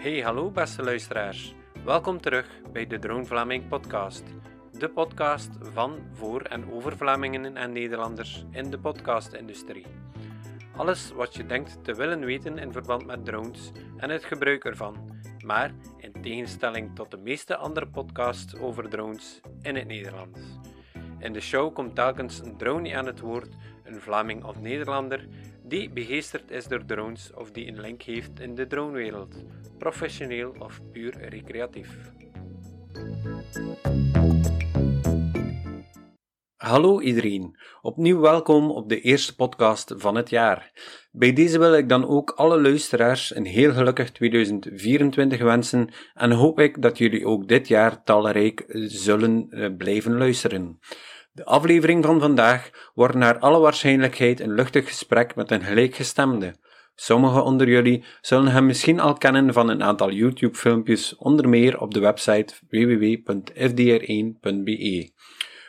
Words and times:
Hey, 0.00 0.20
hallo 0.20 0.50
beste 0.50 0.82
luisteraars. 0.82 1.54
Welkom 1.84 2.20
terug 2.20 2.60
bij 2.72 2.86
de 2.86 2.98
Drone 2.98 3.24
Vlaming 3.24 3.68
podcast. 3.68 4.22
De 4.78 4.88
podcast 4.88 5.50
van, 5.60 5.98
voor 6.12 6.42
en 6.42 6.72
over 6.72 6.96
Vlamingen 6.96 7.56
en 7.56 7.72
Nederlanders 7.72 8.44
in 8.50 8.70
de 8.70 8.78
podcastindustrie. 8.78 9.86
Alles 10.76 11.12
wat 11.12 11.34
je 11.34 11.46
denkt 11.46 11.84
te 11.84 11.94
willen 11.94 12.24
weten 12.24 12.58
in 12.58 12.72
verband 12.72 13.06
met 13.06 13.24
drones 13.24 13.72
en 13.96 14.10
het 14.10 14.24
gebruik 14.24 14.64
ervan, 14.64 15.20
maar 15.44 15.74
in 15.96 16.22
tegenstelling 16.22 16.94
tot 16.94 17.10
de 17.10 17.18
meeste 17.18 17.56
andere 17.56 17.86
podcasts 17.86 18.56
over 18.56 18.88
drones 18.88 19.40
in 19.62 19.76
het 19.76 19.86
Nederlands. 19.86 20.40
In 21.18 21.32
de 21.32 21.40
show 21.40 21.74
komt 21.74 21.94
telkens 21.94 22.38
een 22.38 22.56
drone 22.56 22.96
aan 22.96 23.06
het 23.06 23.20
woord, 23.20 23.56
een 23.84 24.00
Vlaming 24.00 24.44
of 24.44 24.60
Nederlander, 24.60 25.28
die 25.62 25.90
begeesterd 25.90 26.50
is 26.50 26.66
door 26.66 26.84
drones 26.84 27.32
of 27.34 27.50
die 27.50 27.68
een 27.68 27.80
link 27.80 28.02
heeft 28.02 28.40
in 28.40 28.54
de 28.54 28.66
dronewereld, 28.66 29.44
professioneel 29.80 30.54
of 30.58 30.80
puur 30.92 31.14
recreatief. 31.28 31.88
Hallo 36.56 37.00
iedereen, 37.00 37.58
opnieuw 37.80 38.20
welkom 38.20 38.70
op 38.70 38.88
de 38.88 39.00
eerste 39.00 39.34
podcast 39.34 39.94
van 39.96 40.14
het 40.14 40.30
jaar. 40.30 40.72
Bij 41.10 41.32
deze 41.32 41.58
wil 41.58 41.74
ik 41.74 41.88
dan 41.88 42.08
ook 42.08 42.30
alle 42.30 42.60
luisteraars 42.60 43.34
een 43.34 43.44
heel 43.44 43.72
gelukkig 43.72 44.10
2024 44.10 45.42
wensen 45.42 45.88
en 46.14 46.30
hoop 46.30 46.60
ik 46.60 46.82
dat 46.82 46.98
jullie 46.98 47.26
ook 47.26 47.48
dit 47.48 47.68
jaar 47.68 48.02
talrijk 48.02 48.64
zullen 48.86 49.46
eh, 49.50 49.76
blijven 49.76 50.18
luisteren. 50.18 50.78
De 51.32 51.44
aflevering 51.44 52.04
van 52.04 52.20
vandaag 52.20 52.90
wordt 52.94 53.14
naar 53.14 53.38
alle 53.38 53.58
waarschijnlijkheid 53.58 54.40
een 54.40 54.54
luchtig 54.54 54.86
gesprek 54.88 55.34
met 55.34 55.50
een 55.50 55.62
gelijkgestemde. 55.62 56.54
Sommigen 57.02 57.44
onder 57.44 57.68
jullie 57.68 58.04
zullen 58.20 58.52
hem 58.52 58.66
misschien 58.66 59.00
al 59.00 59.14
kennen 59.14 59.52
van 59.52 59.68
een 59.68 59.82
aantal 59.82 60.12
YouTube-filmpjes, 60.12 61.16
onder 61.16 61.48
meer 61.48 61.80
op 61.80 61.94
de 61.94 62.00
website 62.00 62.54
www.fdr1.be. 62.68 65.10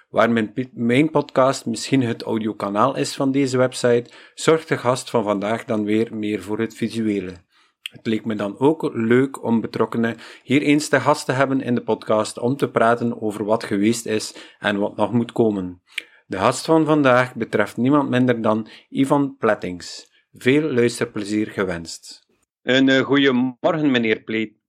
Waar 0.09 0.51
mijn, 0.73 1.09
podcast 1.09 1.65
misschien 1.65 2.03
het 2.03 2.21
audiokanaal 2.21 2.95
is 2.95 3.15
van 3.15 3.31
deze 3.31 3.57
website, 3.57 4.11
zorgt 4.33 4.67
de 4.67 4.77
gast 4.77 5.09
van 5.09 5.23
vandaag 5.23 5.65
dan 5.65 5.83
weer 5.83 6.15
meer 6.15 6.41
voor 6.41 6.59
het 6.59 6.75
visuele. 6.75 7.33
Het 7.81 8.07
leek 8.07 8.25
me 8.25 8.35
dan 8.35 8.59
ook 8.59 8.89
leuk 8.93 9.43
om 9.43 9.61
betrokkenen 9.61 10.17
hier 10.43 10.61
eens 10.61 10.87
te 10.87 10.99
gast 10.99 11.25
te 11.25 11.31
hebben 11.31 11.61
in 11.61 11.75
de 11.75 11.83
podcast 11.83 12.39
om 12.39 12.55
te 12.55 12.69
praten 12.69 13.21
over 13.21 13.45
wat 13.45 13.63
geweest 13.63 14.05
is 14.05 14.35
en 14.59 14.77
wat 14.77 14.95
nog 14.95 15.11
moet 15.11 15.31
komen. 15.31 15.81
De 16.27 16.37
gast 16.37 16.65
van 16.65 16.85
vandaag 16.85 17.35
betreft 17.35 17.77
niemand 17.77 18.09
minder 18.09 18.41
dan 18.41 18.67
Ivan 18.89 19.35
Plettings. 19.37 20.10
Veel 20.33 20.71
luisterplezier 20.71 21.47
gewenst. 21.47 22.25
Een 22.63 22.87
uh, 22.87 22.99
goede 22.99 23.55
morgen, 23.61 23.91
meneer 23.91 24.23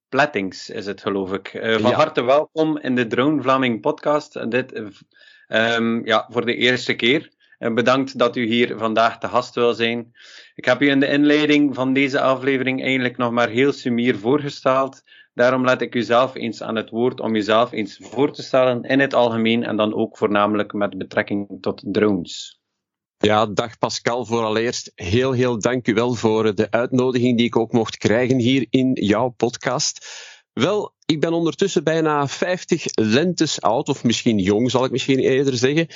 Plettings, 0.09 0.71
is 0.71 0.87
het 0.87 1.01
geloof 1.01 1.33
ik. 1.33 1.55
Uh, 1.55 1.77
van 1.77 1.93
harte 1.93 2.23
welkom 2.23 2.79
in 2.79 2.95
de 2.95 3.07
Drone 3.07 3.43
Vlaming 3.43 3.81
podcast. 3.81 4.51
Dit 4.51 4.77
um, 5.49 6.07
ja, 6.07 6.27
voor 6.29 6.47
de 6.47 6.55
eerste 6.55 6.95
keer. 6.95 7.33
En 7.59 7.75
bedankt 7.75 8.19
dat 8.19 8.37
u 8.37 8.47
hier 8.47 8.79
vandaag 8.79 9.19
te 9.19 9.29
gast 9.29 9.55
wil 9.55 9.75
zijn. 9.75 10.13
Ik 10.55 10.65
heb 10.65 10.83
u 10.83 10.89
in 10.89 11.01
de 11.01 11.09
inleiding 11.09 11.75
van 11.75 11.93
deze 11.93 12.21
aflevering 12.21 12.83
eigenlijk 12.83 13.17
nog 13.17 13.31
maar 13.31 13.49
heel 13.49 13.73
sumier 13.73 14.17
voorgesteld. 14.17 15.03
Daarom 15.35 15.65
laat 15.65 15.81
ik 15.81 15.95
u 15.95 16.03
zelf 16.03 16.35
eens 16.35 16.63
aan 16.63 16.77
het 16.77 16.91
woord 16.91 17.21
om 17.21 17.35
uzelf 17.35 17.73
eens 17.73 17.99
voor 18.01 18.33
te 18.33 18.43
stellen 18.43 18.83
in 18.83 19.01
het 19.01 19.15
algemeen 19.15 19.65
en 19.65 19.77
dan 19.77 19.95
ook 19.95 20.17
voornamelijk 20.17 20.73
met 20.73 20.99
betrekking 20.99 21.59
tot 21.61 21.83
drones. 21.85 22.62
Ja, 23.23 23.47
dag 23.47 23.79
Pascal. 23.79 24.25
Vooraleerst 24.25 24.93
heel, 24.95 25.33
heel 25.33 25.59
dank 25.59 25.89
u 25.89 25.95
wel 25.95 26.15
voor 26.15 26.55
de 26.55 26.71
uitnodiging 26.71 27.37
die 27.37 27.47
ik 27.47 27.57
ook 27.57 27.73
mocht 27.73 27.97
krijgen 27.97 28.39
hier 28.39 28.67
in 28.71 28.93
jouw 28.93 29.29
podcast. 29.29 30.07
Wel, 30.53 30.95
ik 31.07 31.21
ben 31.21 31.33
ondertussen 31.33 31.85
bijna 31.85 32.29
50 32.29 32.85
lentes 32.95 33.61
oud, 33.61 33.89
of 33.89 34.05
misschien 34.05 34.39
jong 34.39 34.71
zal 34.71 34.85
ik 34.85 34.91
misschien 34.91 35.19
eerder 35.19 35.57
zeggen. 35.57 35.87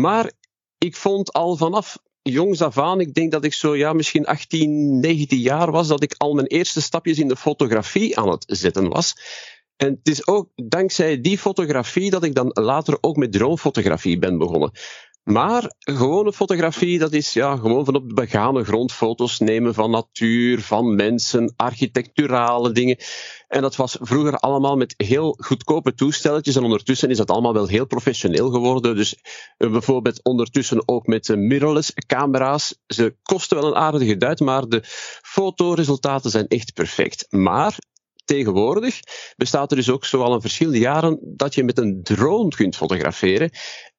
Maar 0.00 0.32
ik 0.78 0.96
vond 0.96 1.32
al 1.32 1.56
vanaf 1.56 1.98
jongs 2.22 2.62
af 2.62 2.78
aan, 2.78 3.00
ik 3.00 3.14
denk 3.14 3.32
dat 3.32 3.44
ik 3.44 3.54
zo 3.54 3.76
ja, 3.76 3.92
misschien 3.92 4.26
18, 4.26 5.00
19 5.00 5.38
jaar 5.38 5.70
was, 5.70 5.88
dat 5.88 6.02
ik 6.02 6.14
al 6.16 6.34
mijn 6.34 6.46
eerste 6.46 6.82
stapjes 6.82 7.18
in 7.18 7.28
de 7.28 7.36
fotografie 7.36 8.18
aan 8.18 8.28
het 8.28 8.44
zetten 8.46 8.88
was. 8.88 9.14
En 9.76 9.88
het 9.88 10.08
is 10.08 10.26
ook 10.26 10.50
dankzij 10.54 11.20
die 11.20 11.38
fotografie 11.38 12.10
dat 12.10 12.24
ik 12.24 12.34
dan 12.34 12.50
later 12.52 12.98
ook 13.00 13.16
met 13.16 13.32
dronefotografie 13.32 14.18
ben 14.18 14.38
begonnen. 14.38 14.72
Maar 15.24 15.74
gewone 15.78 16.32
fotografie, 16.32 16.98
dat 16.98 17.12
is 17.12 17.32
ja, 17.32 17.56
gewoon 17.56 17.84
van 17.84 17.94
op 17.94 18.08
de 18.08 18.14
begane 18.14 18.64
grond 18.64 18.92
foto's 18.92 19.38
nemen 19.38 19.74
van 19.74 19.90
natuur, 19.90 20.60
van 20.60 20.94
mensen, 20.94 21.52
architecturale 21.56 22.72
dingen. 22.72 22.96
En 23.48 23.62
dat 23.62 23.76
was 23.76 23.96
vroeger 24.00 24.36
allemaal 24.36 24.76
met 24.76 24.94
heel 24.96 25.36
goedkope 25.40 25.94
toestelletjes. 25.94 26.56
En 26.56 26.64
ondertussen 26.64 27.10
is 27.10 27.16
dat 27.16 27.30
allemaal 27.30 27.52
wel 27.52 27.66
heel 27.66 27.86
professioneel 27.86 28.50
geworden. 28.50 28.96
Dus 28.96 29.16
eh, 29.56 29.70
bijvoorbeeld 29.70 30.24
ondertussen 30.24 30.88
ook 30.88 31.06
met 31.06 31.28
mirrorless 31.36 31.92
camera's. 32.06 32.78
Ze 32.86 33.16
kosten 33.22 33.56
wel 33.56 33.66
een 33.66 33.76
aardige 33.76 34.16
duit, 34.16 34.40
maar 34.40 34.68
de 34.68 34.80
fotoresultaten 35.22 36.30
zijn 36.30 36.48
echt 36.48 36.72
perfect. 36.72 37.26
Maar 37.30 37.78
tegenwoordig 38.24 39.00
bestaat 39.36 39.70
er 39.70 39.76
dus 39.76 39.90
ook 39.90 40.04
zo 40.04 40.22
al 40.22 40.34
een 40.34 40.40
verschillende 40.40 40.78
jaren 40.78 41.18
dat 41.22 41.54
je 41.54 41.64
met 41.64 41.78
een 41.78 42.02
drone 42.02 42.48
kunt 42.48 42.76
fotograferen. 42.76 43.50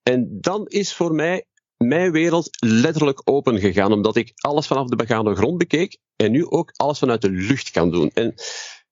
En 0.03 0.37
dan 0.41 0.67
is 0.67 0.93
voor 0.93 1.13
mij 1.13 1.45
mijn 1.77 2.11
wereld 2.11 2.49
letterlijk 2.59 3.21
open 3.23 3.59
gegaan, 3.59 3.91
omdat 3.91 4.15
ik 4.15 4.31
alles 4.35 4.67
vanaf 4.67 4.87
de 4.87 4.95
begane 4.95 5.35
grond 5.35 5.57
bekeek 5.57 5.97
en 6.15 6.31
nu 6.31 6.45
ook 6.45 6.71
alles 6.75 6.99
vanuit 6.99 7.21
de 7.21 7.31
lucht 7.31 7.71
kan 7.71 7.91
doen. 7.91 8.11
En 8.13 8.33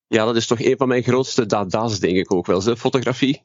ja, 0.08 0.26
dat 0.26 0.36
is 0.36 0.48
toch 0.48 0.60
een 0.60 0.78
van 0.78 0.88
mijn 0.88 1.04
grootste 1.04 1.46
dada's, 1.46 2.00
denk 2.00 2.18
ik 2.18 2.34
ook 2.34 2.46
wel, 2.46 2.62
zo, 2.62 2.76
fotografie. 2.76 3.42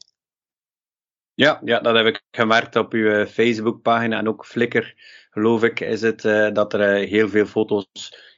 Ja, 1.38 1.60
ja, 1.64 1.80
dat 1.80 1.96
heb 1.96 2.06
ik 2.06 2.22
gemerkt 2.30 2.76
op 2.76 2.92
uw 2.92 3.10
eh, 3.10 3.26
Facebookpagina 3.26 4.18
en 4.18 4.28
ook 4.28 4.46
Flickr, 4.46 4.94
geloof 5.30 5.62
ik, 5.62 5.80
is 5.80 6.00
het 6.00 6.24
uh, 6.24 6.52
dat 6.52 6.72
er 6.72 7.00
uh, 7.00 7.08
heel 7.08 7.28
veel 7.28 7.46
foto's, 7.46 7.86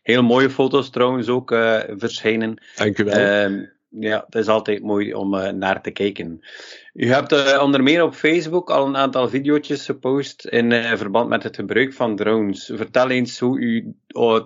heel 0.03 0.23
mooie 0.23 0.51
foto's 0.51 0.91
trouwens 0.91 1.29
ook 1.29 1.51
uh, 1.51 1.81
verschijnen. 1.89 2.63
Dank 2.77 2.99
u 2.99 3.05
wel. 3.05 3.15
Ehm, 3.15 3.65
ja, 3.89 4.23
het 4.27 4.35
is 4.35 4.47
altijd 4.47 4.83
mooi 4.83 5.15
om 5.15 5.31
naar 5.59 5.83
te 5.83 5.91
kijken. 5.91 6.41
U 6.93 7.07
hebt 7.07 7.59
onder 7.61 7.83
meer 7.83 8.03
op 8.03 8.15
Facebook 8.15 8.71
al 8.71 8.87
een 8.87 8.97
aantal 8.97 9.29
video's 9.29 9.85
gepost 9.85 10.47
in 10.47 10.73
verband 10.73 11.29
met 11.29 11.43
het 11.43 11.57
gebruik 11.57 11.93
van 11.93 12.17
drones. 12.17 12.71
Vertel 12.75 13.11
eens 13.11 13.39
hoe 13.39 13.59
u 13.59 13.95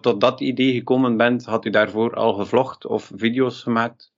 tot 0.01 0.21
dat 0.21 0.41
idee 0.41 0.73
gekomen 0.73 1.17
bent. 1.17 1.45
Had 1.45 1.65
u 1.65 1.71
daarvoor 1.71 2.15
al 2.15 2.33
gevlogd 2.33 2.87
of 2.87 3.11
video's 3.15 3.63
gemaakt? 3.63 4.14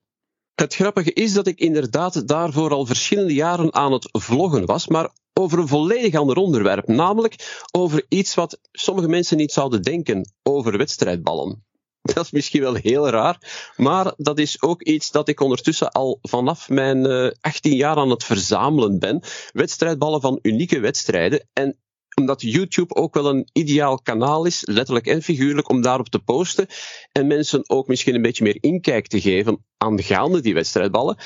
Het 0.61 0.75
grappige 0.75 1.13
is 1.13 1.33
dat 1.33 1.47
ik 1.47 1.59
inderdaad 1.59 2.27
daarvoor 2.27 2.71
al 2.71 2.85
verschillende 2.85 3.33
jaren 3.33 3.73
aan 3.73 3.91
het 3.91 4.09
vloggen 4.11 4.65
was, 4.65 4.87
maar 4.87 5.09
over 5.33 5.59
een 5.59 5.67
volledig 5.67 6.15
ander 6.15 6.37
onderwerp, 6.37 6.87
namelijk 6.87 7.63
over 7.71 8.05
iets 8.09 8.35
wat 8.35 8.59
sommige 8.71 9.07
mensen 9.07 9.37
niet 9.37 9.51
zouden 9.51 9.81
denken, 9.81 10.33
over 10.43 10.77
wedstrijdballen. 10.77 11.65
Dat 12.13 12.23
is 12.23 12.31
misschien 12.31 12.61
wel 12.61 12.73
heel 12.73 13.09
raar, 13.09 13.71
maar 13.75 14.13
dat 14.17 14.39
is 14.39 14.61
ook 14.61 14.81
iets 14.81 15.11
dat 15.11 15.27
ik 15.27 15.39
ondertussen 15.39 15.91
al 15.91 16.19
vanaf 16.21 16.69
mijn 16.69 17.05
uh, 17.05 17.25
eh, 17.25 17.31
18 17.41 17.75
jaar 17.75 17.95
aan 17.95 18.09
het 18.09 18.23
verzamelen 18.23 18.99
ben. 18.99 19.23
Wedstrijdballen 19.51 20.21
van 20.21 20.39
unieke 20.41 20.79
wedstrijden. 20.79 21.47
En 21.53 21.77
omdat 22.19 22.41
YouTube 22.41 22.95
ook 22.95 23.13
wel 23.13 23.29
een 23.29 23.49
ideaal 23.53 24.01
kanaal 24.01 24.45
is, 24.45 24.61
letterlijk 24.65 25.07
en 25.07 25.21
figuurlijk, 25.21 25.69
om 25.69 25.81
daarop 25.81 26.09
te 26.09 26.19
posten 26.19 26.67
en 27.11 27.27
mensen 27.27 27.69
ook 27.69 27.87
misschien 27.87 28.15
een 28.15 28.21
beetje 28.21 28.43
meer 28.43 28.57
inkijk 28.59 29.07
te 29.07 29.21
geven 29.21 29.65
aangaande 29.77 30.41
die 30.41 30.53
wedstrijdballen, 30.53 31.17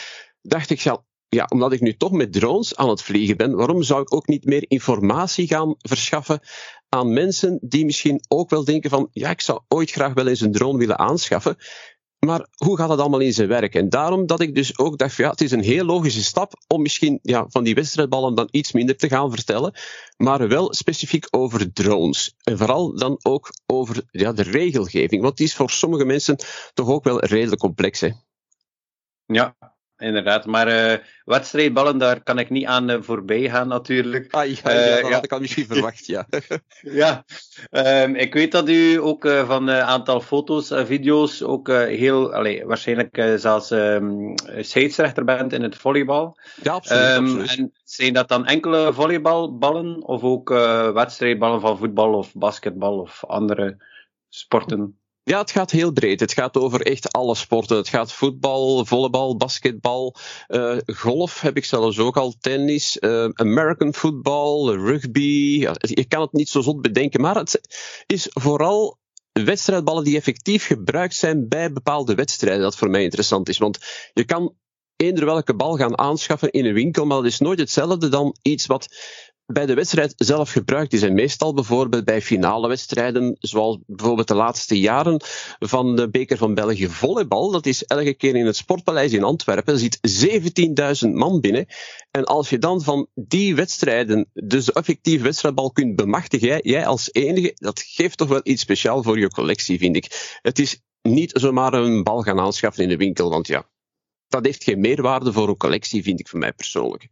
dacht 0.41 0.69
ik, 0.69 0.79
ja, 0.79 1.03
ja, 1.27 1.45
omdat 1.49 1.71
ik 1.71 1.81
nu 1.81 1.97
toch 1.97 2.11
met 2.11 2.33
drones 2.33 2.75
aan 2.75 2.89
het 2.89 3.01
vliegen 3.01 3.37
ben, 3.37 3.55
waarom 3.55 3.83
zou 3.83 4.01
ik 4.01 4.13
ook 4.13 4.27
niet 4.27 4.45
meer 4.45 4.65
informatie 4.67 5.47
gaan 5.47 5.75
verschaffen 5.77 6.39
aan 6.89 7.13
mensen 7.13 7.59
die 7.61 7.85
misschien 7.85 8.21
ook 8.27 8.49
wel 8.49 8.63
denken 8.63 8.89
van, 8.89 9.09
ja, 9.11 9.29
ik 9.29 9.41
zou 9.41 9.59
ooit 9.67 9.91
graag 9.91 10.13
wel 10.13 10.27
eens 10.27 10.41
een 10.41 10.51
drone 10.51 10.77
willen 10.77 10.99
aanschaffen. 10.99 11.55
Maar 12.25 12.47
hoe 12.55 12.77
gaat 12.77 12.89
dat 12.89 12.99
allemaal 12.99 13.19
in 13.19 13.33
zijn 13.33 13.47
werk? 13.47 13.75
En 13.75 13.89
daarom 13.89 14.25
dat 14.25 14.39
ik 14.39 14.55
dus 14.55 14.77
ook 14.77 14.97
dacht, 14.97 15.15
ja, 15.15 15.29
het 15.29 15.41
is 15.41 15.51
een 15.51 15.63
heel 15.63 15.85
logische 15.85 16.23
stap 16.23 16.53
om 16.67 16.81
misschien 16.81 17.19
ja, 17.21 17.45
van 17.49 17.63
die 17.63 17.75
wedstrijdballen 17.75 18.35
dan 18.35 18.47
iets 18.51 18.71
minder 18.71 18.97
te 18.97 19.09
gaan 19.09 19.31
vertellen, 19.31 19.73
maar 20.17 20.47
wel 20.47 20.73
specifiek 20.73 21.27
over 21.29 21.73
drones. 21.73 22.35
En 22.43 22.57
vooral 22.57 22.95
dan 22.95 23.19
ook 23.21 23.49
over 23.65 24.03
ja, 24.11 24.31
de 24.31 24.43
regelgeving, 24.43 25.21
want 25.21 25.37
die 25.37 25.45
is 25.45 25.55
voor 25.55 25.69
sommige 25.69 26.05
mensen 26.05 26.35
toch 26.73 26.87
ook 26.87 27.03
wel 27.03 27.25
redelijk 27.25 27.61
complex. 27.61 27.99
Hè? 27.99 28.09
Ja, 29.25 29.55
inderdaad. 30.01 30.45
Maar 30.45 30.67
uh, 30.67 30.97
wedstrijdballen, 31.25 31.97
daar 31.97 32.23
kan 32.23 32.39
ik 32.39 32.49
niet 32.49 32.65
aan 32.65 32.89
uh, 32.89 32.97
voorbij 32.99 33.49
gaan 33.49 33.67
natuurlijk. 33.67 34.33
Ah, 34.33 34.45
ja, 34.45 34.71
ja, 34.71 34.87
uh, 34.87 34.95
dat 34.95 35.07
ja. 35.07 35.13
had 35.13 35.23
ik 35.23 35.31
al 35.31 35.39
misschien 35.39 35.65
verwacht, 35.65 36.05
ja. 36.05 36.27
ja, 37.03 37.23
um, 37.71 38.15
ik 38.15 38.33
weet 38.33 38.51
dat 38.51 38.69
u 38.69 39.01
ook 39.01 39.27
van 39.27 39.67
een 39.67 39.81
aantal 39.81 40.21
foto's 40.21 40.71
en 40.71 40.85
video's 40.85 41.41
ook 41.41 41.71
heel, 41.71 42.33
allez, 42.33 42.63
waarschijnlijk 42.63 43.33
zelfs 43.35 43.71
um, 43.71 44.33
scheidsrechter 44.59 45.23
bent 45.23 45.53
in 45.53 45.61
het 45.63 45.75
volleybal. 45.75 46.37
Ja, 46.63 46.73
absoluut, 46.73 47.17
um, 47.17 47.25
absoluut. 47.25 47.57
En 47.57 47.71
zijn 47.83 48.13
dat 48.13 48.27
dan 48.27 48.45
enkele 48.45 48.93
volleybalballen 48.93 50.03
of 50.03 50.23
ook 50.23 50.49
wedstrijdballen 50.93 51.61
van 51.61 51.77
voetbal 51.77 52.13
of 52.13 52.33
basketbal 52.33 52.99
of 52.99 53.25
andere 53.25 53.77
sporten? 54.29 55.00
Ja, 55.23 55.39
het 55.39 55.51
gaat 55.51 55.71
heel 55.71 55.91
breed. 55.91 56.19
Het 56.19 56.33
gaat 56.33 56.57
over 56.57 56.81
echt 56.81 57.11
alle 57.11 57.35
sporten. 57.35 57.77
Het 57.77 57.89
gaat 57.89 58.13
voetbal, 58.13 58.85
volleybal, 58.85 59.37
basketbal, 59.37 60.15
uh, 60.47 60.77
golf 60.85 61.41
heb 61.41 61.57
ik 61.57 61.65
zelfs 61.65 61.99
ook 61.99 62.17
al, 62.17 62.33
tennis, 62.39 62.97
uh, 62.99 63.29
American 63.33 63.93
football, 63.93 64.75
rugby. 64.75 65.67
Je 65.79 66.05
kan 66.07 66.21
het 66.21 66.31
niet 66.31 66.49
zo 66.49 66.61
zot 66.61 66.81
bedenken, 66.81 67.21
maar 67.21 67.35
het 67.35 67.61
is 68.05 68.27
vooral 68.29 68.99
wedstrijdballen 69.31 70.03
die 70.03 70.17
effectief 70.17 70.65
gebruikt 70.65 71.15
zijn 71.15 71.47
bij 71.47 71.73
bepaalde 71.73 72.15
wedstrijden. 72.15 72.61
Dat 72.61 72.77
voor 72.77 72.89
mij 72.89 73.03
interessant 73.03 73.49
is. 73.49 73.57
Want 73.57 73.79
je 74.13 74.23
kan 74.25 74.55
eender 74.95 75.25
welke 75.25 75.55
bal 75.55 75.77
gaan 75.77 75.97
aanschaffen 75.97 76.51
in 76.51 76.65
een 76.65 76.73
winkel, 76.73 77.05
maar 77.05 77.17
dat 77.17 77.25
is 77.25 77.39
nooit 77.39 77.59
hetzelfde 77.59 78.09
dan 78.09 78.35
iets 78.41 78.65
wat 78.65 78.87
bij 79.51 79.65
de 79.65 79.73
wedstrijd 79.73 80.13
zelf 80.17 80.51
gebruikt 80.51 80.93
is. 80.93 81.01
En 81.01 81.13
meestal 81.13 81.53
bijvoorbeeld 81.53 82.05
bij 82.05 82.21
finale 82.21 82.67
wedstrijden, 82.67 83.35
zoals 83.39 83.77
bijvoorbeeld 83.85 84.27
de 84.27 84.35
laatste 84.35 84.79
jaren 84.79 85.21
van 85.59 85.95
de 85.95 86.09
Beker 86.09 86.37
van 86.37 86.53
België 86.53 86.87
volleybal. 86.87 87.51
Dat 87.51 87.65
is 87.65 87.83
elke 87.83 88.13
keer 88.13 88.35
in 88.35 88.45
het 88.45 88.55
Sportpaleis 88.55 89.13
in 89.13 89.23
Antwerpen. 89.23 89.73
Er 89.73 89.79
zit 89.79 89.99
17.000 91.05 91.09
man 91.13 91.39
binnen. 91.39 91.65
En 92.11 92.25
als 92.25 92.49
je 92.49 92.57
dan 92.57 92.81
van 92.81 93.07
die 93.13 93.55
wedstrijden, 93.55 94.29
dus 94.33 94.65
de 94.65 94.73
effectieve 94.73 95.23
wedstrijdbal 95.23 95.71
kunt 95.71 95.95
bemachtigen, 95.95 96.59
jij, 96.61 96.85
als 96.85 97.09
enige, 97.11 97.51
dat 97.55 97.81
geeft 97.81 98.17
toch 98.17 98.27
wel 98.27 98.41
iets 98.43 98.61
speciaals 98.61 99.05
voor 99.05 99.19
je 99.19 99.29
collectie, 99.29 99.77
vind 99.77 99.95
ik. 99.95 100.37
Het 100.41 100.59
is 100.59 100.81
niet 101.01 101.31
zomaar 101.33 101.73
een 101.73 102.03
bal 102.03 102.21
gaan 102.21 102.39
aanschaffen 102.39 102.83
in 102.83 102.89
de 102.89 102.97
winkel, 102.97 103.29
want 103.29 103.47
ja, 103.47 103.69
dat 104.27 104.45
heeft 104.45 104.63
geen 104.63 104.79
meerwaarde 104.79 105.33
voor 105.33 105.49
een 105.49 105.57
collectie, 105.57 106.03
vind 106.03 106.19
ik 106.19 106.27
voor 106.27 106.39
mij 106.39 106.53
persoonlijk. 106.53 107.09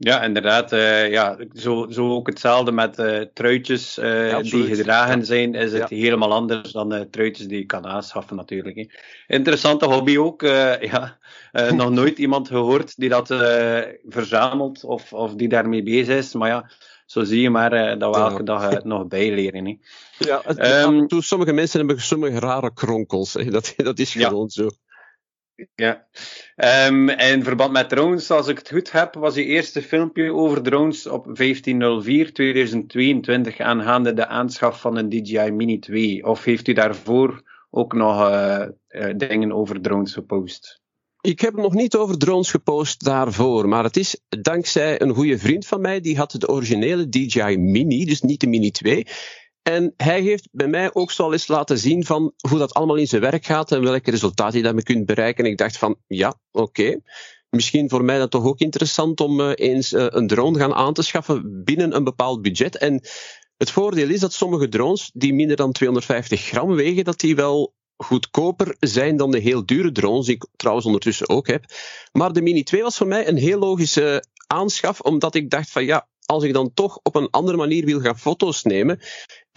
Ja, 0.00 0.22
inderdaad. 0.22 0.72
Uh, 0.72 1.10
ja, 1.10 1.36
zo, 1.54 1.86
zo 1.90 2.10
ook 2.10 2.26
hetzelfde 2.26 2.72
met 2.72 2.98
uh, 2.98 3.20
truitjes 3.34 3.98
uh, 3.98 4.38
die 4.38 4.74
gedragen 4.74 5.24
zijn. 5.26 5.54
Is 5.54 5.72
het 5.72 5.88
helemaal 5.88 6.32
anders 6.32 6.72
dan 6.72 7.06
truitjes 7.10 7.46
die 7.46 7.58
je 7.58 7.66
kan 7.66 7.86
aanschaffen 7.86 8.36
natuurlijk. 8.36 8.76
Hè. 8.76 8.86
Interessante 9.26 9.86
hobby 9.86 10.18
ook. 10.18 10.42
ja, 10.92 11.18
nog 11.74 11.90
nooit 11.90 12.18
iemand 12.18 12.48
gehoord 12.48 12.96
die 12.96 13.08
dat 13.08 13.26
verzamelt 14.08 14.84
of, 14.84 15.12
of 15.12 15.34
die 15.34 15.48
daarmee 15.48 15.82
bezig 15.82 16.16
is. 16.16 16.34
Maar 16.34 16.48
ja, 16.48 16.70
zo 17.06 17.24
zie 17.24 17.40
je 17.40 17.50
maar 17.50 17.98
dat 17.98 18.14
we 18.14 18.20
elke 18.20 18.42
dag 18.42 18.84
nog 18.84 19.06
bijleren. 19.06 19.66
Hè. 19.66 19.78
Ja, 20.18 20.40
het, 20.44 20.66
um, 20.66 21.06
sommige 21.08 21.52
mensen 21.52 21.78
hebben 21.78 22.00
sommige 22.00 22.38
rare 22.38 22.72
kronkels. 22.72 23.34
Hè. 23.34 23.44
Dat, 23.58 23.74
dat 23.76 23.98
is 23.98 24.12
gewoon 24.12 24.48
zo. 24.48 24.68
Ja. 25.74 26.06
Um, 26.86 27.08
in 27.08 27.44
verband 27.44 27.72
met 27.72 27.88
drones, 27.88 28.30
als 28.30 28.48
ik 28.48 28.58
het 28.58 28.68
goed 28.68 28.92
heb, 28.92 29.14
was 29.14 29.34
je 29.34 29.44
eerste 29.44 29.82
filmpje 29.82 30.32
over 30.32 30.62
drones 30.62 31.06
op 31.06 31.26
15.04.2022 31.26 31.32
aangaande 33.56 34.12
de 34.14 34.26
aanschaf 34.26 34.80
van 34.80 34.96
een 34.96 35.08
DJI 35.08 35.50
Mini 35.50 35.78
2. 35.78 36.24
Of 36.24 36.44
heeft 36.44 36.68
u 36.68 36.72
daarvoor 36.72 37.42
ook 37.70 37.92
nog 37.92 38.20
uh, 38.20 38.66
uh, 38.88 39.14
dingen 39.16 39.52
over 39.52 39.80
drones 39.80 40.12
gepost? 40.12 40.80
Ik 41.20 41.40
heb 41.40 41.54
nog 41.54 41.74
niet 41.74 41.96
over 41.96 42.18
drones 42.18 42.50
gepost 42.50 43.04
daarvoor, 43.04 43.68
maar 43.68 43.84
het 43.84 43.96
is 43.96 44.20
dankzij 44.28 45.00
een 45.00 45.14
goede 45.14 45.38
vriend 45.38 45.66
van 45.66 45.80
mij, 45.80 46.00
die 46.00 46.16
had 46.16 46.30
de 46.30 46.48
originele 46.48 47.08
DJI 47.08 47.56
Mini, 47.56 48.04
dus 48.04 48.20
niet 48.20 48.40
de 48.40 48.46
Mini 48.46 48.70
2. 48.70 49.06
En 49.62 49.94
hij 49.96 50.20
heeft 50.20 50.48
bij 50.52 50.68
mij 50.68 50.94
ook 50.94 51.10
zo 51.10 51.32
eens 51.32 51.48
laten 51.48 51.78
zien 51.78 52.04
van 52.04 52.32
hoe 52.48 52.58
dat 52.58 52.74
allemaal 52.74 52.96
in 52.96 53.06
zijn 53.06 53.22
werk 53.22 53.46
gaat 53.46 53.72
en 53.72 53.82
welke 53.82 54.10
resultaten 54.10 54.56
je 54.56 54.64
daarmee 54.64 54.82
kunt 54.82 55.06
bereiken. 55.06 55.44
En 55.44 55.50
ik 55.50 55.58
dacht 55.58 55.78
van, 55.78 55.96
ja, 56.06 56.34
oké. 56.50 57.00
Misschien 57.50 57.88
voor 57.88 58.04
mij 58.04 58.18
dat 58.18 58.30
toch 58.30 58.44
ook 58.44 58.58
interessant 58.58 59.20
om 59.20 59.40
uh, 59.40 59.50
eens 59.54 59.92
uh, 59.92 60.06
een 60.08 60.26
drone 60.26 60.58
gaan 60.58 60.74
aan 60.74 60.94
te 60.94 61.02
schaffen 61.02 61.64
binnen 61.64 61.96
een 61.96 62.04
bepaald 62.04 62.42
budget. 62.42 62.76
En 62.76 63.02
het 63.56 63.70
voordeel 63.70 64.08
is 64.08 64.20
dat 64.20 64.32
sommige 64.32 64.68
drones 64.68 65.10
die 65.14 65.34
minder 65.34 65.56
dan 65.56 65.72
250 65.72 66.40
gram 66.40 66.74
wegen, 66.74 67.04
dat 67.04 67.20
die 67.20 67.36
wel 67.36 67.74
goedkoper 67.96 68.76
zijn 68.80 69.16
dan 69.16 69.30
de 69.30 69.38
heel 69.38 69.66
dure 69.66 69.92
drones, 69.92 70.26
die 70.26 70.34
ik 70.34 70.46
trouwens 70.56 70.86
ondertussen 70.86 71.28
ook 71.28 71.46
heb. 71.46 71.64
Maar 72.12 72.32
de 72.32 72.42
Mini 72.42 72.62
2 72.62 72.82
was 72.82 72.96
voor 72.96 73.06
mij 73.06 73.28
een 73.28 73.36
heel 73.36 73.58
logische 73.58 74.24
aanschaf, 74.46 75.00
omdat 75.00 75.34
ik 75.34 75.50
dacht 75.50 75.70
van 75.70 75.84
ja, 75.84 76.08
als 76.26 76.44
ik 76.44 76.52
dan 76.52 76.74
toch 76.74 77.00
op 77.02 77.14
een 77.14 77.30
andere 77.30 77.56
manier 77.56 77.84
wil 77.84 78.00
gaan 78.00 78.18
foto's 78.18 78.62
nemen 78.62 79.00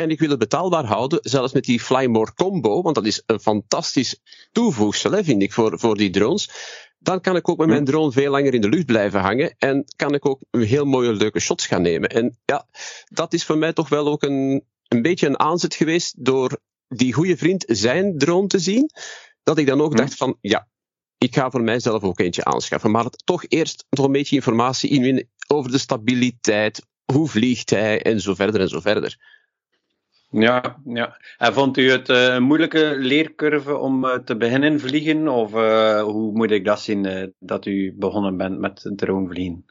en 0.01 0.09
ik 0.09 0.19
wil 0.19 0.29
het 0.29 0.39
betaalbaar 0.39 0.85
houden, 0.85 1.19
zelfs 1.21 1.53
met 1.53 1.63
die 1.63 1.79
Flymore 1.79 2.33
Combo, 2.33 2.81
want 2.81 2.95
dat 2.95 3.05
is 3.05 3.23
een 3.25 3.39
fantastisch 3.39 4.19
toevoegsel, 4.51 5.11
hè, 5.11 5.23
vind 5.23 5.41
ik, 5.41 5.53
voor, 5.53 5.79
voor 5.79 5.97
die 5.97 6.09
drones, 6.09 6.49
dan 6.99 7.21
kan 7.21 7.35
ik 7.35 7.49
ook 7.49 7.57
met 7.57 7.67
mijn 7.67 7.85
drone 7.85 8.11
veel 8.11 8.31
langer 8.31 8.53
in 8.53 8.61
de 8.61 8.69
lucht 8.69 8.85
blijven 8.85 9.19
hangen 9.19 9.55
en 9.57 9.83
kan 9.95 10.13
ik 10.13 10.25
ook 10.25 10.39
heel 10.51 10.85
mooie, 10.85 11.13
leuke 11.13 11.39
shots 11.39 11.67
gaan 11.67 11.81
nemen. 11.81 12.09
En 12.09 12.37
ja, 12.45 12.67
dat 13.05 13.33
is 13.33 13.45
voor 13.45 13.57
mij 13.57 13.73
toch 13.73 13.89
wel 13.89 14.07
ook 14.07 14.23
een, 14.23 14.65
een 14.87 15.01
beetje 15.01 15.27
een 15.27 15.39
aanzet 15.39 15.75
geweest 15.75 16.25
door 16.25 16.59
die 16.87 17.13
goede 17.13 17.37
vriend 17.37 17.63
zijn 17.67 18.17
drone 18.17 18.47
te 18.47 18.59
zien, 18.59 18.89
dat 19.43 19.57
ik 19.57 19.67
dan 19.67 19.81
ook 19.81 19.97
dacht 19.97 20.15
van, 20.15 20.37
ja, 20.41 20.67
ik 21.17 21.35
ga 21.35 21.49
voor 21.49 21.63
mijzelf 21.63 22.03
ook 22.03 22.19
eentje 22.19 22.43
aanschaffen. 22.43 22.91
Maar 22.91 23.09
toch 23.09 23.45
eerst 23.47 23.85
nog 23.89 24.05
een 24.05 24.11
beetje 24.11 24.35
informatie 24.35 24.89
inwinnen 24.89 25.29
over 25.47 25.71
de 25.71 25.77
stabiliteit, 25.77 26.85
hoe 27.13 27.27
vliegt 27.27 27.69
hij 27.69 28.01
en 28.01 28.21
zo 28.21 28.35
verder 28.35 28.61
en 28.61 28.69
zo 28.69 28.79
verder. 28.79 29.17
Ja, 30.31 30.81
ja. 30.85 31.17
En 31.37 31.53
vond 31.53 31.77
u 31.77 31.91
het 31.91 32.09
uh, 32.09 32.33
een 32.33 32.43
moeilijke 32.43 32.95
leercurve 32.97 33.77
om 33.77 34.05
uh, 34.05 34.13
te 34.13 34.37
beginnen 34.37 34.79
vliegen? 34.79 35.27
Of 35.27 35.53
uh, 35.53 36.01
hoe 36.01 36.31
moet 36.31 36.51
ik 36.51 36.65
dat 36.65 36.81
zien 36.81 37.33
dat 37.39 37.65
u 37.65 37.95
begonnen 37.97 38.37
bent 38.37 38.59
met 38.59 38.91
droomvliegen? 38.95 39.65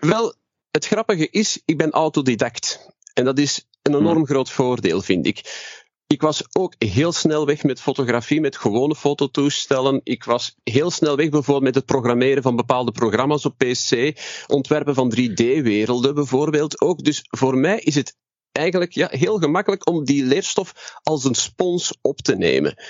Wel, 0.00 0.34
het 0.70 0.86
grappige 0.86 1.30
is, 1.30 1.62
ik 1.64 1.78
ben 1.78 1.90
autodidact. 1.90 2.94
En 3.14 3.24
dat 3.24 3.38
is 3.38 3.66
een 3.82 3.94
enorm 3.94 4.16
hmm. 4.16 4.26
groot 4.26 4.50
voordeel, 4.50 5.02
vind 5.02 5.26
ik. 5.26 5.40
Ik 6.06 6.20
was 6.20 6.44
ook 6.52 6.74
heel 6.78 7.12
snel 7.12 7.46
weg 7.46 7.62
met 7.62 7.80
fotografie, 7.80 8.40
met 8.40 8.56
gewone 8.56 8.94
fototoestellen. 8.94 10.00
Ik 10.04 10.24
was 10.24 10.56
heel 10.62 10.90
snel 10.90 11.16
weg 11.16 11.28
bijvoorbeeld 11.28 11.64
met 11.64 11.74
het 11.74 11.84
programmeren 11.84 12.42
van 12.42 12.56
bepaalde 12.56 12.92
programma's 12.92 13.44
op 13.44 13.58
PC, 13.58 14.20
ontwerpen 14.46 14.94
van 14.94 15.14
3D-werelden 15.16 16.14
bijvoorbeeld 16.14 16.80
ook. 16.80 17.04
Dus 17.04 17.24
voor 17.28 17.56
mij 17.56 17.78
is 17.78 17.94
het 17.94 18.16
eigenlijk 18.56 18.92
ja, 18.92 19.08
heel 19.10 19.38
gemakkelijk 19.38 19.88
om 19.88 20.04
die 20.04 20.24
leerstof 20.24 20.98
als 21.02 21.24
een 21.24 21.34
spons 21.34 21.98
op 22.00 22.18
te 22.20 22.36
nemen. 22.36 22.82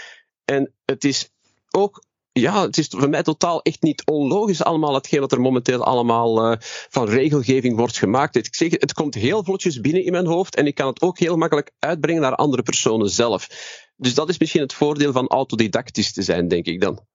En 0.45 0.73
het 0.85 1.05
is 1.05 1.31
ook 1.71 2.05
ja, 2.41 2.63
het 2.63 2.79
is 2.79 2.87
voor 2.89 3.09
mij 3.09 3.23
totaal 3.23 3.63
echt 3.63 3.83
niet 3.83 4.07
onlogisch 4.07 4.63
allemaal 4.63 4.95
hetgeen 4.95 5.21
wat 5.21 5.33
er 5.33 5.41
momenteel 5.41 5.85
allemaal 5.85 6.51
uh, 6.51 6.57
van 6.89 7.09
regelgeving 7.09 7.77
wordt 7.77 7.99
gemaakt. 7.99 8.37
Ik 8.37 8.55
zeg, 8.55 8.71
het 8.71 8.93
komt 8.93 9.15
heel 9.15 9.45
vlotjes 9.45 9.81
binnen 9.81 10.05
in 10.05 10.13
mijn 10.13 10.27
hoofd 10.27 10.57
en 10.57 10.67
ik 10.67 10.75
kan 10.75 10.87
het 10.87 11.03
ook 11.03 11.19
heel 11.19 11.37
makkelijk 11.37 11.71
uitbrengen 11.79 12.23
naar 12.23 12.35
andere 12.35 12.63
personen 12.63 13.09
zelf. 13.09 13.49
Dus 13.97 14.15
dat 14.15 14.29
is 14.29 14.39
misschien 14.39 14.61
het 14.61 14.73
voordeel 14.73 15.13
van 15.13 15.29
autodidactisch 15.29 16.13
te 16.13 16.23
zijn, 16.23 16.49
denk 16.49 16.67
ik 16.67 16.81
dan. 16.81 17.07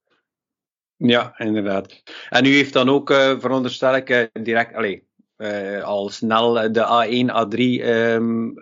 Ja, 0.95 1.37
inderdaad. 1.37 2.03
En 2.29 2.45
u 2.45 2.55
heeft 2.55 2.73
dan 2.73 2.89
ook, 2.89 3.09
uh, 3.09 3.39
veronderstel 3.39 3.95
ik, 3.95 4.09
uh, 4.09 4.23
direct, 4.43 4.75
allez, 4.75 4.99
uh, 5.41 5.83
al 5.83 6.09
snel 6.09 6.71
de 6.71 6.85
A1, 6.85 7.29
A3 7.29 7.85
um, 7.87 8.53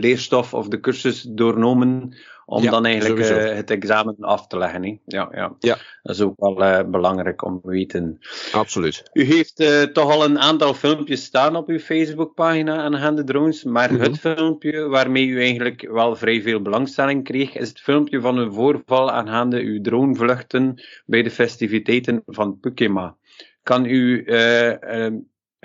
leerstof 0.00 0.54
of 0.54 0.68
de 0.68 0.80
cursus 0.80 1.22
doornomen 1.22 2.14
om 2.44 2.64
dan 2.64 2.86
eigenlijk 2.86 3.18
uh, 3.18 3.54
het 3.54 3.70
examen 3.70 4.16
af 4.20 4.46
te 4.46 4.58
leggen. 4.58 5.00
Ja, 5.04 5.28
ja, 5.32 5.54
ja. 5.58 5.78
Dat 6.02 6.14
is 6.14 6.20
ook 6.20 6.34
wel 6.36 6.88
belangrijk 6.90 7.44
om 7.44 7.60
te 7.60 7.68
weten. 7.68 8.18
Absoluut. 8.52 9.10
U 9.12 9.22
heeft 9.22 9.56
toch 9.92 10.10
al 10.10 10.24
een 10.24 10.38
aantal 10.38 10.74
filmpjes 10.74 11.24
staan 11.24 11.56
op 11.56 11.68
uw 11.68 11.78
Facebookpagina 11.78 12.76
aangaande 12.76 13.24
drones, 13.24 13.64
maar 13.64 13.92
mm 13.92 14.00
het 14.00 14.18
filmpje 14.18 14.88
waarmee 14.88 15.26
u 15.26 15.40
eigenlijk 15.40 15.88
wel 15.90 16.16
vrij 16.16 16.42
veel 16.42 16.62
belangstelling 16.62 17.24
kreeg, 17.24 17.56
is 17.56 17.68
het 17.68 17.80
filmpje 17.80 18.20
van 18.20 18.38
een 18.38 18.52
voorval 18.52 19.10
aangaande 19.10 19.60
uw 19.60 19.80
dronevluchten 19.80 20.82
bij 21.06 21.22
de 21.22 21.30
festiviteiten 21.30 22.22
van 22.26 22.58
Pukema. 22.60 23.16
Kan 23.62 23.84
u 23.84 24.24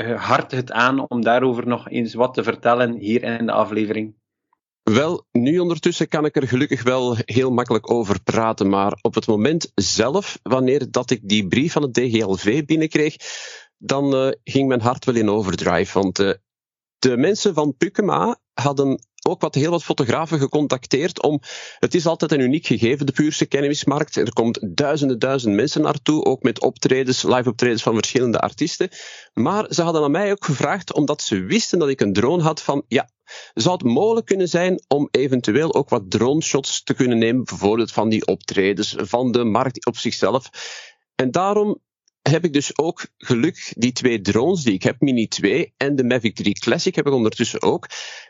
hard 0.04 0.52
het 0.52 0.72
aan 0.72 1.10
om 1.10 1.22
daarover 1.22 1.68
nog 1.68 1.90
eens 1.90 2.14
wat 2.14 2.34
te 2.34 2.44
vertellen 2.44 2.94
hier 2.94 3.24
in 3.24 3.46
de 3.46 3.52
aflevering? 3.52 4.16
Wel, 4.84 5.26
nu 5.32 5.60
ondertussen 5.60 6.08
kan 6.08 6.26
ik 6.26 6.36
er 6.36 6.48
gelukkig 6.48 6.84
wel 6.84 7.16
heel 7.26 7.52
makkelijk 7.52 7.92
over 7.92 8.22
praten, 8.24 8.70
maar 8.70 8.98
op 9.02 9.16
het 9.16 9.28
moment 9.28 9.72
zelf, 9.76 10.40
wanneer 10.44 10.92
dat 10.92 11.10
ik 11.10 11.20
die 11.24 11.48
brief 11.48 11.72
van 11.72 11.82
het 11.82 11.94
DGLV 11.94 12.66
binnenkreeg, 12.66 13.16
dan 13.78 14.16
uh, 14.16 14.32
ging 14.44 14.68
mijn 14.68 14.82
hart 14.82 15.06
wel 15.06 15.16
in 15.16 15.30
overdrive. 15.30 16.00
Want 16.00 16.20
uh, 16.20 16.32
de 17.00 17.18
mensen 17.18 17.54
van 17.54 17.76
Pukema 17.78 18.40
hadden 18.54 19.00
ook 19.28 19.42
wat, 19.42 19.56
heel 19.56 19.72
wat 19.72 19.84
fotografen 19.84 20.40
gecontacteerd 20.40 21.22
om. 21.22 21.40
Het 21.80 21.96
is 21.96 22.06
altijd 22.06 22.32
een 22.32 22.40
uniek 22.40 22.66
gegeven, 22.66 23.06
de 23.06 23.12
Puurse 23.12 23.46
kennismarkt. 23.46 24.16
Er 24.16 24.34
komt 24.34 24.60
duizenden, 24.78 25.20
duizenden 25.20 25.58
mensen 25.58 25.82
naartoe, 25.82 26.24
ook 26.26 26.44
met 26.44 26.62
optredens, 26.62 27.24
live 27.24 27.50
optredens 27.50 27.84
van 27.84 27.94
verschillende 27.94 28.40
artiesten. 28.40 28.90
Maar 29.34 29.66
ze 29.70 29.82
hadden 29.82 30.04
aan 30.04 30.12
mij 30.12 30.32
ook 30.32 30.46
gevraagd, 30.46 30.94
omdat 30.94 31.22
ze 31.22 31.40
wisten 31.40 31.80
dat 31.80 31.90
ik 31.90 32.02
een 32.02 32.14
drone 32.14 32.44
had, 32.44 32.62
van 32.62 32.84
ja, 32.88 33.10
zou 33.54 33.76
het 33.76 33.84
mogelijk 33.84 34.26
kunnen 34.26 34.50
zijn 34.50 34.84
om 34.88 35.08
eventueel 35.12 35.74
ook 35.74 35.90
wat 35.90 36.12
drone 36.12 36.42
shots 36.42 36.84
te 36.84 36.94
kunnen 36.94 37.18
nemen, 37.18 37.44
bijvoorbeeld 37.44 37.92
van 37.92 38.10
die 38.10 38.26
optredens, 38.26 38.96
van 38.98 39.32
de 39.32 39.44
markt 39.44 39.86
op 39.86 39.98
zichzelf. 39.98 40.50
En 41.16 41.32
daarom 41.32 41.82
heb 42.30 42.46
ik 42.46 42.54
dus 42.54 42.78
ook 42.78 43.06
geluk, 43.18 43.74
die 43.78 43.92
twee 43.92 44.22
drones 44.22 44.64
die 44.64 44.74
ik 44.74 44.84
heb, 44.84 44.96
Mini 45.00 45.28
2 45.28 45.74
en 45.78 45.96
de 45.96 46.04
Mavic 46.04 46.36
3 46.36 46.54
Classic 46.54 46.96
heb 46.96 47.08
ik 47.08 47.14
ondertussen 47.14 47.62
ook. 47.62 47.88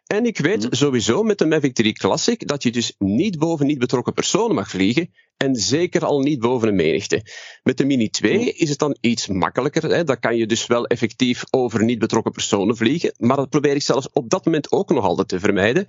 En 0.07 0.25
ik 0.25 0.37
weet 0.37 0.63
Mhm. 0.63 0.73
sowieso 0.75 1.23
met 1.23 1.37
de 1.37 1.45
Mavic 1.45 1.73
3 1.75 1.93
Classic 1.93 2.47
dat 2.47 2.63
je 2.63 2.71
dus 2.71 2.95
niet 2.97 3.37
boven 3.39 3.65
niet 3.65 3.79
betrokken 3.79 4.13
personen 4.13 4.55
mag 4.55 4.69
vliegen. 4.69 5.09
En 5.37 5.55
zeker 5.55 6.05
al 6.05 6.19
niet 6.19 6.39
boven 6.39 6.67
een 6.67 6.75
menigte. 6.75 7.21
Met 7.63 7.77
de 7.77 7.85
Mini 7.85 8.09
2 8.09 8.37
Mhm. 8.37 8.49
is 8.55 8.69
het 8.69 8.79
dan 8.79 8.97
iets 9.01 9.27
makkelijker. 9.27 9.83
Hè. 9.83 10.03
Dan 10.03 10.19
kan 10.19 10.35
je 10.37 10.45
dus 10.45 10.67
wel 10.67 10.85
effectief 10.85 11.43
over 11.49 11.83
niet 11.83 11.99
betrokken 11.99 12.31
personen 12.31 12.77
vliegen. 12.77 13.13
Maar 13.17 13.37
dat 13.37 13.49
probeer 13.49 13.75
ik 13.75 13.81
zelfs 13.81 14.09
op 14.11 14.29
dat 14.29 14.45
moment 14.45 14.71
ook 14.71 14.89
nog 14.89 15.03
altijd 15.03 15.27
te 15.27 15.39
vermijden. 15.39 15.87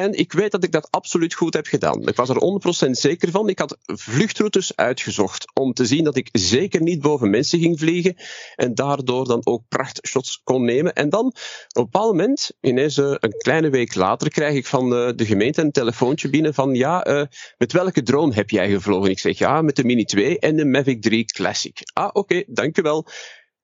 En 0.00 0.12
ik 0.12 0.32
weet 0.32 0.50
dat 0.50 0.64
ik 0.64 0.72
dat 0.72 0.90
absoluut 0.90 1.34
goed 1.34 1.54
heb 1.54 1.66
gedaan. 1.66 2.08
Ik 2.08 2.16
was 2.16 2.28
er 2.28 2.86
100% 2.86 2.90
zeker 2.90 3.30
van. 3.30 3.48
Ik 3.48 3.58
had 3.58 3.78
vluchtroutes 3.84 4.76
uitgezocht 4.76 5.46
om 5.54 5.72
te 5.72 5.86
zien 5.86 6.04
dat 6.04 6.16
ik 6.16 6.28
zeker 6.32 6.82
niet 6.82 7.00
boven 7.00 7.30
mensen 7.30 7.58
ging 7.58 7.78
vliegen. 7.78 8.16
En 8.54 8.74
daardoor 8.74 9.26
dan 9.26 9.46
ook 9.46 9.62
prachtshots 9.68 10.40
kon 10.44 10.64
nemen. 10.64 10.94
En 10.94 11.08
dan, 11.08 11.26
op 11.26 11.34
een 11.72 11.82
bepaald 11.82 12.10
moment, 12.10 12.50
ineens 12.60 12.98
eh, 12.98 13.14
een 13.18 13.36
kleine 13.38 13.70
week 13.70 13.94
later, 13.94 14.30
krijg 14.30 14.54
ik 14.54 14.66
van 14.66 14.94
eh, 14.94 15.12
de 15.14 15.26
gemeente 15.26 15.60
een 15.60 15.72
telefoontje 15.72 16.30
binnen 16.30 16.54
van 16.54 16.74
ja, 16.74 17.04
eh, 17.04 17.22
met 17.58 17.72
welke 17.72 18.02
drone 18.02 18.34
heb 18.34 18.50
jij 18.50 18.70
gevlogen? 18.70 19.10
Ik 19.10 19.18
zeg 19.18 19.38
ja, 19.38 19.62
met 19.62 19.76
de 19.76 19.84
Mini 19.84 20.04
2 20.04 20.38
en 20.38 20.56
de 20.56 20.64
Mavic 20.64 21.02
3 21.02 21.24
Classic. 21.24 21.80
Ah, 21.92 22.10
oké, 22.12 22.42
dankjewel. 22.46 23.06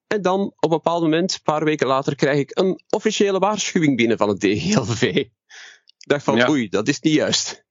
En 0.07 0.23
dan, 0.23 0.41
op 0.41 0.55
een 0.61 0.69
bepaald 0.71 1.03
moment, 1.03 1.33
een 1.33 1.43
paar 1.43 1.65
weken 1.65 1.87
later, 1.87 2.15
krijg 2.15 2.39
ik 2.39 2.59
een 2.59 2.81
officiële 2.89 3.39
waarschuwing 3.39 3.97
binnen 3.97 4.19
van 4.19 4.29
het 4.29 4.41
DGLV. 4.41 5.25
Ik 6.03 6.09
dacht 6.09 6.25
van, 6.25 6.37
Ja. 6.37 6.49
oei, 6.49 6.69
dat 6.69 6.89
is 6.89 7.01
niet 7.01 7.15
juist. 7.15 7.65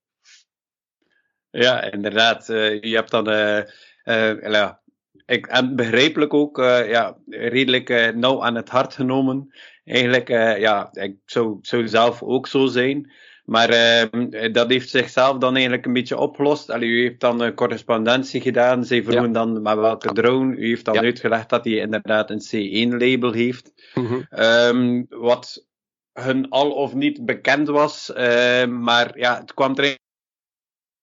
Ja, 1.50 1.92
inderdaad. 1.92 2.50
Eh, 2.50 2.82
je 2.82 2.96
hebt 2.96 3.12
dan, 3.12 3.30
eh, 3.30 3.58
eh, 4.04 4.42
ja, 4.52 4.82
ik, 5.26 5.46
en 5.48 5.76
begrijpelijk 5.76 6.34
ook, 6.34 6.60
eh, 6.60 6.90
ja, 6.90 7.18
redelijk 7.28 7.90
eh, 7.90 8.14
nauw 8.14 8.44
aan 8.44 8.56
het 8.56 8.70
hart 8.70 8.94
genomen. 8.94 9.56
Eigenlijk, 9.84 10.30
eh, 10.30 10.60
ja, 10.60 10.90
ik 10.94 11.16
zou, 11.26 11.58
zou 11.62 11.88
zelf 11.88 12.24
ook 12.24 12.48
zo 12.48 12.66
zijn. 12.66 13.12
Maar 13.46 13.70
eh, 13.70 14.52
dat 14.54 14.70
heeft 14.70 14.90
zichzelf 14.90 15.38
dan 15.38 15.54
eigenlijk 15.54 15.86
een 15.86 15.94
beetje 15.94 16.18
opgelost. 16.18 16.70
Allee, 16.70 16.90
u 16.90 17.02
heeft 17.02 17.20
dan 17.20 17.42
een 17.42 17.54
correspondentie 17.54 18.42
gedaan. 18.42 18.86
Zij 18.86 19.04
vroegen 19.04 19.32
dan 19.32 19.62
met 19.62 19.76
welke 19.76 20.14
drone. 20.14 20.56
U 20.56 20.68
heeft 20.68 20.86
dan 20.86 20.94
Ja. 20.94 21.02
uitgelegd 21.02 21.50
dat 21.50 21.64
hij 21.66 21.74
inderdaad 21.74 22.30
een 22.30 22.42
C1-label 22.42 23.32
heeft. 23.32 23.72
Mhm. 23.94 24.22
Ehm, 24.30 25.04
wat 25.10 25.66
hun 26.14 26.50
al 26.50 26.72
of 26.72 26.94
niet 26.94 27.26
bekend 27.26 27.68
was. 27.68 28.14
ehm, 28.14 28.80
maar 28.84 29.18
ja, 29.18 29.40
het 29.40 29.54
kwam 29.54 29.76
er 29.76 29.98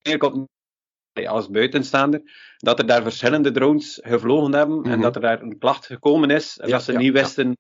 eigenlijk 0.03 0.35
op 0.35 0.47
als 1.27 1.50
buitenstaander 1.50 2.23
dat 2.57 2.79
er 2.79 2.87
daar 2.87 3.03
verschillende 3.03 3.50
drones 3.50 4.00
gevlogen 4.05 4.55
hebben 4.55 4.83
en 4.85 4.91
Mhm. 4.91 5.00
dat 5.00 5.15
er 5.15 5.21
daar 5.21 5.43
een 5.43 5.59
klacht 5.59 5.87
gekomen 5.87 6.31
is 6.31 6.59
en 6.59 6.67
Ja, 6.69 6.73
dat 6.73 6.83
ze 6.83 6.93
ja, 6.93 6.99
niet 6.99 7.15
ja. 7.15 7.21
wisten 7.21 7.57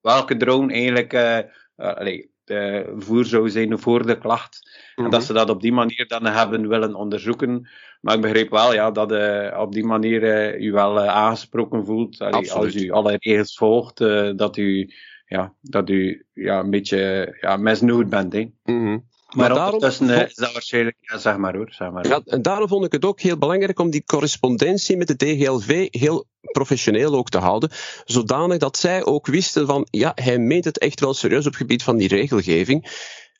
welke 0.00 0.36
drone 0.36 0.72
eigenlijk 0.72 1.12
eh 1.12 1.38
eh, 1.38 1.94
allee, 1.94 2.30
de 2.44 2.92
voer 2.96 3.24
zou 3.24 3.50
zijn 3.50 3.78
voor 3.78 4.06
de 4.06 4.18
klacht. 4.18 4.80
En 4.94 5.02
dat 5.04 5.12
Mhm. 5.12 5.22
ze 5.22 5.32
dat 5.32 5.50
op 5.50 5.60
die 5.60 5.72
manier 5.72 6.04
dan 6.08 6.26
hebben 6.26 6.68
willen 6.68 6.94
onderzoeken. 6.94 7.68
Maar 8.00 8.14
ik 8.14 8.20
begreep 8.20 8.50
wel 8.50 8.72
ja, 8.74 8.90
dat 8.90 9.12
eh 9.12 9.58
op 9.60 9.72
die 9.72 9.84
manier 9.84 10.22
eh, 10.22 10.60
u 10.66 10.72
wel 10.72 11.00
eh, 11.00 11.08
aangesproken 11.08 11.84
voelt. 11.84 12.20
Allee, 12.20 12.52
als 12.52 12.74
u 12.74 12.90
alle 12.90 13.16
regels 13.18 13.56
volgt, 13.56 14.00
eh, 14.00 14.30
dat 14.36 14.56
u, 14.56 14.92
ja, 15.32 15.54
dat 15.60 15.88
u 15.88 16.26
ja, 16.32 16.58
een 16.58 16.70
beetje 16.70 17.36
ja, 17.40 17.56
misnoegd 17.56 18.08
bent. 18.08 18.32
Hè. 18.32 18.50
Mhm. 18.64 18.98
Maar, 19.34 19.48
daarom 19.48 19.72
ondertussen 19.74 20.10
eh, 20.10 20.26
is 20.26 20.34
dat 20.34 20.52
waarschijnlijk... 20.52 20.96
Ja, 21.00 21.18
zeg 21.18 21.36
maar 21.36 21.56
hoor, 21.56 21.70
zeg 21.70 21.90
maar. 21.90 22.06
Ja, 22.06 22.20
en 22.24 22.42
daarom 22.42 22.68
vond 22.68 22.84
ik 22.84 22.92
het 22.92 23.04
ook 23.04 23.20
heel 23.20 23.38
belangrijk 23.38 23.78
om 23.78 23.90
die 23.90 24.04
correspondentie 24.04 24.96
met 24.96 25.06
de 25.06 25.16
DGLV 25.16 25.88
heel 25.90 26.26
professioneel 26.40 27.14
ook 27.14 27.28
te 27.28 27.38
houden, 27.38 27.70
zodanig 28.04 28.58
dat 28.58 28.76
zij 28.76 29.04
ook 29.04 29.26
wisten 29.26 29.66
van, 29.66 29.86
ja, 29.90 30.12
hij 30.14 30.38
meent 30.38 30.64
het 30.64 30.78
echt 30.78 31.00
wel 31.00 31.14
serieus 31.14 31.46
op 31.46 31.52
het 31.52 31.56
gebied 31.56 31.82
van 31.82 31.96
die 31.96 32.08
regelgeving. 32.08 32.90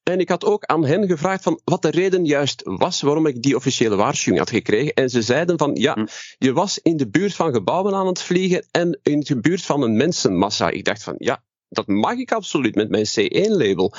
En 0.03 0.21
ik 0.21 0.29
had 0.29 0.45
ook 0.45 0.65
aan 0.65 0.85
hen 0.85 1.07
gevraagd 1.07 1.43
van 1.43 1.61
wat 1.65 1.83
de 1.83 1.91
reden 1.91 2.25
juist 2.25 2.63
was 2.65 3.01
waarom 3.01 3.27
ik 3.27 3.43
die 3.43 3.57
officiële 3.57 3.97
waarschuwing 3.97 4.39
had 4.45 4.51
gekregen. 4.51 4.93
En 4.93 5.11
ze 5.11 5.23
zeiden 5.23 5.59
van, 5.59 5.75
ja, 5.75 5.93
Hm. 5.93 6.07
je 6.39 6.53
was 6.53 6.79
in 6.79 6.97
de 6.97 7.09
buurt 7.09 7.35
van 7.35 7.53
gebouwen 7.53 7.95
aan 7.95 8.07
het 8.07 8.23
vliegen 8.23 8.67
en 8.71 8.99
in 9.03 9.21
de 9.21 9.41
buurt 9.41 9.63
van 9.63 9.83
een 9.83 9.97
mensenmassa. 9.97 10.71
Ik 10.71 10.85
dacht 10.85 11.03
van, 11.03 11.15
ja, 11.19 11.43
dat 11.73 11.87
mag 11.87 12.17
ik 12.17 12.33
absoluut 12.33 12.75
met 12.75 12.89
mijn 12.89 13.07
C1-label. 13.07 13.95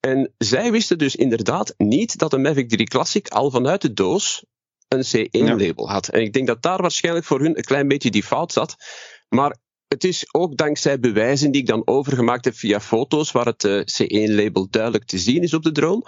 En 0.00 0.34
zij 0.38 0.70
wisten 0.70 0.98
dus 0.98 1.16
inderdaad 1.16 1.74
niet 1.76 2.18
dat 2.18 2.30
de 2.30 2.38
Mavic 2.38 2.68
3 2.68 2.86
Classic 2.86 3.28
al 3.28 3.50
vanuit 3.50 3.80
de 3.80 3.92
doos 3.92 4.44
een 4.88 5.04
C1-label 5.04 5.90
had. 5.90 6.08
En 6.08 6.20
ik 6.20 6.32
denk 6.32 6.46
dat 6.46 6.62
daar 6.62 6.80
waarschijnlijk 6.80 7.26
voor 7.26 7.40
hun 7.40 7.56
een 7.56 7.64
klein 7.64 7.88
beetje 7.88 8.10
die 8.10 8.22
fout 8.22 8.52
zat. 8.52 8.76
Maar 9.28 9.56
het 9.88 10.04
is 10.04 10.34
ook 10.34 10.56
dankzij 10.56 11.00
bewijzen 11.00 11.50
die 11.50 11.60
ik 11.60 11.66
dan 11.66 11.86
overgemaakt 11.86 12.44
heb 12.44 12.54
via 12.54 12.80
foto's, 12.80 13.32
waar 13.32 13.46
het 13.46 13.64
eh, 13.64 13.80
C1-label 13.80 14.70
duidelijk 14.70 15.04
te 15.04 15.18
zien 15.18 15.42
is 15.42 15.54
op 15.54 15.62
de 15.62 15.72
drone, 15.72 16.04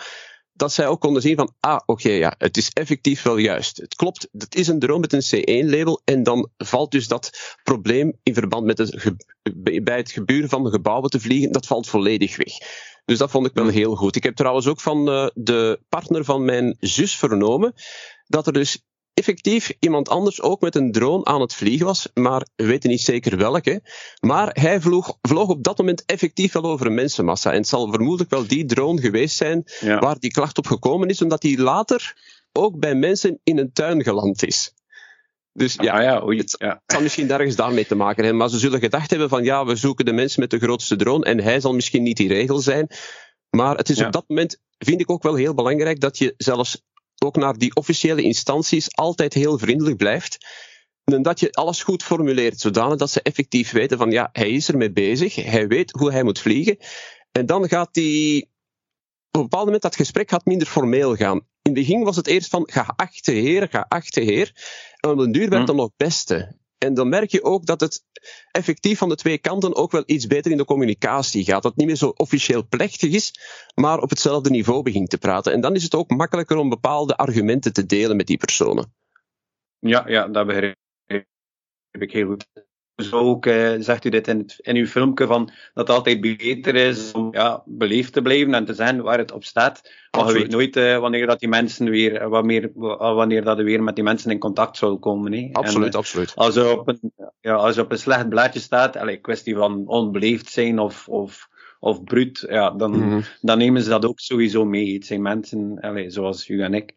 dat 0.53 0.73
zij 0.73 0.87
ook 0.87 1.01
konden 1.01 1.23
zien 1.23 1.37
van, 1.37 1.55
ah, 1.61 1.81
oké, 1.87 2.11
ja, 2.11 2.35
het 2.39 2.57
is 2.57 2.71
effectief 2.71 3.23
wel 3.23 3.37
juist. 3.37 3.77
Het 3.77 3.95
klopt, 3.95 4.29
het 4.33 4.55
is 4.55 4.69
een 4.69 4.79
drone 4.79 5.01
met 5.01 5.13
een 5.13 5.67
C1-label 5.67 6.01
en 6.05 6.23
dan 6.23 6.51
valt 6.57 6.91
dus 6.91 7.09
dat 7.09 7.31
probleem 7.63 8.19
in 8.23 8.35
verband 8.35 8.65
met 8.65 8.79
het 8.79 9.15
bij 9.83 9.97
het 9.97 10.11
geburen 10.11 10.49
van 10.49 10.65
de 10.65 10.71
gebouwen 10.71 11.11
te 11.11 11.21
vliegen, 11.21 11.53
dat 11.53 11.67
valt 11.67 11.89
volledig 11.89 12.37
weg. 12.37 12.53
Dus 13.05 13.19
dat 13.19 13.31
vond 13.31 13.47
ik 13.47 13.55
wel 13.55 13.69
heel 13.69 13.95
goed. 13.95 14.17
Ik 14.17 14.23
heb 14.23 14.37
trouwens 14.37 14.67
ook 14.67 14.81
van 14.81 15.09
eh, 15.09 15.27
de 15.35 15.81
partner 15.89 16.25
van 16.25 16.45
mijn 16.45 16.77
zus 16.81 17.17
vernomen 17.17 17.75
dat 18.27 18.47
er 18.47 18.53
dus 18.53 18.83
effectief 19.21 19.73
iemand 19.79 20.09
anders 20.09 20.41
ook 20.43 20.61
met 20.61 20.75
een 20.75 20.93
drone 20.93 21.25
aan 21.25 21.41
het 21.41 21.55
vliegen 21.55 21.87
was, 21.87 22.09
maar 22.15 22.47
we 22.57 22.67
weten 22.67 22.91
niet 22.91 23.01
zeker 23.01 23.37
welke. 23.37 23.83
Maar 24.21 24.51
hij 24.61 24.81
vloog, 24.81 25.19
vloog 25.23 25.49
op 25.49 25.63
dat 25.65 25.79
moment 25.79 26.03
effectief 26.07 26.53
wel 26.53 26.63
over 26.65 26.87
een 26.87 26.95
mensenmassa. 26.95 27.51
En 27.51 27.57
het 27.57 27.69
zal 27.69 27.91
vermoedelijk 27.91 28.31
wel 28.31 28.47
die 28.47 28.65
drone 28.65 29.01
geweest 29.01 29.37
zijn 29.37 29.63
Ja. 29.81 29.99
waar 29.99 30.19
die 30.19 30.31
klacht 30.31 30.59
op 30.59 30.67
gekomen 30.67 31.09
is, 31.09 31.23
omdat 31.23 31.41
die 31.41 31.61
later 31.61 32.17
ook 32.53 32.79
bij 32.79 32.95
mensen 32.95 33.41
in 33.45 33.59
een 33.59 33.73
tuin 33.73 34.03
geland 34.03 34.47
is. 34.47 34.73
Dus 35.53 35.75
ja, 35.75 35.93
Ah, 35.97 36.03
ja, 36.03 36.23
oei. 36.25 36.39
het- 36.39 36.55
ja. 36.59 36.69
het 36.69 36.81
zal 36.93 37.01
misschien 37.03 37.31
ergens 37.31 37.57
daarmee 37.57 37.87
te 37.87 37.95
maken 37.95 38.23
hebben. 38.23 38.37
Maar 38.41 38.49
ze 38.51 38.59
zullen 38.59 38.81
gedacht 38.81 39.11
hebben 39.11 39.29
van 39.29 39.45
ja, 39.45 39.65
we 39.67 39.77
zoeken 39.77 40.05
de 40.05 40.13
mensen 40.13 40.41
met 40.41 40.51
de 40.51 40.59
grootste 40.59 40.97
drone 40.97 41.25
en 41.25 41.41
hij 41.41 41.61
zal 41.61 41.73
misschien 41.75 42.03
niet 42.03 42.17
die 42.17 42.29
regel 42.29 42.59
zijn. 42.59 42.87
Maar 43.51 43.77
het 43.77 43.89
is 43.89 43.99
Ja. 43.99 44.07
op 44.07 44.13
dat 44.13 44.25
moment, 44.27 44.59
vind 44.79 45.01
ik 45.01 45.11
ook 45.11 45.23
wel 45.23 45.35
heel 45.35 45.55
belangrijk, 45.55 46.01
dat 46.01 46.19
je 46.19 46.35
zelfs 46.37 46.83
ook 47.25 47.37
naar 47.37 47.59
die 47.59 47.75
officiële 47.75 48.23
instanties 48.23 48.97
altijd 48.97 49.35
heel 49.35 49.59
vriendelijk 49.59 49.97
blijft. 49.97 50.39
En 51.05 51.23
dat 51.23 51.41
je 51.41 51.53
alles 51.53 51.83
goed 51.83 52.03
formuleert, 52.03 52.61
zodanig 52.61 52.99
dat 52.99 53.11
ze 53.11 53.23
effectief 53.23 53.71
weten 53.71 53.99
van 53.99 54.11
ja, 54.11 54.29
hij 54.33 54.51
is 54.51 54.69
ermee 54.69 54.93
bezig, 54.93 55.35
hij 55.35 55.67
weet 55.67 55.91
hoe 55.91 56.13
hij 56.13 56.23
moet 56.23 56.39
vliegen. 56.41 56.77
En 57.33 57.47
dan 57.47 57.69
gaat 57.69 57.95
die, 57.95 58.43
op 59.31 59.37
een 59.37 59.43
bepaald 59.43 59.65
moment, 59.65 59.83
dat 59.83 59.97
gesprek 59.97 60.31
gaat 60.31 60.45
minder 60.45 60.67
formeel 60.67 61.17
gaan. 61.17 61.37
In 61.37 61.47
het 61.63 61.75
begin 61.75 62.03
was 62.03 62.17
het 62.17 62.27
eerst 62.27 62.49
van 62.49 62.69
geachte 62.73 63.33
heer, 63.33 63.69
geachte 63.71 64.21
heer. 64.21 64.53
En 65.01 65.11
op 65.11 65.19
den 65.19 65.33
duur 65.33 65.49
werd 65.49 65.61
Hm. 65.61 65.67
dan 65.67 65.77
nog 65.77 65.91
beste. 65.97 66.59
En 66.85 66.95
dan 66.95 67.09
merk 67.09 67.31
je 67.31 67.45
ook 67.45 67.67
dat 67.67 67.81
het 67.81 68.05
effectief 68.51 68.99
van 68.99 69.09
de 69.09 69.15
twee 69.15 69.39
kanten 69.39 69.75
ook 69.75 69.91
wel 69.91 70.03
iets 70.07 70.27
beter 70.27 70.51
in 70.51 70.57
de 70.57 70.65
communicatie 70.65 71.45
gaat. 71.45 71.63
Dat 71.63 71.71
het 71.71 71.77
niet 71.77 71.87
meer 71.87 71.97
zo 71.97 72.13
officieel 72.17 72.67
plechtig 72.69 73.13
is, 73.13 73.33
maar 73.75 73.99
op 73.99 74.11
hetzelfde 74.11 74.51
niveau 74.51 74.83
begint 74.83 75.11
te 75.11 75.19
praten. 75.19 75.53
En 75.53 75.61
dan 75.61 75.75
is 75.75 75.83
het 75.83 75.95
ook 75.95 76.11
makkelijker 76.11 76.57
om 76.57 76.69
bepaalde 76.69 77.17
argumenten 77.17 77.73
te 77.73 77.87
delen 77.87 78.17
met 78.17 78.27
die 78.27 78.39
personen. 78.39 78.95
Ja, 79.79 80.09
ja, 80.09 80.29
dat 80.29 80.47
begrijp 80.47 80.77
ik 81.91 82.13
heel 82.13 82.27
goed. 82.27 82.47
Zo 83.03 83.19
ook 83.19 83.47
eh, 83.47 83.71
zegt 83.79 84.05
u 84.05 84.09
dit 84.09 84.29
in, 84.29 84.39
het, 84.39 84.57
in 84.61 84.77
uw 84.77 84.87
filmpje 84.87 85.27
van 85.27 85.45
dat 85.75 85.87
het 85.89 85.97
altijd 85.97 86.21
beter 86.21 86.75
is 86.75 87.13
om 87.13 87.29
ja, 87.33 87.63
beleefd 87.67 88.13
te 88.13 88.23
blijven 88.23 88.55
en 88.55 88.65
te 88.65 88.75
zijn 88.75 89.03
waar 89.03 89.19
het 89.19 89.33
op 89.33 89.45
staat. 89.45 89.81
Maar 90.11 90.27
je 90.27 90.33
weet 90.33 90.51
nooit 90.51 90.77
eh, 90.77 90.99
wanneer 90.99 91.27
dat 91.27 91.41
die 91.41 91.49
mensen 91.49 91.91
weer, 91.91 92.17
eh, 92.17 92.29
wanneer, 92.29 92.71
wanneer 92.75 93.45
dat 93.45 93.59
er 93.59 93.65
weer 93.65 93.83
met 93.83 93.95
die 93.95 94.05
mensen 94.05 94.31
in 94.31 94.39
contact 94.39 94.77
zou 94.77 94.99
komen. 94.99 95.33
Hè. 95.33 95.49
Absoluut, 95.53 95.93
En, 95.93 95.99
absoluut. 95.99 96.33
als 96.35 96.57
er 96.57 96.79
op 96.79 96.89
een, 96.89 97.13
ja, 97.41 97.55
als 97.55 97.79
op 97.79 97.91
een 97.91 97.99
slecht 97.99 98.29
blaadje 98.29 98.61
staat, 98.61 99.21
kwestie 99.21 99.55
van 99.55 99.83
onbeleefd 99.87 100.51
zijn 100.51 100.79
of, 100.79 101.09
of, 101.09 101.49
of 101.81 102.05
bruut, 102.05 102.47
ja, 102.49 102.71
dan, 102.71 102.91
Mhm. 102.99 103.21
dan 103.41 103.59
nemen 103.59 103.83
ze 103.83 103.89
dat 103.89 104.05
ook 104.05 104.21
sowieso 104.21 104.65
mee. 104.65 104.95
Het 104.95 105.07
zijn 105.07 105.23
mensen, 105.23 105.79
allee, 105.81 106.11
zoals 106.11 106.49
u 106.49 106.63
en 106.63 106.75
ik. 106.75 106.95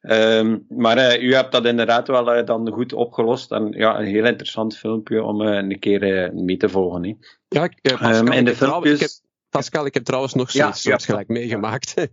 Ehm, 0.00 0.58
maar 0.68 0.96
eh, 0.96 1.22
u 1.22 1.34
hebt 1.34 1.52
dat 1.52 1.64
inderdaad 1.66 2.08
wel 2.08 2.32
eh, 2.32 2.46
dan 2.46 2.70
goed 2.70 2.92
opgelost. 2.92 3.52
En 3.52 3.72
ja, 3.72 3.98
een 3.98 4.06
heel 4.06 4.24
interessant 4.26 4.76
filmpje 4.76 5.22
om 5.22 5.42
eh, 5.42 5.54
een 5.54 5.78
keer 5.78 6.30
mee 6.34 6.56
te 6.56 6.68
volgen. 6.68 7.02
Hè. 7.04 7.14
Ja, 7.48 7.64
ik, 7.64 7.78
eh, 7.82 7.92
Pascal, 7.92 8.10
Ehm, 8.10 8.32
in 8.32 8.38
ik 8.38 8.44
de 8.44 8.50
heb 8.50 8.54
ik 8.54 8.58
heb, 8.60 8.68
filmpjes. 8.82 9.22
Pascal, 9.48 9.86
ik 9.86 9.94
heb 9.94 10.04
trouwens 10.04 10.34
nog 10.34 10.50
zoiets 10.50 10.82
ja. 10.82 10.90
soortgelijk 10.90 11.28
meegemaakt. 11.28 11.94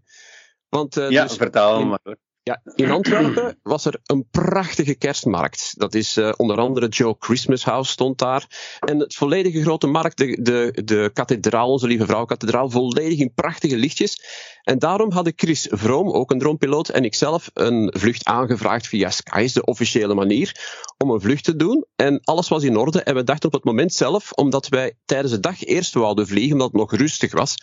Want 0.70 0.96
Ja, 0.96 1.24
dus, 1.24 1.36
vertel 1.36 1.79
in- 1.79 1.88
maar. 1.88 2.00
hoor. 2.03 2.17
Ja, 2.47 2.61
in 2.75 2.91
Antwerpen 2.91 3.57
was 3.63 3.85
er 3.85 3.99
een 4.05 4.27
prachtige 4.31 4.95
kerstmarkt. 4.95 5.73
Dat 5.77 5.93
is 5.93 6.17
uh, 6.17 6.31
onder 6.37 6.57
andere 6.57 6.87
Joe 6.87 7.15
Christmas 7.19 7.63
House 7.63 7.91
stond 7.91 8.17
daar. 8.17 8.47
En 8.79 8.99
het 8.99 9.15
volledige 9.15 9.61
grote 9.61 9.87
markt, 9.87 10.17
de, 10.17 10.41
de, 10.41 10.81
de 10.83 11.09
kathedraal, 11.13 11.71
onze 11.71 11.87
Lieve 11.87 12.05
Vrouw 12.05 12.25
kathedraal, 12.25 12.69
volledig 12.69 13.19
in 13.19 13.33
prachtige 13.33 13.77
lichtjes. 13.77 14.21
En 14.63 14.79
daarom 14.79 15.11
hadden 15.11 15.33
Chris 15.35 15.67
Vroom, 15.69 16.11
ook 16.11 16.31
een 16.31 16.39
droompiloot, 16.39 16.89
en 16.89 17.03
ikzelf 17.03 17.49
een 17.53 17.93
vlucht 17.97 18.25
aangevraagd 18.25 18.87
via 18.87 19.09
Skies, 19.09 19.53
de 19.53 19.65
officiële 19.65 20.13
manier, 20.13 20.75
om 20.97 21.11
een 21.11 21.21
vlucht 21.21 21.43
te 21.43 21.55
doen. 21.55 21.85
En 21.95 22.21
alles 22.23 22.47
was 22.47 22.63
in 22.63 22.77
orde. 22.77 23.03
En 23.03 23.15
we 23.15 23.23
dachten 23.23 23.47
op 23.47 23.53
het 23.53 23.63
moment 23.63 23.93
zelf, 23.93 24.31
omdat 24.31 24.67
wij 24.67 24.93
tijdens 25.05 25.33
de 25.33 25.39
dag 25.39 25.63
eerst 25.63 25.93
wouden 25.93 26.27
vliegen, 26.27 26.51
omdat 26.51 26.67
het 26.67 26.79
nog 26.79 26.95
rustig 26.95 27.33
was, 27.33 27.55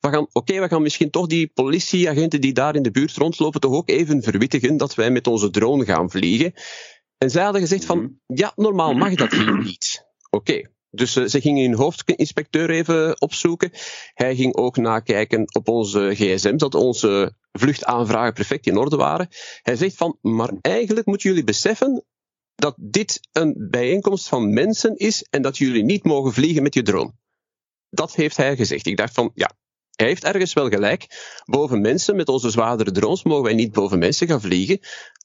we 0.00 0.08
gaan, 0.08 0.26
oké, 0.32 0.60
we 0.60 0.68
gaan 0.68 0.82
misschien 0.82 1.10
toch 1.10 1.26
die 1.26 1.50
politieagenten 1.54 2.40
die 2.40 2.52
daar 2.52 2.74
in 2.74 2.82
de 2.82 2.90
buurt 2.90 3.16
rondlopen 3.16 3.60
toch 3.60 3.72
ook 3.72 3.88
even 3.88 4.22
verwittigen 4.22 4.76
dat 4.76 4.94
wij 4.94 5.10
met 5.10 5.26
onze 5.26 5.50
drone 5.50 5.84
gaan 5.84 6.10
vliegen. 6.10 6.52
En 7.18 7.30
zij 7.30 7.42
hadden 7.42 7.60
gezegd 7.60 7.84
van, 7.84 7.98
mhm. 7.98 8.10
ja, 8.26 8.52
normaal 8.56 8.92
mag 8.92 9.14
dat 9.14 9.32
hier 9.32 9.58
niet. 9.64 10.06
Oké. 10.30 10.76
Dus 10.90 11.16
uh, 11.16 11.26
ze 11.26 11.40
gingen 11.40 11.64
hun 11.64 11.78
hoofdinspecteur 11.78 12.70
even 12.70 13.20
opzoeken. 13.20 13.70
Hij 14.14 14.36
ging 14.36 14.56
ook 14.56 14.76
nakijken 14.76 15.54
op 15.54 15.68
onze 15.68 16.10
gsm 16.14 16.56
dat 16.56 16.74
onze 16.74 17.34
vluchtaanvragen 17.52 18.32
perfect 18.32 18.66
in 18.66 18.76
orde 18.76 18.96
waren. 18.96 19.28
Hij 19.62 19.76
zegt 19.76 19.96
van, 19.96 20.18
maar 20.20 20.52
eigenlijk 20.60 21.06
moeten 21.06 21.28
jullie 21.28 21.44
beseffen 21.44 22.04
dat 22.54 22.74
dit 22.78 23.28
een 23.32 23.68
bijeenkomst 23.70 24.28
van 24.28 24.52
mensen 24.52 24.96
is 24.96 25.22
en 25.22 25.42
dat 25.42 25.58
jullie 25.58 25.84
niet 25.84 26.04
mogen 26.04 26.32
vliegen 26.32 26.62
met 26.62 26.74
je 26.74 26.82
drone. 26.82 27.12
Dat 27.90 28.14
heeft 28.14 28.36
hij 28.36 28.56
gezegd. 28.56 28.86
Ik 28.86 28.96
dacht 28.96 29.14
van, 29.14 29.30
ja, 29.34 29.50
hij 29.98 30.06
heeft 30.06 30.24
ergens 30.24 30.52
wel 30.52 30.68
gelijk. 30.68 31.06
Boven 31.44 31.80
mensen, 31.80 32.16
met 32.16 32.28
onze 32.28 32.50
zwaardere 32.50 32.92
drones, 32.92 33.22
mogen 33.22 33.44
wij 33.44 33.54
niet 33.54 33.72
boven 33.72 33.98
mensen 33.98 34.26
gaan 34.26 34.40
vliegen. 34.40 34.78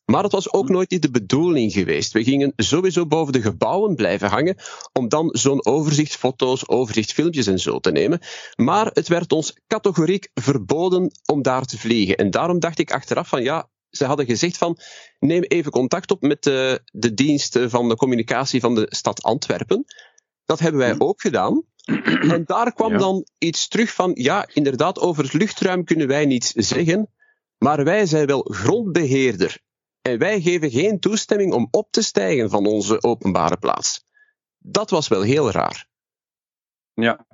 Maar 0.06 0.24
het 0.24 0.32
was 0.32 0.54
ook 0.54 0.70
nooit 0.70 1.02
de 1.02 1.12
bedoeling 1.12 1.72
geweest. 1.72 2.14
We 2.14 2.24
gingen 2.24 2.54
sowieso 2.56 3.06
boven 3.06 3.34
de 3.34 3.42
gebouwen 3.42 3.96
blijven 3.96 4.30
hangen, 4.30 4.56
om 4.94 5.10
dan 5.10 5.30
zo'n 5.32 5.66
overzichtsfoto's, 5.66 6.68
overzichtsfilmpjes 6.68 7.48
en 7.48 7.60
zo 7.60 7.80
te 7.80 7.92
nemen. 7.92 8.20
Maar 8.56 8.90
het 8.94 9.08
werd 9.08 9.32
ons 9.32 9.60
categoriek 9.68 10.30
verboden 10.34 11.12
om 11.26 11.42
daar 11.42 11.66
te 11.66 11.78
vliegen. 11.78 12.16
En 12.16 12.32
daarom 12.32 12.60
dacht 12.60 12.80
ik 12.80 12.92
achteraf 12.92 13.28
van 13.28 13.44
ja, 13.44 13.70
ze 13.90 14.06
hadden 14.06 14.26
gezegd 14.26 14.58
van 14.58 14.78
neem 15.20 15.44
even 15.44 15.72
contact 15.72 16.12
op 16.12 16.22
met 16.22 16.44
de, 16.44 16.82
de 16.92 17.14
dienst 17.14 17.60
van 17.62 17.90
de 17.90 17.96
communicatie 17.96 18.60
van 18.60 18.76
de 18.76 18.86
stad 18.90 19.24
Antwerpen. 19.24 19.86
Dat 20.46 20.60
hebben 20.60 20.82
wij 20.82 20.96
ook 20.98 21.22
gedaan. 21.22 21.64
En 21.84 22.44
daar 22.46 22.74
kwam 22.74 22.98
dan 22.98 23.26
iets 23.38 23.68
terug 23.68 23.94
van, 23.94 24.12
ja, 24.14 24.48
inderdaad, 24.54 25.00
over 25.00 25.24
het 25.24 25.34
luchtruim 25.34 25.84
kunnen 25.84 26.08
wij 26.08 26.26
niets 26.26 26.52
zeggen, 26.52 27.10
maar 27.58 27.84
wij 27.84 28.06
zijn 28.06 28.26
wel 28.26 28.42
grondbeheerder. 28.42 29.60
En 30.02 30.18
wij 30.18 30.42
geven 30.42 30.72
geen 30.72 31.00
toestemming 31.00 31.54
om 31.54 31.68
op 31.72 31.92
te 31.92 32.02
stijgen 32.02 32.50
van 32.50 32.66
onze 32.66 33.04
openbare 33.04 33.58
plaats. 33.58 34.04
Dat 34.58 34.90
was 34.90 35.08
wel 35.08 35.22
heel 35.22 35.52
raar. 35.52 35.88
Ja. 36.94 37.26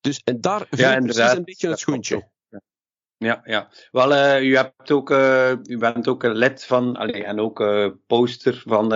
Dus, 0.00 0.20
en 0.24 0.40
daar 0.40 0.66
viel 0.70 0.88
ja, 0.88 0.98
precies 0.98 1.32
een 1.32 1.44
beetje 1.44 1.68
het 1.68 1.78
schoentje. 1.78 2.32
Ja, 3.16 3.40
ja. 3.44 3.70
Wel, 3.90 4.12
uh, 4.12 4.42
u, 4.42 4.56
hebt 4.56 4.90
ook, 4.90 5.10
uh, 5.10 5.50
u 5.62 5.78
bent 5.78 6.08
ook 6.08 6.22
een 6.22 6.36
lid 6.36 6.64
van, 6.64 6.96
allee, 6.96 7.24
en 7.24 7.40
ook 7.40 7.60
uh, 7.60 7.90
poster 8.06 8.62
van 8.66 8.92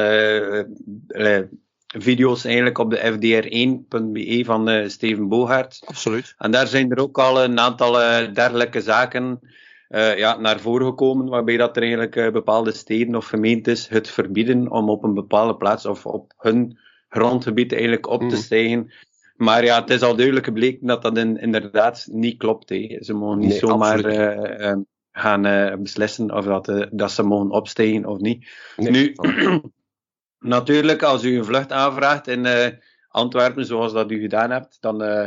video's 1.97 2.45
eigenlijk 2.45 2.79
op 2.79 2.91
de 2.91 2.99
fdr1.be 2.99 4.45
van 4.45 4.71
uh, 4.71 4.89
Steven 4.89 5.29
Bogaert. 5.29 5.83
Absoluut. 5.85 6.35
En 6.39 6.51
daar 6.51 6.67
zijn 6.67 6.91
er 6.91 6.99
ook 6.99 7.19
al 7.19 7.45
een 7.45 7.59
aantal 7.59 8.01
uh, 8.01 8.35
dergelijke 8.35 8.81
zaken 8.81 9.41
uh, 9.89 10.19
ja, 10.19 10.37
naar 10.37 10.61
voren 10.61 10.87
gekomen, 10.87 11.29
waarbij 11.29 11.57
dat 11.57 11.77
er 11.77 11.83
eigenlijk 11.83 12.33
bepaalde 12.33 12.73
steden 12.73 13.15
of 13.15 13.27
gemeentes 13.27 13.89
het 13.89 14.09
verbieden 14.09 14.71
om 14.71 14.91
op 14.91 15.05
een 15.05 15.15
bepaalde 15.15 15.57
plaats 15.57 15.87
of 15.87 16.07
op 16.07 16.33
hun 16.37 16.79
grondgebied 17.09 17.73
eigenlijk 17.73 18.09
op 18.09 18.21
te 18.21 18.27
mhm. 18.27 18.37
stijgen. 18.37 18.93
Maar 19.37 19.65
ja, 19.65 19.81
het 19.81 19.91
is 19.91 20.03
al 20.03 20.17
duidelijk 20.17 20.47
gebleken 20.47 20.87
dat 20.87 21.03
dat 21.03 21.19
in, 21.19 21.41
inderdaad 21.41 22.09
niet 22.11 22.39
klopt. 22.39 22.69
Hè. 22.69 22.97
Ze 23.01 23.15
mogen 23.15 23.39
niet 23.39 23.55
zomaar 23.55 24.01
gaan 25.13 25.43
beslissen 25.83 26.35
of 26.35 26.45
dat, 26.45 26.87
dat 26.91 27.11
ze 27.11 27.23
mogen 27.23 27.51
opstijgen 27.51 28.07
of 28.07 28.19
niet. 28.19 28.49
Nee. 28.77 28.91
Nu, 28.91 29.15
Natuurlijk, 30.39 31.03
als 31.03 31.25
u 31.25 31.37
een 31.37 31.45
vlucht 31.45 31.73
aanvraagt 31.73 32.29
in 32.29 32.45
uh, 32.45 32.67
Antwerpen, 33.09 33.67
zoals 33.67 33.93
dat 33.93 34.11
u 34.11 34.21
gedaan 34.21 34.51
hebt, 34.51 34.77
dan 34.81 35.03
uh, 35.03 35.25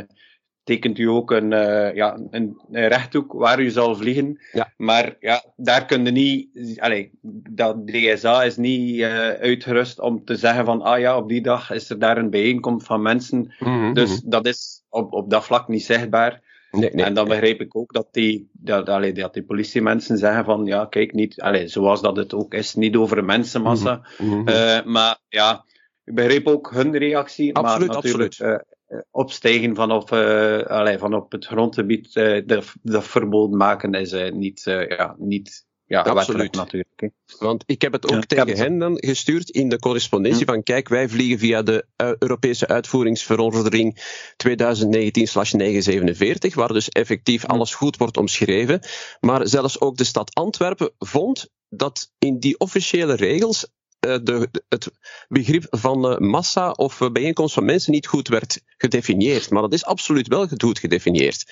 tekent 0.64 0.98
u 0.98 1.08
ook 1.08 1.30
een, 1.30 1.52
uh, 1.52 1.94
ja, 1.94 2.18
een, 2.30 2.60
een, 2.70 2.88
rechthoek 2.88 3.32
waar 3.32 3.60
u 3.60 3.70
zal 3.70 3.96
vliegen. 3.96 4.40
Ja. 4.52 4.72
Maar 4.76 5.16
ja, 5.20 5.44
daar 5.56 5.86
kun 5.86 6.04
je 6.04 6.10
niet, 6.10 6.80
allez, 6.80 7.08
dat 7.50 7.86
DSA 7.86 8.42
is 8.42 8.56
niet 8.56 9.02
uitgerust 9.40 10.00
om 10.00 10.24
te 10.24 10.36
zeggen 10.36 10.64
van, 10.64 10.82
ah 10.82 10.98
ja, 10.98 11.16
op 11.16 11.28
die 11.28 11.42
dag 11.42 11.70
is 11.70 11.90
er 11.90 11.98
daar 11.98 12.18
een 12.18 12.30
bijeenkomst 12.30 12.86
van 12.86 13.02
mensen. 13.02 13.54
Mm-hmm. 13.58 13.94
Dus 13.94 14.20
dat 14.20 14.46
is 14.46 14.84
op, 14.88 15.12
op 15.12 15.30
dat 15.30 15.44
vlak 15.44 15.68
niet 15.68 15.84
zichtbaar. 15.84 16.41
Nee, 16.72 16.90
nee, 16.92 17.04
en 17.04 17.14
dan 17.14 17.28
begrijp 17.28 17.60
ik 17.60 17.76
ook 17.76 17.92
dat 17.92 18.08
die, 18.10 18.50
dat, 18.52 18.88
allee, 18.88 19.12
dat 19.12 19.34
die 19.34 19.44
politiemensen 19.44 20.18
zeggen 20.18 20.44
van, 20.44 20.64
ja, 20.64 20.86
kijk, 20.86 21.12
niet, 21.12 21.40
allee, 21.40 21.68
zoals 21.68 22.00
dat 22.00 22.16
het 22.16 22.34
ook 22.34 22.54
is, 22.54 22.74
niet 22.74 22.96
over 22.96 23.24
mensenmassa. 23.24 24.06
Mm 24.18 24.30
-hmm. 24.30 24.48
uh, 24.48 24.82
maar 24.84 25.18
ja, 25.28 25.64
ik 26.04 26.14
begreep 26.14 26.46
ook 26.46 26.70
hun 26.70 26.96
reactie. 26.96 27.54
Absoluut, 27.54 27.86
maar 27.86 27.96
natuurlijk, 27.96 28.28
absoluut. 28.28 28.62
Uh, 28.88 28.98
opstijgen 29.10 29.74
van 29.74 29.92
op, 29.92 30.10
uh, 30.10 30.62
allee, 30.62 30.98
van 30.98 31.14
op 31.14 31.32
het 31.32 31.46
grondgebied, 31.46 32.12
de, 32.12 32.62
de 32.82 33.02
verboden 33.02 33.56
maken 33.56 33.94
is 33.94 34.14
niet, 34.32 34.62
ja, 34.88 35.14
niet 35.18 35.66
ja, 35.92 36.02
absoluut. 36.02 36.54
natuurlijk. 36.54 37.10
Want 37.38 37.62
ik 37.66 37.82
heb 37.82 37.92
het 37.92 38.12
ook 38.12 38.24
tegen 38.24 38.56
hen 38.56 38.78
dan 38.78 38.96
gestuurd 39.00 39.50
in 39.50 39.68
de 39.68 39.78
correspondentie 39.78 40.46
van 40.46 40.62
kijk, 40.62 40.88
wij 40.88 41.08
vliegen 41.08 41.38
via 41.38 41.62
de 41.62 41.86
uh, 41.96 42.12
Europese 42.18 42.68
uitvoeringsverordening 42.68 44.02
2019-947, 44.46 46.54
waar 46.54 46.72
dus 46.72 46.88
effectief 46.88 47.46
alles 47.46 47.74
goed 47.74 47.96
wordt 47.96 48.16
omschreven. 48.16 48.80
Maar 49.20 49.48
zelfs 49.48 49.80
ook 49.80 49.96
de 49.96 50.04
stad 50.04 50.34
Antwerpen 50.34 50.90
vond 50.98 51.48
dat 51.68 52.10
in 52.18 52.38
die 52.38 52.58
officiële 52.58 53.14
regels 53.14 53.66
uh, 54.06 54.16
de, 54.22 54.48
het 54.68 54.90
begrip 55.28 55.66
van 55.70 56.10
uh, 56.10 56.18
massa 56.18 56.70
of 56.70 56.98
bijeenkomst 57.12 57.54
van 57.54 57.64
mensen 57.64 57.92
niet 57.92 58.06
goed 58.06 58.28
werd 58.28 58.60
gedefinieerd. 58.76 59.50
Maar 59.50 59.62
dat 59.62 59.72
is 59.72 59.84
absoluut 59.84 60.28
wel 60.28 60.48
goed 60.58 60.78
gedefinieerd. 60.78 61.44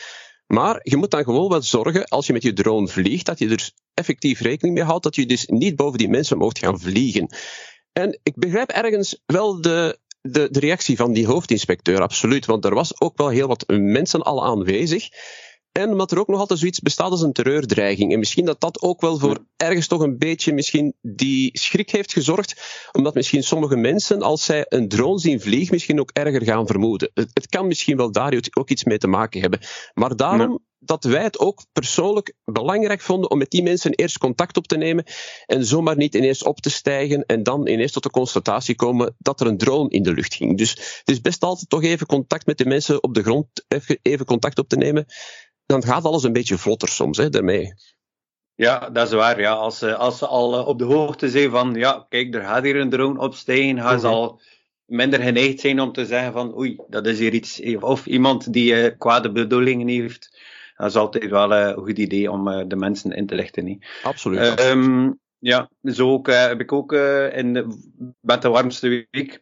Maar 0.52 0.80
je 0.82 0.96
moet 0.96 1.10
dan 1.10 1.24
gewoon 1.24 1.48
wel 1.48 1.62
zorgen, 1.62 2.04
als 2.04 2.26
je 2.26 2.32
met 2.32 2.42
je 2.42 2.52
drone 2.52 2.88
vliegt, 2.88 3.26
dat 3.26 3.38
je 3.38 3.48
er 3.48 3.70
effectief 3.94 4.40
rekening 4.40 4.76
mee 4.76 4.86
houdt 4.86 5.02
dat 5.02 5.14
je 5.14 5.26
dus 5.26 5.46
niet 5.46 5.76
boven 5.76 5.98
die 5.98 6.08
mensen 6.08 6.38
mocht 6.38 6.58
gaan 6.58 6.80
vliegen. 6.80 7.34
En 7.92 8.18
ik 8.22 8.36
begrijp 8.36 8.70
ergens 8.70 9.20
wel 9.26 9.60
de, 9.60 9.98
de, 10.20 10.48
de 10.50 10.60
reactie 10.60 10.96
van 10.96 11.12
die 11.12 11.26
hoofdinspecteur, 11.26 12.00
absoluut. 12.00 12.46
Want 12.46 12.64
er 12.64 12.74
was 12.74 13.00
ook 13.00 13.16
wel 13.16 13.28
heel 13.28 13.46
wat 13.46 13.64
mensen 13.68 14.22
al 14.22 14.44
aanwezig. 14.44 15.08
En 15.80 15.90
omdat 15.90 16.10
er 16.10 16.18
ook 16.18 16.28
nog 16.28 16.40
altijd 16.40 16.58
zoiets 16.58 16.80
bestaat 16.80 17.10
als 17.10 17.22
een 17.22 17.32
terreurdreiging. 17.32 18.12
En 18.12 18.18
misschien 18.18 18.44
dat 18.44 18.60
dat 18.60 18.82
ook 18.82 19.00
wel 19.00 19.18
voor 19.18 19.38
ergens 19.56 19.86
toch 19.86 20.00
een 20.00 20.18
beetje 20.18 20.52
misschien 20.52 20.94
die 21.00 21.58
schrik 21.58 21.90
heeft 21.90 22.12
gezorgd. 22.12 22.62
Omdat 22.92 23.14
misschien 23.14 23.42
sommige 23.42 23.76
mensen, 23.76 24.22
als 24.22 24.44
zij 24.44 24.66
een 24.68 24.88
drone 24.88 25.18
zien 25.18 25.40
vliegen, 25.40 25.74
misschien 25.74 26.00
ook 26.00 26.10
erger 26.12 26.44
gaan 26.44 26.66
vermoeden. 26.66 27.10
Het, 27.14 27.30
het 27.32 27.48
kan 27.48 27.66
misschien 27.66 27.96
wel 27.96 28.12
daar 28.12 28.34
ook 28.52 28.70
iets 28.70 28.84
mee 28.84 28.98
te 28.98 29.06
maken 29.06 29.40
hebben. 29.40 29.60
Maar 29.94 30.16
daarom 30.16 30.60
dat 30.82 31.04
wij 31.04 31.22
het 31.22 31.38
ook 31.38 31.64
persoonlijk 31.72 32.34
belangrijk 32.44 33.00
vonden 33.00 33.30
om 33.30 33.38
met 33.38 33.50
die 33.50 33.62
mensen 33.62 33.94
eerst 33.94 34.18
contact 34.18 34.56
op 34.56 34.66
te 34.66 34.76
nemen 34.76 35.04
en 35.46 35.64
zomaar 35.64 35.96
niet 35.96 36.14
ineens 36.14 36.42
op 36.42 36.60
te 36.60 36.70
stijgen 36.70 37.26
en 37.26 37.42
dan 37.42 37.66
ineens 37.66 37.92
tot 37.92 38.02
de 38.02 38.10
constatatie 38.10 38.74
komen 38.74 39.14
dat 39.18 39.40
er 39.40 39.46
een 39.46 39.58
drone 39.58 39.88
in 39.90 40.02
de 40.02 40.14
lucht 40.14 40.34
ging. 40.34 40.58
Dus 40.58 40.70
het 40.70 41.08
is 41.10 41.20
best 41.20 41.42
altijd 41.42 41.68
toch 41.68 41.82
even 41.82 42.06
contact 42.06 42.46
met 42.46 42.58
de 42.58 42.66
mensen 42.66 43.02
op 43.02 43.14
de 43.14 43.22
grond, 43.22 43.46
even 44.02 44.26
contact 44.26 44.58
op 44.58 44.68
te 44.68 44.76
nemen 44.76 45.06
dan 45.70 45.84
gaat 45.84 46.04
alles 46.04 46.22
een 46.22 46.32
beetje 46.32 46.58
vlotter 46.58 46.88
soms 46.88 47.18
hè, 47.18 47.28
daarmee. 47.28 47.72
Ja, 48.54 48.90
dat 48.90 49.06
is 49.06 49.12
waar. 49.12 49.40
Ja. 49.40 49.52
Als, 49.52 49.78
ze, 49.78 49.96
als 49.96 50.18
ze 50.18 50.26
al 50.26 50.58
eh, 50.58 50.66
op 50.66 50.78
de 50.78 50.84
hoogte 50.84 51.30
zijn 51.30 51.50
van, 51.50 51.74
ja, 51.74 52.06
kijk, 52.08 52.34
er 52.34 52.42
gaat 52.42 52.62
hier 52.62 52.76
een 52.76 52.90
drone 52.90 53.20
opstijgen, 53.20 53.80
gaan 53.80 54.00
ze 54.00 54.06
mhm. 54.06 54.14
al 54.14 54.40
minder 54.84 55.20
geneigd 55.20 55.60
zijn 55.60 55.80
om 55.80 55.92
te 55.92 56.06
zeggen 56.06 56.32
van, 56.32 56.58
oei, 56.58 56.78
dat 56.88 57.06
is 57.06 57.18
hier 57.18 57.32
iets, 57.32 57.60
of 57.80 58.06
iemand 58.06 58.52
die 58.52 58.72
uh, 58.72 58.90
kwade 58.98 59.32
bedoelingen 59.32 59.88
heeft. 59.88 60.40
Dat 60.76 60.88
is 60.88 60.96
altijd 60.96 61.30
wel 61.30 61.52
uh, 61.52 61.66
een 61.66 61.74
goed 61.74 61.98
idee 61.98 62.30
om 62.30 62.48
uh, 62.48 62.64
de 62.66 62.76
mensen 62.76 63.10
in 63.10 63.26
te 63.26 63.34
lichten. 63.34 63.64
Niet? 63.64 63.86
Absoluut. 64.02 64.60
Um, 64.60 65.18
ja, 65.38 65.70
zo 65.82 66.10
ook, 66.10 66.26
heb 66.26 66.60
ik 66.60 66.72
ook 66.72 66.92
in 67.32 67.54
de, 67.54 67.66
met 68.20 68.42
de 68.42 68.48
warmste 68.48 69.06
week 69.10 69.38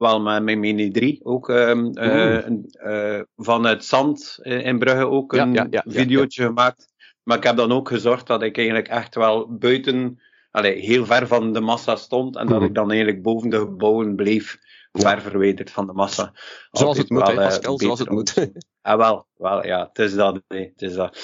wel 0.00 0.20
met 0.20 0.42
mijn 0.42 0.60
Mini 0.60 0.90
3 0.90 1.20
ook 1.22 1.48
um, 1.48 1.98
uh, 1.98 2.46
uh, 2.86 3.20
van 3.36 3.64
het 3.64 3.84
zand 3.84 4.38
in 4.42 4.78
Brugge 4.78 5.06
ook 5.06 5.32
een 5.32 5.52
ja, 5.52 5.66
ja, 5.70 5.84
videootje 5.86 6.44
gemaakt. 6.44 6.88
Maar 7.22 7.36
ik 7.36 7.44
heb 7.44 7.56
dan 7.56 7.72
ook 7.72 7.88
gezorgd 7.88 8.26
dat 8.26 8.42
ik 8.42 8.56
eigenlijk 8.56 8.88
echt 8.88 9.14
wel 9.14 9.58
buiten, 9.58 10.20
allee, 10.50 10.80
heel 10.80 11.06
ver 11.06 11.26
van 11.26 11.52
de 11.52 11.60
massa 11.60 11.96
stond 11.96 12.36
en 12.36 12.46
dat 12.46 12.56
mhm. 12.56 12.66
ik 12.66 12.74
dan 12.74 12.90
eigenlijk 12.90 13.22
boven 13.22 13.50
de 13.50 13.58
gebouwen 13.58 14.16
bleef, 14.16 14.58
ver 14.92 15.20
verwijderd 15.20 15.70
van 15.70 15.86
de 15.86 15.92
massa. 15.92 16.32
Zoals 16.70 16.98
het 16.98 17.10
moet, 17.10 17.26
wel, 17.26 17.34
Pascal, 17.34 17.78
zoals 17.78 17.98
het 17.98 18.10
moet. 18.10 18.50
Ah, 18.82 18.96
wel, 18.96 19.26
wel, 19.36 19.66
ja, 19.66 19.88
het 19.92 19.98
is 19.98 20.14
dat. 20.14 20.42
Het 20.48 20.82
is 20.82 20.94
dat. 20.94 21.18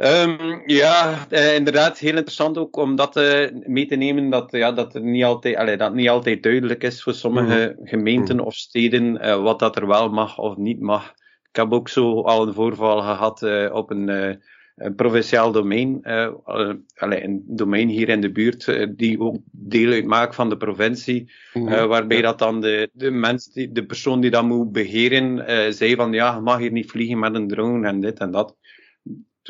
Um, 0.00 0.62
ja, 0.66 1.26
uh, 1.30 1.54
inderdaad, 1.54 1.98
heel 1.98 2.16
interessant 2.16 2.58
ook 2.58 2.76
om 2.76 2.96
dat 2.96 3.16
uh, 3.16 3.48
mee 3.66 3.86
te 3.86 3.96
nemen, 3.96 4.30
dat, 4.30 4.50
ja, 4.50 4.72
dat, 4.72 4.94
er 4.94 5.02
niet 5.02 5.24
altijd, 5.24 5.56
allee, 5.56 5.76
dat 5.76 5.94
niet 5.94 6.08
altijd 6.08 6.42
duidelijk 6.42 6.82
is 6.82 7.02
voor 7.02 7.14
sommige 7.14 7.76
mm. 7.78 7.86
gemeenten 7.86 8.36
mm. 8.36 8.42
of 8.42 8.54
steden 8.54 9.26
uh, 9.26 9.42
wat 9.42 9.58
dat 9.58 9.76
er 9.76 9.86
wel 9.86 10.08
mag 10.08 10.38
of 10.38 10.56
niet 10.56 10.80
mag. 10.80 11.12
Ik 11.48 11.56
heb 11.56 11.72
ook 11.72 11.88
zo 11.88 12.20
al 12.20 12.46
een 12.46 12.54
voorval 12.54 13.00
gehad 13.00 13.42
op 13.72 13.90
een 13.90 14.40
een 14.76 14.94
provinciaal 14.94 15.52
domein, 15.52 16.00
uh, 16.02 16.28
een 16.94 17.44
domein 17.46 17.88
hier 17.88 18.08
in 18.08 18.20
de 18.20 18.32
buurt, 18.32 18.88
die 18.96 19.20
ook 19.20 19.36
deel 19.50 19.92
uitmaakt 19.92 20.34
van 20.34 20.48
de 20.48 20.56
provincie, 20.56 21.30
mm 21.52 21.66
waarbij 21.66 22.20
dat 22.20 22.38
dan 22.38 22.60
de, 22.60 22.90
de 22.92 23.10
mens, 23.10 23.52
die, 23.52 23.72
de 23.72 23.86
persoon 23.86 24.20
die 24.20 24.30
dat 24.30 24.44
moet 24.44 24.72
beheren, 24.72 25.44
zei 25.74 25.94
van 25.94 26.12
ja, 26.12 26.34
je 26.34 26.40
mag 26.40 26.58
hier 26.58 26.72
niet 26.72 26.90
vliegen 26.90 27.18
met 27.18 27.34
een 27.34 27.48
drone 27.48 27.88
en 27.88 28.00
dit 28.00 28.18
en 28.18 28.30
dat 28.30 28.56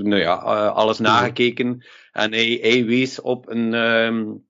toen 0.02 0.16
ja, 0.16 0.42
uh, 0.42 0.74
alles 0.74 0.98
nagekeken. 0.98 1.84
En 2.12 2.32
hij, 2.32 2.58
hij 2.62 2.84
wees 2.84 3.20
op 3.20 3.48
een, 3.48 3.74
um, 3.74 4.44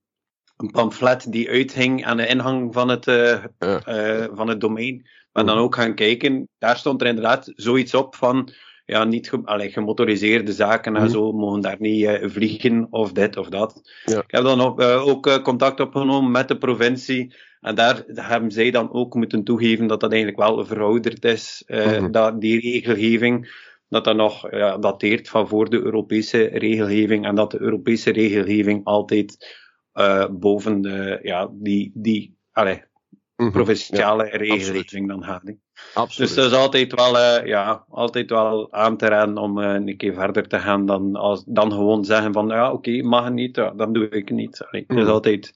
een 0.56 0.70
pamflet 0.70 1.32
die 1.32 1.48
uithing 1.48 2.04
aan 2.04 2.16
de 2.16 2.26
ingang 2.26 2.74
van 2.74 2.88
het, 2.88 3.06
uh, 3.06 3.44
uh, 3.58 4.24
van 4.32 4.48
het 4.48 4.60
domein. 4.60 5.08
Maar 5.32 5.46
dan 5.46 5.58
ook 5.58 5.74
gaan 5.74 5.94
kijken. 5.94 6.48
Daar 6.58 6.76
stond 6.76 7.00
er 7.00 7.06
inderdaad 7.06 7.52
zoiets 7.54 7.94
op 7.94 8.14
van. 8.14 8.52
Ja, 8.84 9.04
niet 9.04 9.28
ge 9.28 9.40
allee, 9.44 9.70
gemotoriseerde 9.70 10.52
zaken 10.52 10.96
en 10.96 11.10
zo 11.10 11.32
mogen 11.32 11.60
daar 11.60 11.76
niet 11.78 12.18
vliegen 12.22 12.86
of 12.90 13.12
dit 13.12 13.36
of 13.36 13.48
dat. 13.48 13.80
Ja. 14.04 14.18
Ik 14.18 14.30
heb 14.30 14.42
dan 14.42 14.60
ook, 14.60 14.80
ook 14.80 15.42
contact 15.42 15.80
opgenomen 15.80 16.30
met 16.30 16.48
de 16.48 16.58
provincie. 16.58 17.34
En 17.60 17.74
daar 17.74 18.02
hebben 18.06 18.50
zij 18.50 18.70
dan 18.70 18.92
ook 18.92 19.14
moeten 19.14 19.44
toegeven 19.44 19.86
dat 19.86 20.00
dat 20.00 20.12
eigenlijk 20.12 20.40
wel 20.40 20.64
verouderd 20.64 21.24
is, 21.24 21.62
uh, 21.66 22.06
dat, 22.10 22.40
die 22.40 22.60
regelgeving 22.60 23.66
dat 23.88 24.04
dat 24.04 24.16
nog 24.16 24.50
ja, 24.50 24.78
dateert 24.78 25.28
van 25.28 25.48
voor 25.48 25.70
de 25.70 25.80
Europese 25.80 26.44
regelgeving 26.44 27.26
en 27.26 27.34
dat 27.34 27.50
de 27.50 27.60
Europese 27.60 28.10
regelgeving 28.10 28.84
altijd 28.84 29.56
uh, 29.94 30.26
boven 30.30 30.80
de, 30.80 31.18
ja, 31.22 31.48
die, 31.52 31.90
die 31.94 32.36
allez, 32.52 32.78
mm 33.36 33.52
provinciale 33.52 34.24
ja, 34.24 34.36
regelgeving 34.36 35.08
dan 35.08 35.24
gaat. 35.24 35.42
Absoluut. 35.94 36.28
Dus 36.28 36.36
dat 36.36 36.52
is 36.52 36.58
altijd 36.58 36.94
wel, 36.94 37.16
uh, 37.16 37.46
ja, 37.46 37.84
altijd 37.88 38.30
wel 38.30 38.72
aan 38.72 38.96
te 38.96 39.06
raden 39.06 39.38
om 39.38 39.58
uh, 39.58 39.72
een 39.72 39.96
keer 39.96 40.14
verder 40.14 40.48
te 40.48 40.58
gaan 40.58 40.86
dan, 40.86 41.16
als, 41.16 41.44
dan 41.46 41.72
gewoon 41.72 42.04
zeggen 42.04 42.32
van 42.32 42.48
ja, 42.48 42.66
oké, 42.66 42.90
okay, 42.90 43.00
mag 43.00 43.30
niet, 43.30 43.56
ja, 43.56 43.70
dan 43.70 43.92
doe 43.92 44.08
ik 44.08 44.30
niet. 44.30 44.64
Allee, 44.64 44.84
mhm. 44.86 45.08
altijd, 45.08 45.52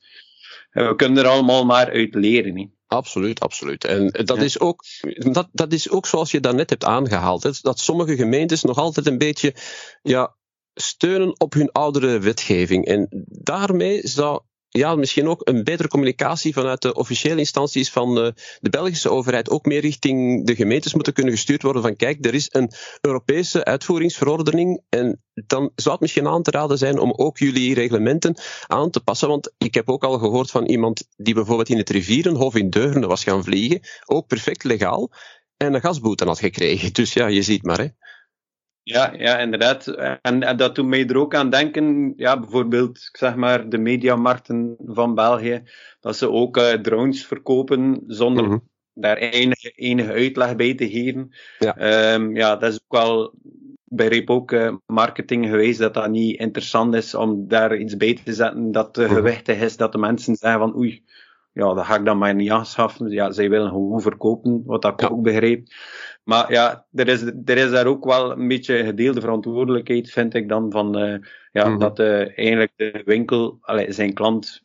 we 0.71 0.95
kunnen 0.97 1.25
er 1.25 1.31
allemaal 1.31 1.65
maar 1.65 1.91
uit 1.91 2.15
leren. 2.15 2.73
Absoluut, 2.93 3.41
absoluut. 3.41 3.85
En 3.85 4.07
dat, 4.25 4.43
is 4.43 4.61
ook, 4.61 4.85
dat, 5.33 5.49
dat 5.53 5.73
is 5.73 5.91
ook 5.91 6.07
zoals 6.07 6.31
je 6.31 6.41
daarnet 6.41 6.71
hebt 6.71 6.85
aangehaald. 6.85 7.43
Hè, 7.43 7.51
dat 7.61 7.79
sommige 7.79 8.17
gemeentes 8.17 8.63
nog 8.63 8.79
altijd 8.79 9.07
een 9.07 9.19
beetje 9.19 9.55
ja, 10.03 10.37
steunen 10.75 11.41
op 11.41 11.53
hun 11.53 11.73
oudere 11.73 12.19
wetgeving. 12.19 12.87
En 12.87 13.25
daarmee 13.29 14.09
zou 14.09 14.43
ja, 14.75 14.95
misschien 14.95 15.29
ook 15.29 15.41
een 15.49 15.65
betere 15.65 15.89
communicatie 15.89 16.53
vanuit 16.53 16.83
de 16.83 16.95
officiële 16.95 17.39
instanties 17.39 17.91
van 17.91 18.15
de, 18.15 18.35
de 18.61 18.71
Belgische 18.71 19.11
overheid 19.11 19.51
ook 19.51 19.65
meer 19.65 19.81
richting 19.81 20.47
de 20.47 20.55
gemeentes 20.55 20.95
moeten 20.95 21.13
kunnen 21.13 21.33
gestuurd 21.33 21.63
worden 21.63 21.83
van 21.83 21.97
kijk, 21.97 22.27
er 22.27 22.35
is 22.35 22.49
een 22.51 22.71
Europese 23.01 23.65
uitvoeringsverordening 23.65 24.83
en 24.89 25.23
dan 25.35 25.71
zou 25.75 25.91
het 25.93 26.01
misschien 26.01 26.27
aan 26.27 26.43
te 26.43 26.51
raden 26.51 26.79
zijn 26.79 26.99
om 26.99 27.13
ook 27.17 27.39
jullie 27.39 27.75
reglementen 27.75 28.35
aan 28.67 28.91
te 28.91 29.01
passen. 29.01 29.29
Want 29.29 29.53
ik 29.59 29.75
heb 29.75 29.91
ook 29.91 30.05
al 30.05 30.19
gehoord 30.19 30.51
van 30.51 30.67
iemand 30.67 31.09
die 31.17 31.35
bijvoorbeeld 31.35 31.69
in 31.69 31.79
het 31.79 31.91
rivierenhof 31.91 32.55
in 32.55 32.71
Deurne 32.71 33.07
was 33.07 33.25
gaan 33.25 33.45
vliegen, 33.45 33.81
ook 34.07 34.27
perfect 34.27 34.65
legaal, 34.65 35.11
en 35.57 35.75
een 35.75 35.81
gasboete 35.81 36.25
had 36.25 36.39
gekregen. 36.39 36.93
Dus 37.03 37.13
ja, 37.13 37.27
je 37.27 37.43
ziet 37.43 37.63
maar 37.63 37.79
hè. 37.79 37.89
Ja, 38.83 39.13
ja, 39.19 39.39
inderdaad. 39.39 39.87
En, 39.87 40.43
en, 40.43 40.57
dat 40.57 40.75
doet 40.75 40.87
mij 40.87 41.07
er 41.07 41.17
ook 41.17 41.35
aan 41.35 41.51
denken, 41.51 42.13
ja, 42.17 42.39
bijvoorbeeld, 42.39 42.97
ik 42.97 43.17
zeg 43.17 43.37
maar, 43.37 43.69
de 43.69 43.79
mediamarkten 43.79 44.77
van 44.79 45.15
België, 45.15 45.63
dat 46.01 46.17
ze 46.17 46.31
ook 46.31 46.57
uh, 46.57 46.73
drones 46.73 47.27
verkopen 47.27 48.03
zonder 48.07 48.45
mm 48.45 48.51
-hmm. 48.51 48.69
daar 48.95 49.17
enige, 49.17 49.71
enige 49.71 50.13
uitleg 50.13 50.57
bij 50.57 50.75
te 50.75 50.91
geven. 50.91 51.31
Ja, 51.59 52.15
um, 52.15 52.37
ja 52.37 52.57
dat 52.57 52.73
is 52.73 52.81
ook 52.87 53.01
wel 53.01 53.35
bij 53.85 54.09
Reep 54.09 54.31
ook 54.31 54.53
uh, 54.53 54.75
marketing 54.87 55.47
geweest, 55.47 55.79
dat 55.79 55.95
dat 55.95 56.11
niet 56.11 56.39
interessant 56.39 56.95
is 56.95 57.15
om 57.15 57.49
daar 57.49 57.77
iets 57.77 57.97
bij 57.97 58.19
te 58.25 58.33
zetten 58.33 58.73
dat 58.73 58.99
uh, 58.99 59.13
gewichtig 59.13 59.61
is, 59.61 59.77
dat 59.77 59.93
de 59.93 59.99
mensen 59.99 60.37
zeggen 60.37 60.61
van 60.61 60.77
oei, 60.77 61.05
ja, 61.53 61.75
dat 61.75 61.85
ga 61.85 61.95
ik 61.95 62.05
dan 62.05 62.19
maar 62.19 62.35
niet 62.35 62.51
aanschaffen. 62.51 63.11
Ja, 63.11 63.31
zij 63.31 63.51
willen 63.51 63.69
gewoon 63.69 64.01
verkopen, 64.01 64.63
wat 64.67 64.85
ik 64.85 65.01
ja. 65.01 65.09
ook 65.09 65.23
begreep. 65.23 65.67
Maar 66.25 66.53
ja, 66.53 66.87
er 66.93 67.09
is, 67.09 67.23
er 67.23 67.57
is 67.57 67.71
daar 67.71 67.87
ook 67.87 68.05
wel 68.05 68.31
een 68.31 68.49
beetje 68.49 68.85
gedeelde 68.85 69.21
verantwoordelijkheid, 69.21 70.11
vind 70.11 70.35
ik 70.35 70.49
dan, 70.49 70.71
van 70.71 70.99
uh, 70.99 71.19
ja, 71.53 71.65
mm 71.65 71.71
-hmm. 71.71 71.79
dat 71.79 71.99
uh, 71.99 72.39
eigenlijk 72.39 72.73
de 72.77 73.03
winkel 73.05 73.59
allee, 73.61 73.93
zijn 73.93 74.15
klant 74.15 74.63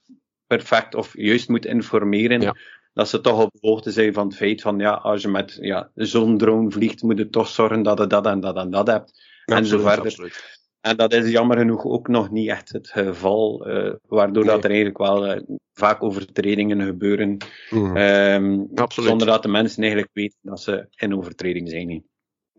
perfect 0.47 0.95
of 0.95 1.17
juist 1.17 1.50
moet 1.50 1.65
informeren. 1.65 2.41
Ja. 2.41 2.56
Dat 2.93 3.10
ze 3.10 3.21
toch 3.21 3.41
op 3.41 3.52
de 3.52 3.67
hoogte 3.67 3.91
zijn 3.91 4.13
van 4.13 4.28
het 4.28 4.36
feit 4.36 4.62
van, 4.62 4.80
ja, 4.80 4.91
als 4.91 5.21
je 5.21 5.28
met 5.28 5.58
ja, 5.62 5.89
zo'n 5.95 6.38
drone 6.38 6.71
vliegt, 6.71 7.02
moet 7.02 7.17
je 7.17 7.30
toch 7.30 7.47
zorgen 7.47 7.84
dat 7.84 7.97
je 7.97 8.08
dat 8.08 8.26
en 8.26 8.39
dat 8.39 8.58
en 8.58 8.71
dat 8.71 8.88
hebt. 8.88 9.21
Ja, 9.45 9.56
en 9.56 9.65
zo 9.65 9.80
verder. 9.80 10.06
Absoluut. 10.06 10.57
En 10.88 10.97
dat 10.97 11.13
is 11.13 11.32
jammer 11.32 11.58
genoeg 11.58 11.86
ook 11.86 12.08
nog 12.08 12.32
niet 12.32 12.50
echt 12.50 12.69
het 12.69 12.89
geval, 12.89 13.69
uh, 13.69 13.93
waardoor 14.08 14.45
nee. 14.45 14.54
dat 14.54 14.63
er 14.63 14.69
eigenlijk 14.69 14.97
wel 14.97 15.36
uh, 15.36 15.41
vaak 15.73 16.04
overtredingen 16.04 16.82
gebeuren, 16.82 17.38
mm. 17.69 17.97
um, 17.97 18.67
zonder 18.88 19.28
dat 19.28 19.43
de 19.43 19.50
mensen 19.50 19.82
eigenlijk 19.82 20.13
weten 20.13 20.38
dat 20.41 20.62
ze 20.62 20.88
in 20.95 21.15
overtreding 21.15 21.69
zijn. 21.69 22.06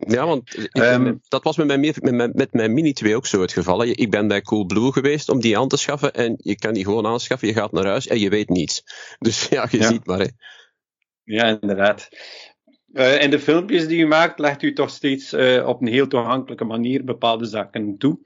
Ja, 0.07 0.25
want 0.25 0.69
um, 0.77 1.19
dat 1.27 1.43
was 1.43 1.57
met 1.57 1.67
mijn, 1.67 1.79
met 1.79 2.35
met 2.35 2.53
mijn 2.53 2.73
Mini 2.73 2.93
2 2.93 3.15
ook 3.15 3.25
zo 3.25 3.41
het 3.41 3.51
geval. 3.51 3.83
Ik 3.83 4.09
ben 4.09 4.27
bij 4.27 4.41
Coolblue 4.41 4.91
geweest 4.91 5.29
om 5.29 5.39
die 5.39 5.57
aan 5.57 5.67
te 5.67 5.77
schaffen 5.77 6.13
en 6.13 6.35
je 6.37 6.55
kan 6.55 6.73
die 6.73 6.83
gewoon 6.83 7.05
aanschaffen, 7.05 7.47
je 7.47 7.53
gaat 7.53 7.71
naar 7.71 7.85
huis 7.85 8.07
en 8.07 8.19
je 8.19 8.29
weet 8.29 8.49
niets. 8.49 8.83
Dus 9.19 9.47
ja, 9.49 9.67
je 9.71 9.77
ja. 9.77 9.87
ziet 9.87 10.05
maar. 10.05 10.19
Hè. 10.19 10.27
Ja, 11.23 11.59
inderdaad. 11.61 12.09
Uh, 12.93 13.21
in 13.21 13.29
de 13.29 13.39
filmpjes 13.39 13.87
die 13.87 13.99
u 13.99 14.07
maakt, 14.07 14.39
legt 14.39 14.61
u 14.61 14.73
toch 14.73 14.89
steeds 14.89 15.33
uh, 15.33 15.67
op 15.67 15.81
een 15.81 15.87
heel 15.87 16.07
toegankelijke 16.07 16.63
manier 16.65 17.03
bepaalde 17.03 17.45
zaken 17.45 17.97
toe. 17.97 18.19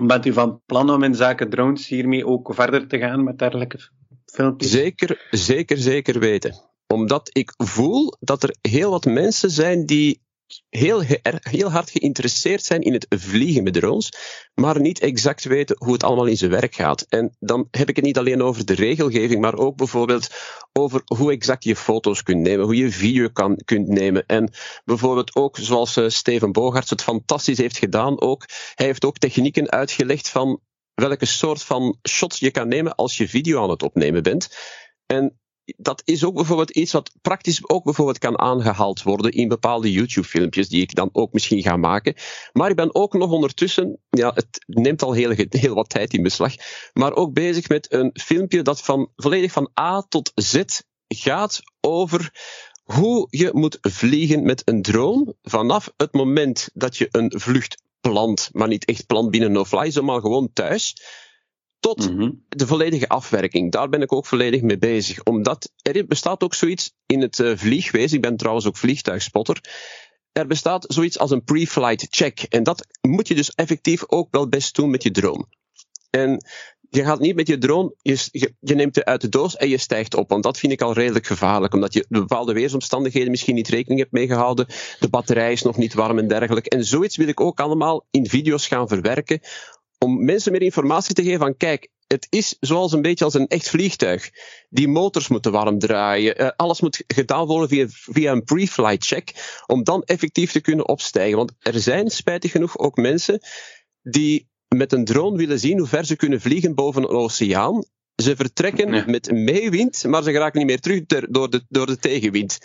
Bent 0.00 0.26
u 0.26 0.32
van 0.32 0.62
plan 0.66 0.90
om 0.90 1.02
in 1.02 1.14
zaken 1.14 1.50
drones 1.50 1.88
hiermee 1.88 2.26
ook 2.26 2.54
verder 2.54 2.88
te 2.88 2.98
gaan 2.98 3.24
met 3.24 3.38
dergelijke 3.38 3.78
filmpjes? 4.26 4.70
Zeker, 4.70 5.26
zeker, 5.30 5.76
zeker 5.76 6.18
weten. 6.18 6.54
Omdat 6.86 7.30
ik 7.32 7.52
voel 7.56 8.16
dat 8.20 8.42
er 8.42 8.56
heel 8.60 8.90
wat 8.90 9.04
mensen 9.04 9.50
zijn 9.50 9.86
die 9.86 10.21
heel, 10.68 11.02
heel 11.40 11.70
hard 11.70 11.90
geïnteresseerd 11.90 12.64
zijn 12.64 12.80
in 12.80 12.92
het 12.92 13.06
vliegen 13.08 13.62
met 13.62 13.72
drones, 13.72 14.12
maar 14.54 14.80
niet 14.80 15.00
exact 15.00 15.44
weten 15.44 15.76
hoe 15.78 15.92
het 15.92 16.02
allemaal 16.02 16.26
in 16.26 16.36
zijn 16.36 16.50
werk 16.50 16.74
gaat. 16.74 17.06
En 17.08 17.36
dan 17.38 17.68
heb 17.70 17.88
ik 17.88 17.96
het 17.96 18.04
niet 18.04 18.18
alleen 18.18 18.42
over 18.42 18.64
de 18.64 18.74
regelgeving, 18.74 19.40
maar 19.40 19.56
ook 19.56 19.76
bijvoorbeeld 19.76 20.28
over 20.72 21.02
hoe 21.04 21.32
exact 21.32 21.64
je 21.64 21.76
foto's 21.76 22.22
kunt 22.22 22.40
nemen, 22.40 22.64
hoe 22.64 22.76
je 22.76 22.90
video 22.90 23.28
kan, 23.28 23.56
kunt 23.64 23.88
nemen. 23.88 24.26
En 24.26 24.52
bijvoorbeeld 24.84 25.34
ook, 25.34 25.56
zoals 25.56 25.96
uh, 25.96 26.08
Steven 26.08 26.52
Bogarts 26.52 26.90
het 26.90 27.02
fantastisch 27.02 27.58
heeft 27.58 27.78
gedaan, 27.78 28.20
ook, 28.20 28.44
hij 28.74 28.86
heeft 28.86 29.04
ook 29.04 29.18
technieken 29.18 29.70
uitgelegd 29.70 30.28
van 30.28 30.60
welke 30.94 31.26
soort 31.26 31.62
van 31.62 31.98
shots 32.08 32.38
je 32.38 32.50
kan 32.50 32.68
nemen 32.68 32.94
als 32.94 33.16
je 33.16 33.28
video 33.28 33.62
aan 33.62 33.70
het 33.70 33.82
opnemen 33.82 34.22
bent. 34.22 34.56
En 35.06 35.40
dat 35.64 36.02
is 36.04 36.24
ook 36.24 36.34
bijvoorbeeld 36.34 36.70
iets 36.70 36.92
wat 36.92 37.12
praktisch 37.22 37.68
ook 37.68 37.84
bijvoorbeeld 37.84 38.18
kan 38.18 38.38
aangehaald 38.38 39.02
worden 39.02 39.32
in 39.32 39.48
bepaalde 39.48 39.92
YouTube-filmpjes 39.92 40.68
die 40.68 40.82
ik 40.82 40.94
dan 40.94 41.08
ook 41.12 41.32
misschien 41.32 41.62
ga 41.62 41.76
maken. 41.76 42.14
Maar 42.52 42.70
ik 42.70 42.76
ben 42.76 42.94
ook 42.94 43.12
nog 43.12 43.30
ondertussen, 43.30 43.98
ja, 44.10 44.32
het 44.34 44.64
neemt 44.66 45.02
al 45.02 45.12
heel, 45.12 45.34
heel 45.48 45.74
wat 45.74 45.88
tijd 45.88 46.14
in 46.14 46.22
beslag, 46.22 46.54
maar 46.92 47.12
ook 47.12 47.32
bezig 47.32 47.68
met 47.68 47.92
een 47.92 48.10
filmpje 48.12 48.62
dat 48.62 48.82
van, 48.82 49.10
volledig 49.16 49.52
van 49.52 49.70
A 49.80 50.02
tot 50.08 50.32
Z 50.34 50.62
gaat 51.08 51.60
over 51.80 52.30
hoe 52.82 53.26
je 53.30 53.50
moet 53.52 53.78
vliegen 53.80 54.42
met 54.42 54.62
een 54.64 54.82
drone 54.82 55.34
vanaf 55.42 55.92
het 55.96 56.12
moment 56.12 56.68
dat 56.74 56.96
je 56.96 57.08
een 57.10 57.32
vlucht 57.36 57.82
plant, 58.00 58.48
maar 58.52 58.68
niet 58.68 58.84
echt 58.84 59.06
plant 59.06 59.30
binnen 59.30 59.52
no-fly, 59.52 59.90
zomaar 59.90 60.20
gewoon 60.20 60.50
thuis 60.52 60.94
tot 61.82 62.10
mm 62.10 62.18
-hmm. 62.18 62.44
de 62.48 62.66
volledige 62.66 63.08
afwerking. 63.08 63.72
Daar 63.72 63.88
ben 63.88 64.02
ik 64.02 64.12
ook 64.12 64.26
volledig 64.26 64.62
mee 64.62 64.78
bezig. 64.78 65.22
Omdat 65.22 65.72
er 65.82 66.06
bestaat 66.06 66.42
ook 66.42 66.54
zoiets 66.54 66.94
in 67.06 67.20
het 67.20 67.38
uh, 67.38 67.56
vliegwezen. 67.56 68.16
Ik 68.16 68.22
ben 68.22 68.36
trouwens 68.36 68.66
ook 68.66 68.76
vliegtuigspotter. 68.76 69.60
Er 70.32 70.46
bestaat 70.46 70.84
zoiets 70.88 71.18
als 71.18 71.30
een 71.30 71.44
pre-flight 71.44 72.06
check. 72.10 72.42
En 72.48 72.62
dat 72.62 72.86
moet 73.00 73.28
je 73.28 73.34
dus 73.34 73.54
effectief 73.54 74.04
ook 74.06 74.28
wel 74.30 74.48
best 74.48 74.74
doen 74.74 74.90
met 74.90 75.02
je 75.02 75.10
drone. 75.10 75.46
En 76.10 76.44
je 76.90 77.04
gaat 77.04 77.20
niet 77.20 77.34
met 77.34 77.46
je 77.46 77.58
drone, 77.58 77.94
je, 78.02 78.28
je, 78.30 78.54
je, 78.60 78.74
neemt 78.74 78.94
het 78.94 79.04
uit 79.04 79.20
de 79.20 79.28
doos 79.28 79.56
en 79.56 79.68
je 79.68 79.78
stijgt 79.78 80.14
op. 80.14 80.28
Want 80.28 80.42
dat 80.42 80.58
vind 80.58 80.72
ik 80.72 80.82
al 80.82 80.92
redelijk 80.92 81.26
gevaarlijk. 81.26 81.74
Omdat 81.74 81.92
je 81.92 82.06
bepaalde 82.08 82.52
weersomstandigheden 82.52 83.30
misschien 83.30 83.54
niet 83.54 83.68
rekening 83.68 84.00
hebt 84.00 84.12
meegehouden. 84.12 84.66
De 84.98 85.08
batterij 85.08 85.52
is 85.52 85.62
nog 85.62 85.76
niet 85.76 85.94
warm 85.94 86.18
en 86.18 86.28
dergelijke. 86.28 86.68
En 86.68 86.84
zoiets 86.84 87.16
wil 87.16 87.28
ik 87.28 87.40
ook 87.40 87.60
allemaal 87.60 88.06
in 88.10 88.28
video's 88.28 88.66
gaan 88.66 88.88
verwerken 88.88 89.40
om 90.02 90.24
mensen 90.24 90.52
meer 90.52 90.62
informatie 90.62 91.14
te 91.14 91.22
geven 91.22 91.38
van 91.38 91.56
kijk, 91.56 91.88
het 92.06 92.26
is 92.30 92.56
zoals 92.60 92.92
een 92.92 93.02
beetje 93.02 93.24
als 93.24 93.34
een 93.34 93.46
echt 93.46 93.68
vliegtuig. 93.68 94.30
Die 94.68 94.88
motors 94.88 95.28
moeten 95.28 95.52
warm 95.52 95.78
draaien. 95.78 96.42
Uh, 96.42 96.50
alles 96.56 96.80
moet 96.80 97.04
gedaan 97.06 97.46
worden 97.46 97.68
via, 97.68 97.86
via 97.88 98.32
een 98.32 98.44
pre-flight 98.44 99.06
check. 99.06 99.32
Om 99.66 99.84
dan 99.84 100.02
effectief 100.02 100.52
te 100.52 100.60
kunnen 100.60 100.88
opstijgen. 100.88 101.36
Want 101.36 101.52
er 101.58 101.80
zijn 101.80 102.10
spijtig 102.10 102.50
genoeg 102.50 102.78
ook 102.78 102.96
mensen 102.96 103.40
die 104.02 104.48
met 104.68 104.92
een 104.92 105.04
drone 105.04 105.36
willen 105.36 105.58
zien 105.58 105.78
hoe 105.78 105.88
ver 105.88 106.04
ze 106.04 106.16
kunnen 106.16 106.40
vliegen 106.40 106.74
boven 106.74 107.02
een 107.02 107.08
oceaan. 107.08 107.84
Ze 108.22 108.36
vertrekken 108.36 109.10
met 109.10 109.30
meewind, 109.30 110.04
maar 110.04 110.22
ze 110.22 110.32
geraken 110.32 110.58
niet 110.58 110.68
meer 110.68 110.80
terug 110.80 111.26
door 111.28 111.50
de, 111.50 111.64
door 111.68 111.86
de 111.86 111.98
tegenwind. 111.98 112.58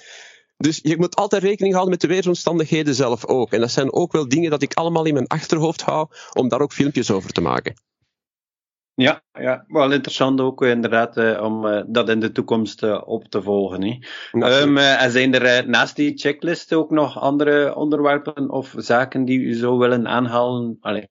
Dus 0.58 0.80
je 0.84 0.98
moet 0.98 1.16
altijd 1.16 1.44
rekening 1.44 1.74
houden 1.74 1.94
met 1.94 2.02
de 2.02 2.08
weersomstandigheden 2.08 2.96
zelf 2.96 3.26
ook. 3.26 3.52
En 3.52 3.60
dat 3.60 3.72
zijn 3.72 3.94
ook 3.94 4.12
wel 4.12 4.28
dingen 4.28 4.50
dat 4.50 4.62
ik 4.62 4.74
allemaal 4.74 5.06
in 5.06 5.14
mijn 5.14 5.28
achterhoofd 5.28 5.82
hou 5.82 6.08
om 6.34 6.48
daar 6.48 6.62
ook 6.62 6.74
filmpjes 6.74 7.12
over 7.12 7.32
te 7.32 7.42
maken. 7.42 7.74
Ja, 8.94 9.24
ja, 9.32 9.66
wel 9.68 9.92
interessant 9.92 10.42
ook 10.42 10.64
eh, 10.64 10.70
inderdaad 10.70 11.18
uh, 11.18 11.42
om 11.44 11.66
uh, 11.66 11.82
dat 11.88 12.10
in 12.10 12.20
de 12.20 12.32
toekomst 12.32 12.84
uh, 12.84 13.02
op 13.06 13.24
te 13.24 13.42
volgen. 13.42 14.02
Um, 14.32 14.78
en 14.78 15.12
zijn 15.12 15.34
er 15.34 15.70
naast 15.70 15.96
die 15.96 16.18
checklist 16.18 16.74
ook 16.74 16.92
nog 16.92 17.20
andere 17.20 17.76
onderwerpen 17.76 18.50
of 18.50 18.74
zaken 18.78 19.26
die 19.26 19.40
u 19.40 19.54
zou 19.54 19.78
willen 19.78 20.08
aanhalen? 20.08 20.78
Allee, 20.80 21.08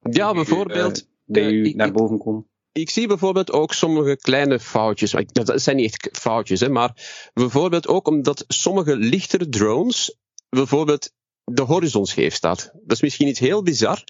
ja, 0.00 0.32
bijvoorbeeld. 0.32 1.08
die 1.24 1.52
u 1.52 1.72
naar 1.72 1.92
boven 1.92 2.18
komen? 2.18 2.46
Ik 2.74 2.90
zie 2.90 3.06
bijvoorbeeld 3.06 3.52
ook 3.52 3.72
sommige 3.72 4.16
kleine 4.16 4.60
foutjes. 4.60 5.14
Dat 5.26 5.62
zijn 5.62 5.76
niet 5.76 5.86
echt 5.86 6.18
foutjes, 6.18 6.60
hè, 6.60 6.68
maar 6.68 7.30
bijvoorbeeld 7.34 7.86
ook 7.86 8.08
omdat 8.08 8.44
sommige 8.48 8.96
lichtere 8.96 9.48
drones 9.48 10.18
bijvoorbeeld 10.48 11.12
de 11.44 11.62
horizon 11.62 12.06
scheef 12.06 12.34
staat. 12.34 12.70
Dat 12.72 12.96
is 12.96 13.02
misschien 13.02 13.28
iets 13.28 13.38
heel 13.38 13.62
bizar. 13.62 14.04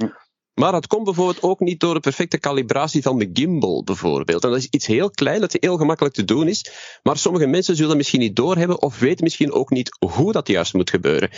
Maar 0.55 0.72
dat 0.72 0.87
komt 0.87 1.05
bijvoorbeeld 1.05 1.42
ook 1.42 1.61
niet 1.61 1.81
door 1.81 1.94
de 1.94 2.00
perfecte 2.00 2.38
calibratie 2.38 3.03
van 3.03 3.18
de 3.18 3.31
gimbal, 3.33 3.85
bijvoorbeeld. 3.85 4.44
En 4.44 4.50
dat 4.50 4.59
is 4.59 4.68
iets 4.70 4.87
heel 4.87 5.11
klein, 5.11 5.40
dat 5.40 5.57
heel 5.61 5.77
gemakkelijk 5.77 6.14
te 6.14 6.24
doen 6.24 6.48
is. 6.48 6.70
Maar 7.03 7.16
sommige 7.16 7.46
mensen 7.46 7.74
zullen 7.74 7.88
dat 7.88 7.98
misschien 7.98 8.20
niet 8.20 8.37
doorhebben 8.37 8.83
of 8.83 8.98
weten 8.98 9.24
misschien 9.24 9.53
ook 9.53 9.70
niet 9.70 9.96
hoe 9.98 10.33
dat 10.33 10.48
juist 10.48 10.74
moet 10.74 10.90
gebeuren. 10.90 11.31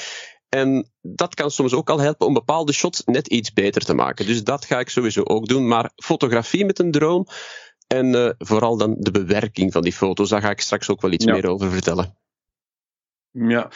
En 0.56 0.90
dat 1.00 1.34
kan 1.34 1.50
soms 1.50 1.74
ook 1.74 1.90
al 1.90 2.00
helpen 2.00 2.26
om 2.26 2.34
bepaalde 2.34 2.72
shots 2.72 3.02
net 3.04 3.26
iets 3.26 3.52
beter 3.52 3.84
te 3.84 3.94
maken. 3.94 4.26
Dus 4.26 4.44
dat 4.44 4.64
ga 4.64 4.78
ik 4.78 4.88
sowieso 4.88 5.22
ook 5.22 5.46
doen. 5.46 5.68
Maar 5.68 5.90
fotografie 5.96 6.64
met 6.64 6.78
een 6.78 6.90
drone 6.90 7.26
en 7.86 8.14
uh, 8.14 8.30
vooral 8.38 8.76
dan 8.76 8.96
de 8.98 9.10
bewerking 9.10 9.72
van 9.72 9.82
die 9.82 9.92
foto's, 9.92 10.28
daar 10.28 10.40
ga 10.40 10.50
ik 10.50 10.60
straks 10.60 10.90
ook 10.90 11.00
wel 11.00 11.12
iets 11.12 11.24
meer 11.24 11.48
over 11.48 11.70
vertellen. 11.70 12.16
Ja. 13.30 13.70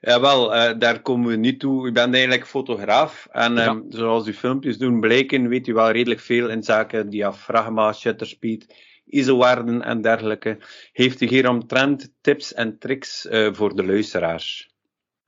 Ja, 0.00 0.20
wel, 0.20 0.54
uh, 0.54 0.78
daar 0.78 1.02
komen 1.02 1.30
we 1.30 1.36
niet 1.36 1.60
toe. 1.60 1.88
U 1.88 1.92
bent 1.92 2.14
eigenlijk 2.14 2.46
fotograaf 2.46 3.28
en 3.30 3.54
ja. 3.54 3.68
um, 3.68 3.84
zoals 3.88 4.26
uw 4.26 4.32
filmpjes 4.32 4.78
doen 4.78 5.00
blijken, 5.00 5.48
weet 5.48 5.66
u 5.66 5.72
wel 5.72 5.90
redelijk 5.90 6.20
veel 6.20 6.48
in 6.48 6.62
zaken 6.62 7.10
diafragma, 7.10 7.92
shutter 7.92 8.26
speed, 8.26 8.74
ISO-waarden 9.04 9.82
en 9.82 10.00
dergelijke. 10.00 10.58
Heeft 10.92 11.20
u 11.20 11.26
hier 11.26 11.48
omtrent 11.48 12.12
tips 12.20 12.54
en 12.54 12.78
tricks 12.78 13.26
uh, 13.26 13.52
voor 13.52 13.76
de 13.76 13.84
luisteraars? 13.84 14.70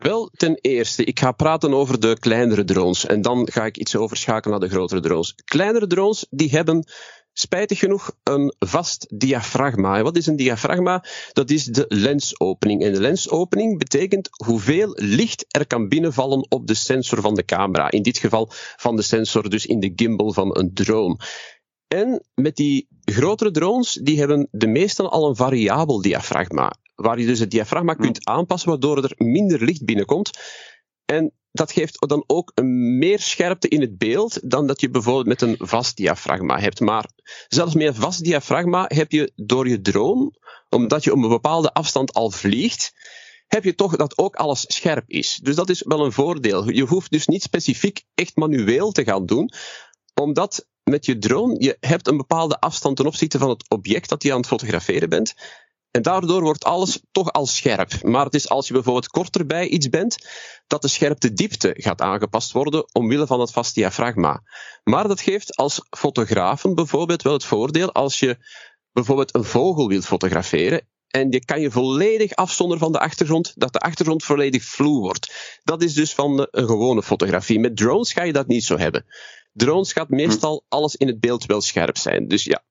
Wel, 0.02 0.30
ten 0.36 0.58
eerste, 0.60 1.04
ik 1.04 1.18
ga 1.18 1.32
praten 1.32 1.74
over 1.74 2.00
de 2.00 2.18
kleinere 2.18 2.64
drones 2.64 3.06
en 3.06 3.22
dan 3.22 3.48
ga 3.50 3.64
ik 3.64 3.76
iets 3.76 3.96
overschakelen 3.96 4.58
naar 4.58 4.68
de 4.68 4.74
grotere 4.74 5.00
drones. 5.00 5.34
Kleinere 5.44 5.86
drones 5.86 6.26
die 6.30 6.50
hebben 6.50 6.84
spijtig 7.32 7.78
genoeg 7.78 8.10
een 8.22 8.54
vast 8.58 9.06
diafragma. 9.14 10.02
wat 10.02 10.16
is 10.16 10.26
een 10.26 10.36
diafragma? 10.36 11.04
Dat 11.32 11.50
is 11.50 11.64
de 11.64 11.84
lensopening. 11.88 12.82
En 12.82 12.92
de 12.92 13.00
lensopening 13.00 13.78
betekent 13.78 14.28
hoeveel 14.46 14.92
licht 14.94 15.44
er 15.48 15.66
kan 15.66 15.88
binnenvallen 15.88 16.46
op 16.48 16.66
de 16.66 16.74
sensor 16.74 17.20
van 17.20 17.34
de 17.34 17.44
camera. 17.44 17.90
In 17.90 18.02
dit 18.02 18.18
geval 18.18 18.48
van 18.76 18.96
de 18.96 19.02
sensor, 19.02 19.50
dus 19.50 19.66
in 19.66 19.80
de 19.80 19.92
gimbal 19.96 20.32
van 20.32 20.58
een 20.58 20.74
drone. 20.74 21.16
En 21.88 22.24
met 22.34 22.56
die 22.56 22.88
grotere 23.04 23.50
drones, 23.50 23.92
die 23.92 24.18
hebben 24.18 24.48
de 24.50 24.66
meeste 24.66 25.02
al 25.02 25.28
een 25.28 25.36
variabel 25.36 26.00
diafragma. 26.00 26.72
Waar 27.02 27.18
je 27.18 27.26
dus 27.26 27.38
het 27.38 27.50
diafragma 27.50 27.94
kunt 27.94 28.26
aanpassen, 28.26 28.68
waardoor 28.68 29.04
er 29.04 29.14
minder 29.16 29.64
licht 29.64 29.84
binnenkomt. 29.84 30.30
En 31.04 31.32
dat 31.52 31.72
geeft 31.72 32.08
dan 32.08 32.24
ook 32.26 32.52
een 32.54 32.98
meer 32.98 33.20
scherpte 33.20 33.68
in 33.68 33.80
het 33.80 33.98
beeld 33.98 34.50
dan 34.50 34.66
dat 34.66 34.80
je 34.80 34.90
bijvoorbeeld 34.90 35.26
met 35.26 35.42
een 35.42 35.56
vast 35.58 35.96
diafragma 35.96 36.58
hebt. 36.58 36.80
Maar 36.80 37.10
zelfs 37.48 37.74
met 37.74 37.86
een 37.86 37.94
vast 37.94 38.24
diafragma 38.24 38.84
heb 38.88 39.12
je 39.12 39.32
door 39.36 39.68
je 39.68 39.80
drone, 39.80 40.32
omdat 40.68 41.04
je 41.04 41.12
op 41.12 41.22
een 41.22 41.28
bepaalde 41.28 41.72
afstand 41.72 42.12
al 42.12 42.30
vliegt, 42.30 42.92
heb 43.46 43.64
je 43.64 43.74
toch 43.74 43.96
dat 43.96 44.18
ook 44.18 44.36
alles 44.36 44.64
scherp 44.66 45.04
is. 45.06 45.40
Dus 45.42 45.54
dat 45.54 45.70
is 45.70 45.82
wel 45.82 46.04
een 46.04 46.12
voordeel. 46.12 46.68
Je 46.68 46.84
hoeft 46.84 47.10
dus 47.10 47.26
niet 47.26 47.42
specifiek 47.42 48.02
echt 48.14 48.36
manueel 48.36 48.92
te 48.92 49.04
gaan 49.04 49.26
doen, 49.26 49.52
omdat 50.14 50.66
met 50.84 51.06
je 51.06 51.18
drone, 51.18 51.56
je 51.58 51.76
hebt 51.80 52.08
een 52.08 52.16
bepaalde 52.16 52.60
afstand 52.60 52.96
ten 52.96 53.06
opzichte 53.06 53.38
van 53.38 53.48
het 53.48 53.68
object 53.68 54.08
dat 54.08 54.22
je 54.22 54.32
aan 54.32 54.38
het 54.38 54.46
fotograferen 54.46 55.08
bent. 55.08 55.34
En 55.92 56.02
daardoor 56.02 56.42
wordt 56.42 56.64
alles 56.64 57.00
toch 57.10 57.32
al 57.32 57.46
scherp. 57.46 58.02
Maar 58.02 58.24
het 58.24 58.34
is 58.34 58.48
als 58.48 58.66
je 58.66 58.72
bijvoorbeeld 58.72 59.08
korter 59.08 59.46
bij 59.46 59.68
iets 59.68 59.88
bent, 59.88 60.16
dat 60.66 60.82
de 60.82 60.88
scherpte 60.88 61.32
diepte 61.32 61.74
gaat 61.78 62.00
aangepast 62.00 62.52
worden 62.52 62.88
omwille 62.92 63.26
van 63.26 63.40
het 63.40 63.52
vast 63.52 63.74
diafragma. 63.74 64.42
Maar 64.84 65.08
dat 65.08 65.20
geeft 65.20 65.56
als 65.56 65.86
fotografen 65.90 66.74
bijvoorbeeld 66.74 67.22
wel 67.22 67.32
het 67.32 67.44
voordeel 67.44 67.92
als 67.92 68.18
je 68.18 68.36
bijvoorbeeld 68.92 69.34
een 69.34 69.44
vogel 69.44 69.88
wilt 69.88 70.06
fotograferen 70.06 70.86
en 71.08 71.30
je 71.30 71.44
kan 71.44 71.60
je 71.60 71.70
volledig 71.70 72.34
afzonderen 72.34 72.82
van 72.82 72.92
de 72.92 73.00
achtergrond, 73.00 73.52
dat 73.56 73.72
de 73.72 73.78
achtergrond 73.78 74.24
volledig 74.24 74.64
vloe 74.64 75.00
wordt. 75.00 75.60
Dat 75.64 75.82
is 75.82 75.94
dus 75.94 76.14
van 76.14 76.48
een 76.50 76.66
gewone 76.66 77.02
fotografie. 77.02 77.58
Met 77.58 77.76
drones 77.76 78.12
ga 78.12 78.22
je 78.22 78.32
dat 78.32 78.46
niet 78.46 78.64
zo 78.64 78.78
hebben. 78.78 79.04
Drones 79.52 79.92
gaat 79.92 80.08
meestal 80.08 80.64
alles 80.68 80.96
in 80.96 81.06
het 81.06 81.20
beeld 81.20 81.44
wel 81.44 81.60
scherp 81.60 81.96
zijn. 81.96 82.28
Dus 82.28 82.44
ja, 82.44 82.62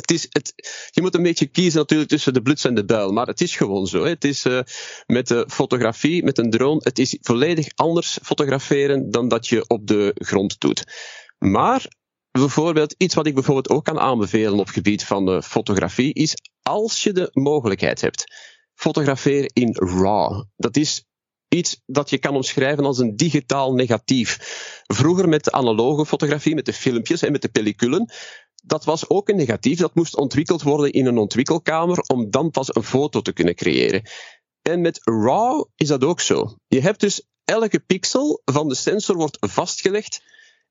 het 0.00 0.10
is, 0.10 0.26
het, 0.28 0.52
je 0.90 1.00
moet 1.00 1.14
een 1.14 1.22
beetje 1.22 1.46
kiezen 1.46 1.78
natuurlijk 1.78 2.10
tussen 2.10 2.32
de 2.32 2.42
bluts 2.42 2.64
en 2.64 2.74
de 2.74 2.84
buil, 2.84 3.12
maar 3.12 3.26
het 3.26 3.40
is 3.40 3.56
gewoon 3.56 3.86
zo. 3.86 4.02
Hè. 4.02 4.08
Het 4.08 4.24
is 4.24 4.44
uh, 4.44 4.60
met 5.06 5.28
de 5.28 5.46
fotografie, 5.50 6.24
met 6.24 6.38
een 6.38 6.50
drone, 6.50 6.80
het 6.82 6.98
is 6.98 7.18
volledig 7.20 7.68
anders 7.74 8.18
fotograferen 8.22 9.10
dan 9.10 9.28
dat 9.28 9.48
je 9.48 9.68
op 9.68 9.86
de 9.86 10.14
grond 10.14 10.60
doet. 10.60 10.84
Maar 11.38 11.86
bijvoorbeeld, 12.30 12.94
iets 12.98 13.14
wat 13.14 13.26
ik 13.26 13.34
bijvoorbeeld 13.34 13.68
ook 13.68 13.84
kan 13.84 13.98
aanbevelen 13.98 14.58
op 14.58 14.68
gebied 14.68 15.04
van 15.04 15.34
uh, 15.34 15.42
fotografie, 15.42 16.14
is 16.14 16.34
als 16.62 17.02
je 17.02 17.12
de 17.12 17.30
mogelijkheid 17.32 18.00
hebt, 18.00 18.24
fotografeer 18.74 19.50
in 19.52 19.74
RAW. 19.74 20.44
Dat 20.56 20.76
is 20.76 21.04
iets 21.48 21.82
dat 21.86 22.10
je 22.10 22.18
kan 22.18 22.34
omschrijven 22.34 22.84
als 22.84 22.98
een 22.98 23.16
digitaal 23.16 23.74
negatief. 23.74 24.38
Vroeger 24.86 25.28
met 25.28 25.44
de 25.44 25.52
analoge 25.52 26.06
fotografie, 26.06 26.54
met 26.54 26.66
de 26.66 26.72
filmpjes 26.72 27.22
en 27.22 27.32
met 27.32 27.42
de 27.42 27.48
pelliculen, 27.48 28.12
dat 28.68 28.84
was 28.84 29.08
ook 29.08 29.28
een 29.28 29.36
negatief. 29.36 29.78
Dat 29.78 29.94
moest 29.94 30.16
ontwikkeld 30.16 30.62
worden 30.62 30.92
in 30.92 31.06
een 31.06 31.18
ontwikkelkamer 31.18 31.98
om 31.98 32.30
dan 32.30 32.50
pas 32.50 32.74
een 32.74 32.82
foto 32.82 33.20
te 33.20 33.32
kunnen 33.32 33.54
creëren. 33.54 34.02
En 34.62 34.80
met 34.80 35.00
RAW 35.04 35.64
is 35.74 35.88
dat 35.88 36.04
ook 36.04 36.20
zo. 36.20 36.56
Je 36.66 36.80
hebt 36.80 37.00
dus 37.00 37.26
elke 37.44 37.80
pixel 37.80 38.42
van 38.44 38.68
de 38.68 38.74
sensor 38.74 39.16
wordt 39.16 39.36
vastgelegd 39.40 40.22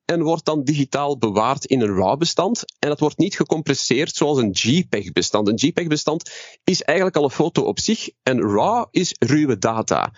en 0.06 0.24
wordt 0.24 0.46
dan 0.46 0.64
digitaal 0.64 1.18
bewaard 1.18 1.66
in 1.66 1.82
een 1.82 1.96
RAW-bestand. 1.96 2.64
En 2.80 2.90
dat 2.90 3.00
wordt 3.00 3.18
niet 3.18 3.36
gecompresseerd 3.36 4.16
zoals 4.16 4.38
een 4.38 4.52
JPEG-bestand. 4.52 5.48
Een 5.48 5.56
JPEG-bestand 5.56 6.32
is 6.64 6.82
eigenlijk 6.82 7.18
al 7.18 7.24
een 7.24 7.30
foto 7.30 7.62
op 7.62 7.80
zich 7.80 8.10
en 8.24 8.42
RAW 8.42 8.88
is 8.92 9.16
ruwe 9.20 9.58
data. 9.58 10.14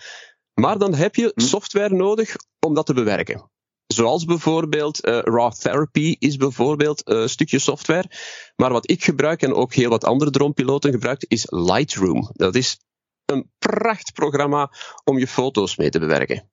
Maar 0.54 0.78
dan 0.78 0.94
heb 0.94 1.14
je 1.14 1.32
hm. 1.34 1.40
software 1.40 1.94
nodig 1.94 2.36
om 2.66 2.74
dat 2.74 2.86
te 2.86 2.94
bewerken. 2.94 3.50
Zoals 3.92 4.24
bijvoorbeeld 4.24 5.06
uh, 5.06 5.18
Raw 5.18 5.52
Therapy 5.52 6.16
is 6.18 6.36
bijvoorbeeld 6.36 7.08
een 7.08 7.28
stukje 7.28 7.58
software. 7.58 8.10
Maar 8.56 8.72
wat 8.72 8.90
ik 8.90 9.04
gebruik 9.04 9.42
en 9.42 9.54
ook 9.54 9.74
heel 9.74 9.90
wat 9.90 10.04
andere 10.04 10.30
dronepiloten 10.30 10.92
gebruiken 10.92 11.28
is 11.28 11.46
Lightroom. 11.48 12.30
Dat 12.32 12.54
is 12.54 12.78
een 13.24 13.50
prachtprogramma 13.58 14.72
om 15.04 15.18
je 15.18 15.26
foto's 15.26 15.76
mee 15.76 15.90
te 15.90 15.98
bewerken. 15.98 16.50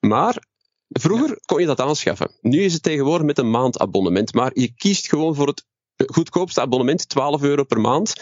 Maar 0.00 0.42
vroeger 0.88 1.40
kon 1.44 1.60
je 1.60 1.66
dat 1.66 1.80
aanschaffen. 1.80 2.36
Nu 2.40 2.62
is 2.62 2.72
het 2.72 2.82
tegenwoordig 2.82 3.26
met 3.26 3.38
een 3.38 3.50
maandabonnement. 3.50 4.34
Maar 4.34 4.50
je 4.54 4.74
kiest 4.74 5.08
gewoon 5.08 5.34
voor 5.34 5.46
het 5.46 5.66
goedkoopste 6.06 6.60
abonnement, 6.60 7.08
12 7.08 7.42
euro 7.42 7.64
per 7.64 7.80
maand. 7.80 8.14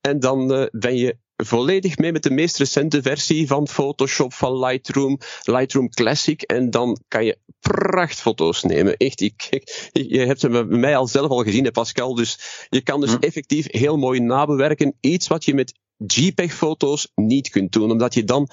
En 0.00 0.20
dan 0.20 0.52
uh, 0.52 0.66
ben 0.70 0.96
je 0.96 1.18
volledig 1.44 1.98
mee 1.98 2.12
met 2.12 2.22
de 2.22 2.30
meest 2.30 2.58
recente 2.58 3.02
versie 3.02 3.46
van 3.46 3.68
Photoshop, 3.68 4.34
van 4.34 4.58
Lightroom, 4.58 5.18
Lightroom 5.42 5.88
Classic. 5.88 6.42
En 6.42 6.70
dan 6.70 7.00
kan 7.08 7.24
je 7.24 7.38
prachtfoto's 7.60 8.62
nemen. 8.62 8.96
Echt, 8.96 9.20
ik, 9.20 9.48
je 9.92 10.18
hebt 10.18 10.40
ze 10.40 10.48
bij 10.48 10.64
mij 10.64 10.96
al 10.96 11.06
zelf 11.06 11.30
al 11.30 11.42
gezien, 11.42 11.64
hè, 11.64 11.70
Pascal. 11.70 12.14
Dus 12.14 12.66
je 12.68 12.80
kan 12.80 13.00
dus 13.00 13.10
hm. 13.10 13.20
effectief 13.20 13.66
heel 13.70 13.96
mooi 13.96 14.20
nabewerken. 14.20 14.96
Iets 15.00 15.26
wat 15.26 15.44
je 15.44 15.54
met 15.54 15.78
JPEG-foto's 15.96 17.12
niet 17.14 17.48
kunt 17.48 17.72
doen, 17.72 17.90
omdat 17.90 18.14
je 18.14 18.24
dan 18.24 18.48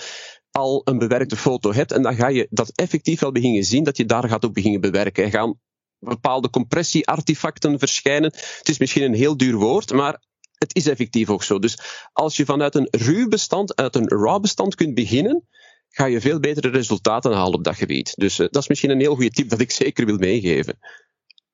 al 0.52 0.82
een 0.84 0.98
bewerkte 0.98 1.36
foto 1.36 1.74
hebt. 1.74 1.92
En 1.92 2.02
dan 2.02 2.16
ga 2.16 2.28
je 2.28 2.48
dat 2.50 2.72
effectief 2.76 3.20
wel 3.20 3.32
beginnen 3.32 3.64
zien, 3.64 3.84
dat 3.84 3.98
je 3.98 4.06
daar 4.06 4.30
gaat 4.30 4.44
op 4.44 4.54
beginnen 4.54 4.82
bewerken. 4.82 5.24
Er 5.24 5.30
gaan 5.30 5.60
bepaalde 6.00 6.50
compressieartefacten 6.50 7.80
verschijnen. 7.80 8.32
Het 8.58 8.70
is 8.70 8.78
misschien 8.78 9.04
een 9.04 9.14
heel 9.14 9.38
duur 9.38 9.56
woord, 9.56 9.92
maar 9.92 10.22
het 10.58 10.76
is 10.76 10.88
effectief 10.88 11.30
ook 11.30 11.44
zo. 11.44 11.60
Dus 11.60 11.80
als 12.14 12.36
je 12.36 12.46
vanuit 12.46 12.76
een 12.76 12.88
ruw 12.92 13.28
bestand, 13.28 13.76
uit 13.76 13.96
een 13.96 14.10
raw 14.10 14.42
bestand 14.42 14.76
kunt 14.76 14.94
beginnen, 14.94 15.48
ga 15.90 16.06
je 16.06 16.22
veel 16.22 16.40
betere 16.40 16.70
resultaten 16.70 17.34
halen 17.34 17.54
op 17.54 17.64
dat 17.64 17.76
gebied. 17.76 18.14
Dus 18.16 18.40
uh, 18.40 18.48
dat 18.52 18.62
is 18.62 18.68
misschien 18.68 18.90
een 18.90 19.00
heel 19.00 19.16
goede 19.16 19.30
tip 19.30 19.50
dat 19.50 19.60
ik 19.60 19.72
zeker 19.86 20.06
wil 20.06 20.18
meegeven. 20.18 20.80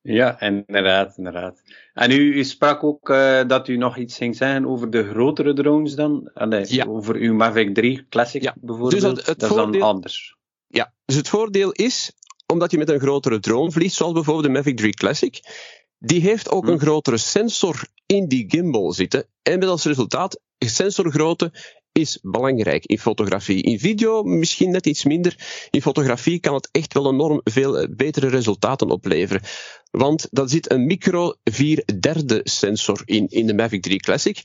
Ja, 0.01 0.39
inderdaad, 0.39 1.17
inderdaad. 1.17 1.61
En 1.93 2.11
u, 2.11 2.35
u 2.35 2.43
sprak 2.43 2.83
ook 2.83 3.09
uh, 3.09 3.47
dat 3.47 3.67
u 3.67 3.77
nog 3.77 3.97
iets 3.97 4.17
ging 4.17 4.35
zeggen 4.35 4.65
over 4.65 4.89
de 4.89 5.09
grotere 5.09 5.53
drones 5.53 5.95
dan? 5.95 6.31
Allee, 6.33 6.65
ja. 6.67 6.85
Over 6.85 7.15
uw 7.15 7.33
Mavic 7.33 7.75
3 7.75 8.05
Classic 8.09 8.41
ja. 8.41 8.55
bijvoorbeeld. 8.59 9.01
Dus 9.01 9.11
het, 9.11 9.25
het 9.25 9.39
dat 9.39 9.49
voordeel, 9.49 9.73
is 9.73 9.79
dan 9.79 9.89
anders. 9.89 10.35
Ja, 10.67 10.93
dus 11.05 11.15
het 11.15 11.29
voordeel 11.29 11.71
is, 11.71 12.11
omdat 12.47 12.71
je 12.71 12.77
met 12.77 12.89
een 12.89 12.99
grotere 12.99 13.39
drone 13.39 13.71
vliegt, 13.71 13.93
zoals 13.93 14.13
bijvoorbeeld 14.13 14.45
de 14.45 14.51
Mavic 14.51 14.77
3 14.77 14.93
Classic. 14.93 15.39
Die 15.99 16.21
heeft 16.21 16.49
ook 16.49 16.67
een 16.67 16.73
hm. 16.73 16.79
grotere 16.79 17.17
sensor 17.17 17.87
in 18.11 18.27
die 18.27 18.45
gimbal 18.47 18.93
zitten. 18.93 19.25
En 19.41 19.59
met 19.59 19.69
als 19.69 19.85
resultaat, 19.85 20.39
sensorgrootte 20.57 21.51
is 21.91 22.19
belangrijk 22.21 22.85
in 22.85 22.99
fotografie. 22.99 23.63
In 23.63 23.79
video 23.79 24.23
misschien 24.23 24.71
net 24.71 24.85
iets 24.85 25.03
minder. 25.03 25.35
In 25.69 25.81
fotografie 25.81 26.39
kan 26.39 26.53
het 26.53 26.69
echt 26.71 26.93
wel 26.93 27.11
enorm 27.11 27.41
veel 27.43 27.79
eh, 27.79 27.87
betere 27.95 28.27
resultaten 28.27 28.89
opleveren. 28.89 29.41
Want 29.91 30.27
daar 30.31 30.49
zit 30.49 30.71
een 30.71 30.85
micro 30.85 31.35
4 31.43 31.83
derde 31.99 32.41
sensor 32.43 33.01
in, 33.05 33.27
in 33.27 33.47
de 33.47 33.53
Mavic 33.53 33.81
3 33.81 33.99
Classic. 33.99 34.41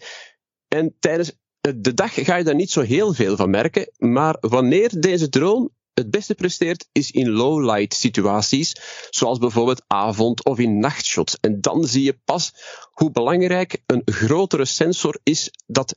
En 0.69 0.95
tijdens 0.99 1.33
de 1.61 1.95
dag 1.95 2.15
ga 2.15 2.37
je 2.37 2.45
daar 2.45 2.55
niet 2.55 2.71
zo 2.71 2.81
heel 2.81 3.15
veel 3.15 3.37
van 3.37 3.51
merken. 3.51 3.91
Maar 3.97 4.37
wanneer 4.41 5.01
deze 5.01 5.29
drone 5.29 5.71
het 5.97 6.11
beste 6.11 6.35
presteert, 6.35 6.89
is 6.93 7.11
in 7.11 7.31
low-light 7.31 7.95
situaties, 7.95 8.77
zoals 9.11 9.39
bijvoorbeeld 9.39 9.85
avond- 9.87 10.45
of 10.45 10.59
in 10.59 10.79
nachtshots. 10.79 11.37
En 11.41 11.61
dan 11.61 11.85
zie 11.85 12.03
je 12.03 12.19
pas 12.25 12.53
hoe 12.91 13.11
belangrijk 13.11 13.83
een 13.87 14.03
grotere 14.05 14.65
sensor 14.65 15.19
is 15.23 15.51
dat 15.67 15.95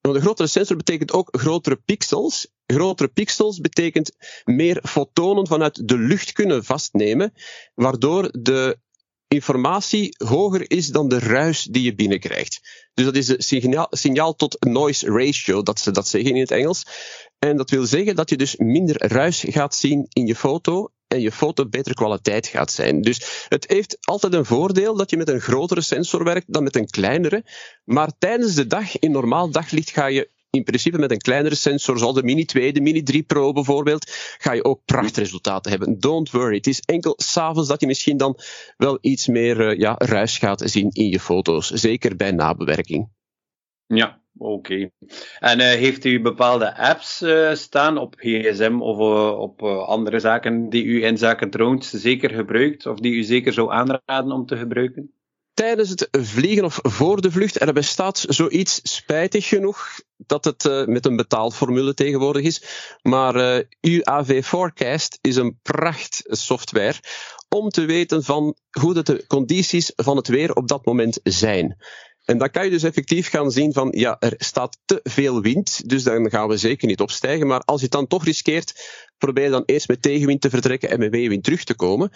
een 0.00 0.20
grotere 0.20 0.48
sensor 0.48 0.76
betekent 0.76 1.12
ook 1.12 1.28
grotere 1.30 1.76
pixels. 1.76 2.48
Grotere 2.66 3.08
pixels 3.08 3.60
betekent 3.60 4.16
meer 4.44 4.82
fotonen 4.82 5.46
vanuit 5.46 5.88
de 5.88 5.98
lucht 5.98 6.32
kunnen 6.32 6.64
vastnemen, 6.64 7.32
waardoor 7.74 8.30
de 8.40 8.78
informatie 9.28 10.14
hoger 10.24 10.70
is 10.70 10.86
dan 10.86 11.08
de 11.08 11.18
ruis 11.18 11.62
die 11.62 11.82
je 11.82 11.94
binnenkrijgt. 11.94 12.60
Dus 12.94 13.04
dat 13.04 13.16
is 13.16 13.26
de 13.26 13.42
signaal, 13.42 13.86
signaal 13.90 14.34
tot 14.34 14.64
noise 14.64 15.06
ratio, 15.10 15.62
dat 15.62 15.80
ze 15.80 15.90
dat 15.90 16.08
zeggen 16.08 16.34
in 16.34 16.40
het 16.40 16.50
Engels. 16.50 16.86
En 17.38 17.56
dat 17.56 17.70
wil 17.70 17.86
zeggen 17.86 18.16
dat 18.16 18.30
je 18.30 18.36
dus 18.36 18.56
minder 18.56 19.06
ruis 19.06 19.44
gaat 19.48 19.74
zien 19.74 20.06
in 20.08 20.26
je 20.26 20.34
foto 20.34 20.90
en 21.06 21.20
je 21.20 21.32
foto 21.32 21.68
betere 21.68 21.94
kwaliteit 21.94 22.46
gaat 22.46 22.72
zijn. 22.72 23.02
Dus 23.02 23.46
het 23.48 23.68
heeft 23.68 23.98
altijd 24.00 24.32
een 24.32 24.44
voordeel 24.44 24.96
dat 24.96 25.10
je 25.10 25.16
met 25.16 25.28
een 25.28 25.40
grotere 25.40 25.80
sensor 25.80 26.24
werkt 26.24 26.52
dan 26.52 26.62
met 26.62 26.76
een 26.76 26.90
kleinere. 26.90 27.44
Maar 27.84 28.12
tijdens 28.18 28.54
de 28.54 28.66
dag, 28.66 28.98
in 28.98 29.10
normaal 29.10 29.50
daglicht, 29.50 29.90
ga 29.90 30.06
je 30.06 30.30
in 30.58 30.64
principe 30.64 30.98
met 30.98 31.10
een 31.10 31.18
kleinere 31.18 31.54
sensor, 31.54 31.98
zoals 31.98 32.14
de 32.14 32.22
Mini 32.22 32.44
2, 32.44 32.72
de 32.72 32.80
Mini 32.80 33.02
3 33.02 33.22
Pro 33.22 33.52
bijvoorbeeld, 33.52 34.10
ga 34.38 34.52
je 34.52 34.64
ook 34.64 34.80
prachtresultaten 34.84 35.70
hebben. 35.70 36.00
Don't 36.00 36.30
worry. 36.30 36.56
Het 36.56 36.66
is 36.66 36.80
enkel 36.80 37.14
s'avonds 37.16 37.68
dat 37.68 37.80
je 37.80 37.86
misschien 37.86 38.16
dan 38.16 38.38
wel 38.76 38.98
iets 39.00 39.26
meer 39.26 39.60
uh, 39.60 39.78
ja, 39.78 39.94
ruis 39.98 40.38
gaat 40.38 40.62
zien 40.64 40.90
in 40.90 41.08
je 41.08 41.20
foto's. 41.20 41.70
Zeker 41.70 42.16
bij 42.16 42.30
nabewerking. 42.30 43.08
Ja, 43.86 44.20
Oké. 44.40 44.90
En 45.38 45.58
uh, 45.58 45.64
heeft 45.64 46.04
u 46.04 46.20
bepaalde 46.20 46.76
apps 46.76 47.22
uh, 47.22 47.54
staan 47.54 47.98
op 47.98 48.14
gsm 48.18 48.80
of 48.80 48.98
op 49.38 49.62
andere 49.62 50.18
zaken 50.18 50.68
die 50.68 50.84
u 50.84 51.04
in 51.04 51.18
zaken 51.18 51.50
drones 51.50 51.90
zeker 51.90 52.30
gebruikt, 52.30 52.86
of 52.86 52.98
die 52.98 53.12
u 53.12 53.22
zeker 53.22 53.52
zou 53.52 53.72
aanraden 53.72 54.32
om 54.32 54.46
te 54.46 54.56
gebruiken? 54.56 55.12
Tijdens 55.58 55.88
het 55.88 56.08
vliegen 56.10 56.64
of 56.64 56.78
voor 56.82 57.20
de 57.20 57.30
vlucht, 57.30 57.60
er 57.60 57.72
bestaat 57.72 58.24
zoiets 58.28 58.80
spijtig 58.82 59.48
genoeg 59.48 60.00
dat 60.16 60.44
het 60.44 60.86
met 60.86 61.06
een 61.06 61.16
betaalformule 61.16 61.94
tegenwoordig 61.94 62.42
is. 62.42 62.62
Maar 63.02 63.64
UAV 63.80 64.44
Forecast 64.44 65.18
is 65.20 65.36
een 65.36 65.58
pracht 65.62 66.22
software 66.26 66.98
om 67.48 67.68
te 67.68 67.84
weten 67.84 68.24
van 68.24 68.56
hoe 68.80 69.02
de 69.02 69.24
condities 69.26 69.92
van 69.96 70.16
het 70.16 70.28
weer 70.28 70.54
op 70.54 70.68
dat 70.68 70.84
moment 70.84 71.20
zijn. 71.22 71.76
En 72.24 72.38
dan 72.38 72.50
kan 72.50 72.64
je 72.64 72.70
dus 72.70 72.82
effectief 72.82 73.28
gaan 73.28 73.50
zien 73.50 73.72
van, 73.72 73.92
ja, 73.96 74.16
er 74.18 74.34
staat 74.36 74.78
te 74.84 75.00
veel 75.02 75.40
wind, 75.40 75.88
dus 75.88 76.02
dan 76.02 76.30
gaan 76.30 76.48
we 76.48 76.56
zeker 76.56 76.88
niet 76.88 77.00
opstijgen. 77.00 77.46
Maar 77.46 77.60
als 77.60 77.78
je 77.78 77.84
het 77.84 77.94
dan 77.94 78.06
toch 78.06 78.24
riskeert, 78.24 78.74
probeer 79.18 79.50
dan 79.50 79.62
eerst 79.66 79.88
met 79.88 80.02
tegenwind 80.02 80.40
te 80.40 80.50
vertrekken 80.50 80.90
en 80.90 80.98
met 80.98 81.10
meewind 81.10 81.44
terug 81.44 81.64
te 81.64 81.74
komen. 81.74 82.10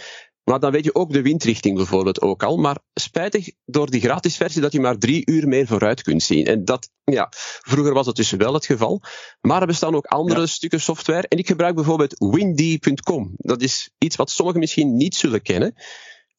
Maar 0.45 0.61
dan 0.61 0.73
weet 0.73 0.85
je 0.85 0.95
ook 0.95 1.13
de 1.13 1.23
windrichting 1.23 1.77
bijvoorbeeld 1.77 2.21
ook 2.21 2.43
al. 2.43 2.57
Maar 2.57 2.79
spijtig 2.95 3.51
door 3.65 3.91
die 3.91 4.01
gratis 4.01 4.37
versie 4.37 4.61
dat 4.61 4.73
je 4.73 4.81
maar 4.81 4.99
drie 4.99 5.23
uur 5.31 5.49
meer 5.49 5.67
vooruit 5.67 6.03
kunt 6.03 6.23
zien. 6.23 6.47
En 6.47 6.65
dat, 6.65 6.91
ja, 7.05 7.27
vroeger 7.61 7.95
was 7.95 8.07
dat 8.07 8.17
dus 8.17 8.31
wel 8.31 8.55
het 8.55 8.67
geval. 8.67 9.03
Maar 9.41 9.61
er 9.61 9.67
bestaan 9.67 9.95
ook 9.95 10.07
andere 10.07 10.47
stukken 10.47 10.81
software. 10.81 11.29
En 11.29 11.39
ik 11.39 11.47
gebruik 11.47 11.75
bijvoorbeeld 11.75 12.15
windy.com. 12.19 13.33
Dat 13.37 13.63
is 13.63 13.91
iets 13.99 14.17
wat 14.17 14.31
sommigen 14.31 14.61
misschien 14.61 14.97
niet 14.97 15.15
zullen 15.15 15.43
kennen. 15.43 15.75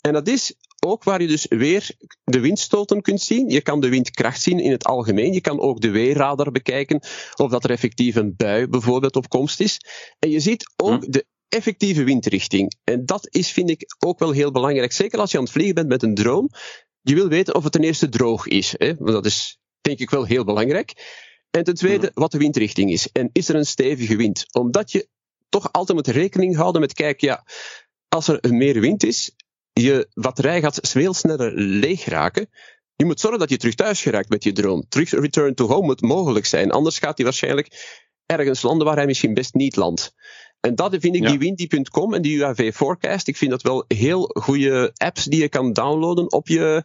En 0.02 0.14
dat 0.14 0.28
is 0.28 0.56
ook 0.86 1.04
waar 1.04 1.22
je 1.22 1.28
dus 1.28 1.46
weer 1.50 1.96
de 2.24 2.40
windstoten 2.40 3.02
kunt 3.02 3.22
zien. 3.22 3.50
Je 3.50 3.62
kan 3.62 3.82
de 3.82 3.90
windkracht 3.90 4.42
zien 4.42 4.60
in 4.60 4.72
het 4.72 4.86
algemeen. 4.86 5.34
Je 5.34 5.42
kan 5.42 5.60
ook 5.60 5.82
de 5.82 5.90
weerradar 5.90 6.52
bekijken 6.52 7.00
of 7.36 7.52
dat 7.52 7.64
er 7.64 7.70
effectief 7.70 8.16
een 8.16 8.36
bui 8.36 8.68
bijvoorbeeld 8.68 9.16
op 9.16 9.30
komst 9.30 9.60
is. 9.60 9.80
En 10.20 10.30
je 10.30 10.40
ziet 10.40 10.74
ook 10.76 11.04
hm. 11.04 11.12
de 11.12 11.26
effectieve 11.54 12.04
windrichting. 12.04 12.76
En 12.84 13.06
dat 13.06 13.28
is, 13.30 13.52
vind 13.52 13.70
ik, 13.70 13.96
ook 14.00 14.20
wel 14.20 14.32
heel 14.32 14.52
belangrijk. 14.52 14.92
Zeker 14.92 15.20
als 15.20 15.32
je 15.32 15.38
aan 15.38 15.44
het 15.44 15.54
vliegen 15.54 15.76
bent 15.76 15.88
met 15.88 16.04
een 16.04 16.16
drone. 16.16 16.50
Je 17.02 17.16
wil 17.16 17.28
weten 17.28 17.56
of 17.56 17.64
het 17.64 17.72
ten 17.72 17.84
eerste 17.84 18.10
droog 18.10 18.48
is. 18.48 18.76
Hè? 18.78 18.96
Want 18.96 19.12
dat 19.12 19.26
is, 19.26 19.60
denk 19.82 20.00
ik, 20.00 20.10
wel 20.10 20.26
heel 20.26 20.44
belangrijk. 20.44 20.94
En 21.52 21.64
ten 21.64 21.74
tweede, 21.74 22.12
hm. 22.14 22.20
wat 22.20 22.32
de 22.32 22.38
windrichting 22.38 22.92
is. 22.92 23.10
En 23.12 23.30
is 23.32 23.50
er 23.50 23.56
een 23.56 23.66
stevige 23.66 24.16
wind? 24.16 24.46
Omdat 24.52 24.92
je 24.92 25.08
toch 25.50 25.72
altijd 25.72 25.98
moet 25.98 26.08
rekening 26.08 26.56
houden 26.56 26.82
met, 26.82 26.94
kijk, 26.94 27.22
ja, 27.22 27.46
als 28.10 28.28
er 28.28 28.54
meer 28.54 28.80
wind 28.80 29.04
is, 29.04 29.36
je 29.74 30.08
batterij 30.14 30.62
gaat 30.62 30.80
veel 30.82 31.14
sneller 31.14 31.52
leeg 31.56 32.06
raken. 32.06 32.50
Je 32.96 33.06
moet 33.06 33.20
zorgen 33.20 33.40
dat 33.40 33.50
je 33.50 33.58
terug 33.58 33.76
thuis 33.76 34.02
geraakt 34.02 34.30
met 34.30 34.44
je 34.44 34.52
drone. 34.52 34.86
Terug 34.90 35.12
return 35.12 35.56
to 35.56 35.68
home 35.68 35.86
moet 35.86 36.02
mogelijk 36.02 36.46
zijn. 36.46 36.72
Anders 36.72 37.00
gaat 37.00 37.18
hij 37.18 37.26
waarschijnlijk 37.26 37.68
ergens 38.26 38.62
landen 38.62 38.88
waar 38.88 38.96
hij 38.96 39.06
misschien 39.06 39.34
best 39.34 39.54
niet 39.54 39.76
landt. 39.76 40.14
En 40.68 40.76
dat 40.76 40.96
vind 41.00 41.16
ik 41.16 41.28
die 41.28 41.38
windy.com 41.38 42.14
en 42.14 42.22
die 42.22 42.38
UAV 42.38 42.76
Forecast. 42.76 43.28
Ik 43.28 43.38
vind 43.38 43.52
dat 43.52 43.62
wel 43.62 43.86
heel 43.88 44.30
goede 44.34 44.92
apps 44.94 45.24
die 45.24 45.42
je 45.42 45.50
kan 45.50 45.74
downloaden 45.74 46.32
op 46.32 46.48
je, 46.48 46.84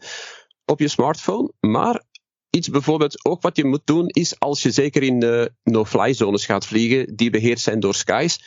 op 0.65 0.81
je 0.81 0.89
smartphone. 0.89 1.53
Maar 1.61 2.03
iets 2.51 2.69
bijvoorbeeld 2.69 3.25
ook 3.25 3.43
wat 3.43 3.57
je 3.57 3.65
moet 3.65 3.87
doen 3.87 4.09
is 4.09 4.39
als 4.39 4.63
je 4.63 4.71
zeker 4.71 5.03
in 5.03 5.19
de 5.19 5.53
no-fly 5.63 6.13
zones 6.13 6.47
gaat 6.47 6.67
vliegen, 6.67 7.17
die 7.17 7.31
beheerd 7.31 7.61
zijn 7.61 7.81
door 7.81 7.95
skies, 7.95 8.41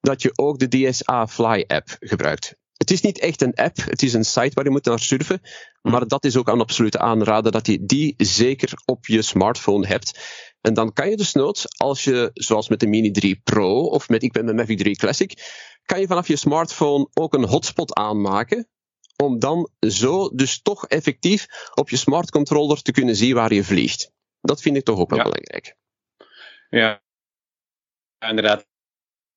dat 0.00 0.22
je 0.22 0.32
ook 0.34 0.58
de 0.58 0.68
DSA 0.68 1.26
Fly 1.26 1.64
app 1.66 1.96
gebruikt. 2.00 2.54
Het 2.76 2.90
is 2.90 3.00
niet 3.00 3.18
echt 3.18 3.42
een 3.42 3.54
app, 3.54 3.76
het 3.76 4.02
is 4.02 4.12
een 4.12 4.24
site 4.24 4.50
waar 4.54 4.64
je 4.64 4.70
moet 4.70 4.84
naar 4.84 4.98
surfen. 4.98 5.40
Hm. 5.82 5.90
Maar 5.90 6.08
dat 6.08 6.24
is 6.24 6.36
ook 6.36 6.48
een 6.48 6.60
absolute 6.60 6.98
aanrader 6.98 7.52
dat 7.52 7.66
je 7.66 7.84
die 7.84 8.14
zeker 8.16 8.72
op 8.84 9.06
je 9.06 9.22
smartphone 9.22 9.86
hebt. 9.86 10.18
En 10.64 10.74
dan 10.74 10.92
kan 10.92 11.10
je 11.10 11.16
dus 11.16 11.32
noods, 11.32 11.78
als 11.78 12.04
je, 12.04 12.30
zoals 12.34 12.68
met 12.68 12.80
de 12.80 12.86
Mini 12.86 13.10
3 13.10 13.40
Pro 13.44 13.80
of 13.80 14.08
met 14.08 14.22
ik 14.22 14.32
ben 14.32 14.44
met 14.44 14.56
Mavic 14.56 14.78
3 14.78 14.96
Classic, 14.96 15.32
kan 15.84 16.00
je 16.00 16.06
vanaf 16.06 16.28
je 16.28 16.36
smartphone 16.36 17.08
ook 17.14 17.34
een 17.34 17.44
hotspot 17.44 17.94
aanmaken. 17.94 18.68
Om 19.22 19.38
dan 19.38 19.70
zo 19.80 20.28
dus 20.28 20.62
toch 20.62 20.86
effectief 20.86 21.46
op 21.74 21.90
je 21.90 21.96
smart 21.96 22.30
controller 22.30 22.82
te 22.82 22.92
kunnen 22.92 23.16
zien 23.16 23.34
waar 23.34 23.52
je 23.52 23.64
vliegt. 23.64 24.12
Dat 24.40 24.60
vind 24.60 24.76
ik 24.76 24.84
toch 24.84 24.98
ook 24.98 25.10
wel 25.10 25.18
belangrijk. 25.18 25.76
Ja, 26.70 27.02
inderdaad. 28.28 28.66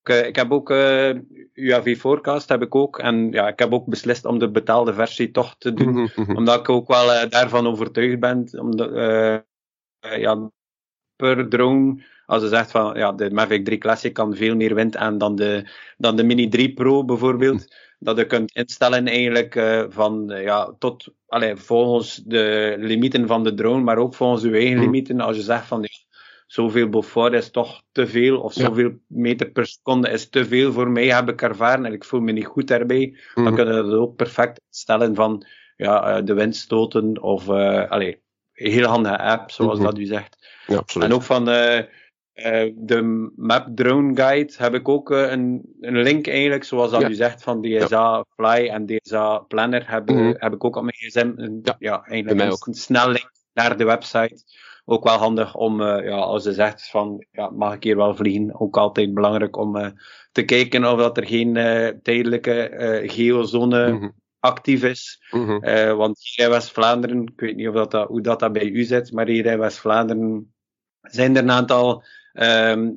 Eh, 0.04 0.26
ik 0.26 0.36
heb 0.36 0.52
ook 0.52 0.70
uh, 0.70 1.10
eh, 1.10 1.22
UAV 1.54 1.98
Forecast 2.00 2.50
heb 2.50 2.62
ik 2.62 2.76
ook. 2.76 3.00
En 3.00 3.32
ja, 3.32 3.48
ik 3.48 3.60
heb 3.60 3.74
ook 3.74 3.86
beslist 3.86 4.26
om 4.26 4.40
de 4.40 4.52
betaalde 4.52 4.94
versie 4.94 5.32
toch 5.32 5.56
te 5.58 5.74
doen. 5.74 5.94
Mhm, 5.94 6.22
mhm. 6.22 6.36
omdat 6.36 6.60
ik 6.60 6.70
ook 6.70 6.88
wel 6.88 7.14
uh, 7.14 7.30
daarvan 7.30 7.68
overtuigd 7.68 8.20
ben. 8.20 8.60
Omdat, 8.60 8.90
ja, 10.00 10.52
per 11.18 11.50
drone, 11.50 12.04
als 12.26 12.42
je 12.42 12.48
zegt 12.48 12.72
van 12.72 12.98
ja, 12.98 13.12
de 13.12 13.32
Mavic 13.32 13.66
3 13.66 13.78
Classic 13.78 14.14
kan 14.14 14.36
veel 14.36 14.56
meer 14.56 14.76
wind 14.76 14.98
aan 14.98 15.18
dan 15.18 15.36
de, 15.36 15.70
dan 15.98 16.16
de 16.16 16.24
Mini 16.24 16.48
3 16.48 16.74
Pro 16.74 17.06
bijvoorbeeld. 17.06 17.54
Mhm. 17.54 17.86
Dat 18.00 18.18
je 18.18 18.26
kunt 18.26 18.52
instellen 18.52 19.08
eigenlijk 19.08 19.54
van 19.90 20.26
ja, 20.28 20.76
tot 20.80 21.08
allee, 21.28 21.56
volgens 21.56 22.16
de 22.26 22.76
limieten 22.80 23.28
van 23.28 23.44
de 23.44 23.54
drone, 23.54 23.84
maar 23.84 23.98
ook 23.98 24.16
volgens 24.16 24.44
uw 24.44 24.54
eigen 24.54 24.80
limieten. 24.80 25.20
Als 25.20 25.36
je 25.36 25.42
zegt 25.42 25.68
van 25.68 25.82
ja, 25.82 26.08
zoveel 26.48 26.90
Beaufort 26.90 27.34
is 27.34 27.52
toch 27.52 27.84
te 27.92 28.08
veel, 28.08 28.40
of 28.40 28.54
zoveel 28.54 28.92
meter 29.08 29.50
per 29.50 29.66
seconde 29.66 30.10
is 30.10 30.30
te 30.30 30.46
veel 30.46 30.72
voor 30.72 30.90
mij, 30.90 31.06
heb 31.06 31.30
ik 31.30 31.42
ervaren, 31.42 31.86
en 31.86 31.94
ik 31.94 32.04
voel 32.04 32.20
me 32.20 32.32
niet 32.32 32.46
goed 32.46 32.68
daarbij, 32.68 33.18
dan 33.34 33.44
mhm. 33.44 33.56
kunnen 33.56 33.84
we 33.84 33.90
dat 33.90 34.00
ook 34.00 34.16
perfect 34.16 34.62
stellen 34.70 35.16
van 35.16 35.46
ja, 35.76 36.18
uh, 36.18 36.26
de 36.26 36.34
windstoten, 36.34 37.22
of 37.22 37.48
uh, 37.48 37.90
allee, 37.90 38.14
een 38.14 38.22
heel 38.58 38.88
handige 38.88 39.18
app, 39.20 39.52
zoals 39.52 39.78
mhm. 39.78 39.88
dat 39.88 39.98
u 39.98 40.06
zegt. 40.06 40.38
Ja, 40.68 40.78
absoluut. 40.78 41.08
En 41.08 41.14
ook 41.14 41.24
van 41.24 41.50
uh, 41.50 41.82
de 42.76 43.32
Map 43.36 43.68
Drone 43.76 44.16
Guide 44.16 44.54
heb 44.58 44.74
ik 44.74 44.90
ook 44.90 45.10
een, 45.10 45.76
een 45.80 46.02
link 46.02 46.28
eigenlijk, 46.28 46.64
zoals 46.64 46.92
dat 46.92 47.10
u 47.10 47.14
zegt, 47.14 47.44
van 47.44 47.62
DSA 47.62 48.26
Fly 48.36 48.68
en 48.68 48.86
DSA 48.86 49.38
Planner 49.38 49.92
heb, 49.92 50.10
mm 50.10 50.36
heb 50.38 50.54
ik 50.54 50.64
ook 50.64 50.76
op 50.76 50.84
mijn 50.84 50.96
gsm. 50.96 51.32
Een, 51.36 51.60
ja, 51.64 51.76
ja 51.80 52.04
eigenlijk 52.04 52.42
een, 52.42 52.58
een 52.66 52.74
snel 52.74 53.08
link 53.08 53.32
naar 53.54 53.78
de 53.78 53.86
website 53.86 54.44
ook 54.90 55.04
wel 55.04 55.18
handig 55.18 55.56
om, 55.56 55.82
uh, 55.82 56.04
ja, 56.04 56.16
als 56.16 56.44
je 56.44 56.54
zegt 56.54 56.90
van, 56.90 57.26
ja, 57.32 57.50
mag 57.50 57.74
ik 57.74 57.84
hier 57.84 57.96
wel 57.96 58.16
vliegen? 58.16 58.60
Ook 58.60 58.78
altijd 58.78 59.14
belangrijk 59.14 59.58
om 59.58 59.76
uh, 59.76 59.88
te 60.32 60.44
kijken 60.44 60.92
of 60.92 61.00
dat 61.00 61.18
er 61.18 61.28
geen 61.28 61.56
uh, 61.56 61.88
tijdelijke 61.88 63.04
geozone 63.06 63.92
mm 63.92 64.00
-hmm. 64.00 64.14
Actief 64.40 64.84
is. 64.84 65.24
Mm 65.32 65.46
-hmm. 65.46 65.96
want 65.96 66.20
hier 66.22 66.46
in 66.46 66.52
West-Vlaanderen, 66.52 67.22
ik 67.22 67.40
weet 67.40 67.56
niet 67.56 67.68
of 67.68 67.74
dat, 67.74 67.92
dat, 67.92 68.08
hoe 68.08 68.22
dat, 68.22 68.40
dat 68.40 68.54
bij 68.54 68.70
u 68.70 68.84
zit, 68.84 69.12
maar 69.12 69.28
hier 69.28 69.46
in 69.46 69.60
West-Vlaanderen 69.60 70.54
zijn 71.02 71.36
er 71.36 71.44
een 71.44 71.52
aantal 71.52 72.04
um, 72.34 72.96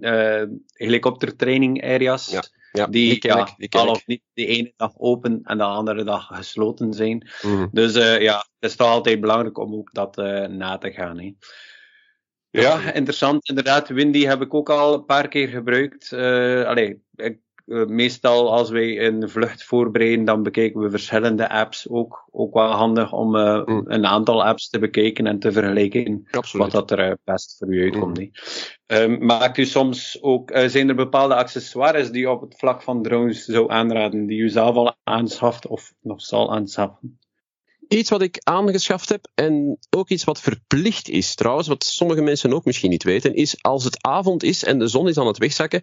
helikoptertraining 0.72 1.84
areas. 1.84 2.30
Ja. 2.30 2.42
Ja, 2.72 2.86
die, 2.86 3.20
die 3.20 3.30
ja, 3.30 3.54
ik, 3.56 3.74
al 3.74 3.88
of 3.88 4.06
niet 4.06 4.22
de 4.32 4.46
ene 4.46 4.72
dag 4.76 4.92
open 4.96 5.40
en 5.42 5.58
de 5.58 5.64
andere 5.64 6.04
dag 6.04 6.26
gesloten 6.26 6.92
zijn. 6.92 7.28
Mhm. 7.42 7.66
Dus 7.72 7.94
eh, 7.94 8.20
ja, 8.20 8.36
het 8.36 8.70
is 8.70 8.76
toch 8.76 8.88
altijd 8.88 9.20
belangrijk 9.20 9.58
om 9.58 9.74
ook 9.74 9.92
dat 9.92 10.18
eh, 10.18 10.46
na 10.46 10.78
te 10.78 10.90
gaan. 10.90 11.18
Hè. 11.18 11.34
Ja, 12.50 12.92
interessant. 12.92 13.48
Inderdaad, 13.48 13.88
Windy 13.88 14.24
heb 14.24 14.40
ik 14.40 14.54
ook 14.54 14.70
al 14.70 14.94
een 14.94 15.04
paar 15.04 15.28
keer 15.28 15.48
gebruikt. 15.48 16.12
Eh 16.12 16.64
allee, 16.64 17.02
ik, 17.14 17.24
eh, 17.24 17.36
meestal 17.88 18.52
als 18.52 18.70
wij 18.70 19.06
een 19.06 19.28
vlucht 19.28 19.64
voorbereiden, 19.64 20.24
dan 20.24 20.42
bekijken 20.42 20.80
we 20.80 20.90
verschillende 20.90 21.48
apps. 21.48 21.88
Ook, 21.88 22.28
ook 22.30 22.54
wel 22.54 22.70
handig 22.70 23.12
om 23.12 23.36
eh, 23.36 23.64
Mm. 23.64 23.82
een 23.86 24.06
aantal 24.06 24.44
apps 24.44 24.68
te 24.68 24.78
bekijken 24.78 25.26
en 25.26 25.38
te 25.38 25.52
vergelijken 25.52 26.28
Absoluut. 26.30 26.72
wat 26.72 26.88
dat 26.88 26.98
er 26.98 27.08
eh, 27.10 27.14
best 27.24 27.56
voor 27.58 27.74
u 27.74 27.82
uitkomt. 27.82 28.18
hè. 28.18 28.28
Ehm, 28.86 29.24
maakt 29.26 29.58
u 29.58 29.64
soms 29.64 30.18
ook, 30.22 30.50
eh, 30.50 30.68
zijn 30.68 30.88
er 30.88 30.94
bepaalde 30.94 31.34
accessoires 31.34 32.10
die 32.10 32.22
u 32.22 32.26
op 32.26 32.40
het 32.40 32.58
vlak 32.58 32.82
van 32.82 33.02
drones 33.02 33.44
zou 33.44 33.70
aanraden, 33.70 34.26
die 34.26 34.38
u 34.38 34.48
zelf 34.48 34.76
al 34.76 34.94
aanschaft 35.04 35.66
of 35.66 35.92
nog 36.00 36.22
zal 36.22 36.52
aanschaffen? 36.52 37.18
Iets 37.88 38.10
wat 38.10 38.22
ik 38.22 38.40
aangeschaft 38.42 39.08
heb 39.08 39.28
en 39.34 39.78
ook 39.96 40.08
iets 40.08 40.24
wat 40.24 40.40
verplicht 40.40 41.08
is 41.08 41.34
trouwens, 41.34 41.68
wat 41.68 41.84
sommige 41.84 42.20
mensen 42.22 42.52
ook 42.52 42.64
misschien 42.64 42.90
niet 42.90 43.02
weten, 43.02 43.34
is 43.34 43.62
als 43.62 43.84
het 43.84 44.02
avond 44.02 44.42
is 44.42 44.64
en 44.64 44.78
de 44.78 44.86
zon 44.86 45.08
is 45.08 45.18
aan 45.18 45.26
het 45.26 45.38
wegzakken, 45.38 45.80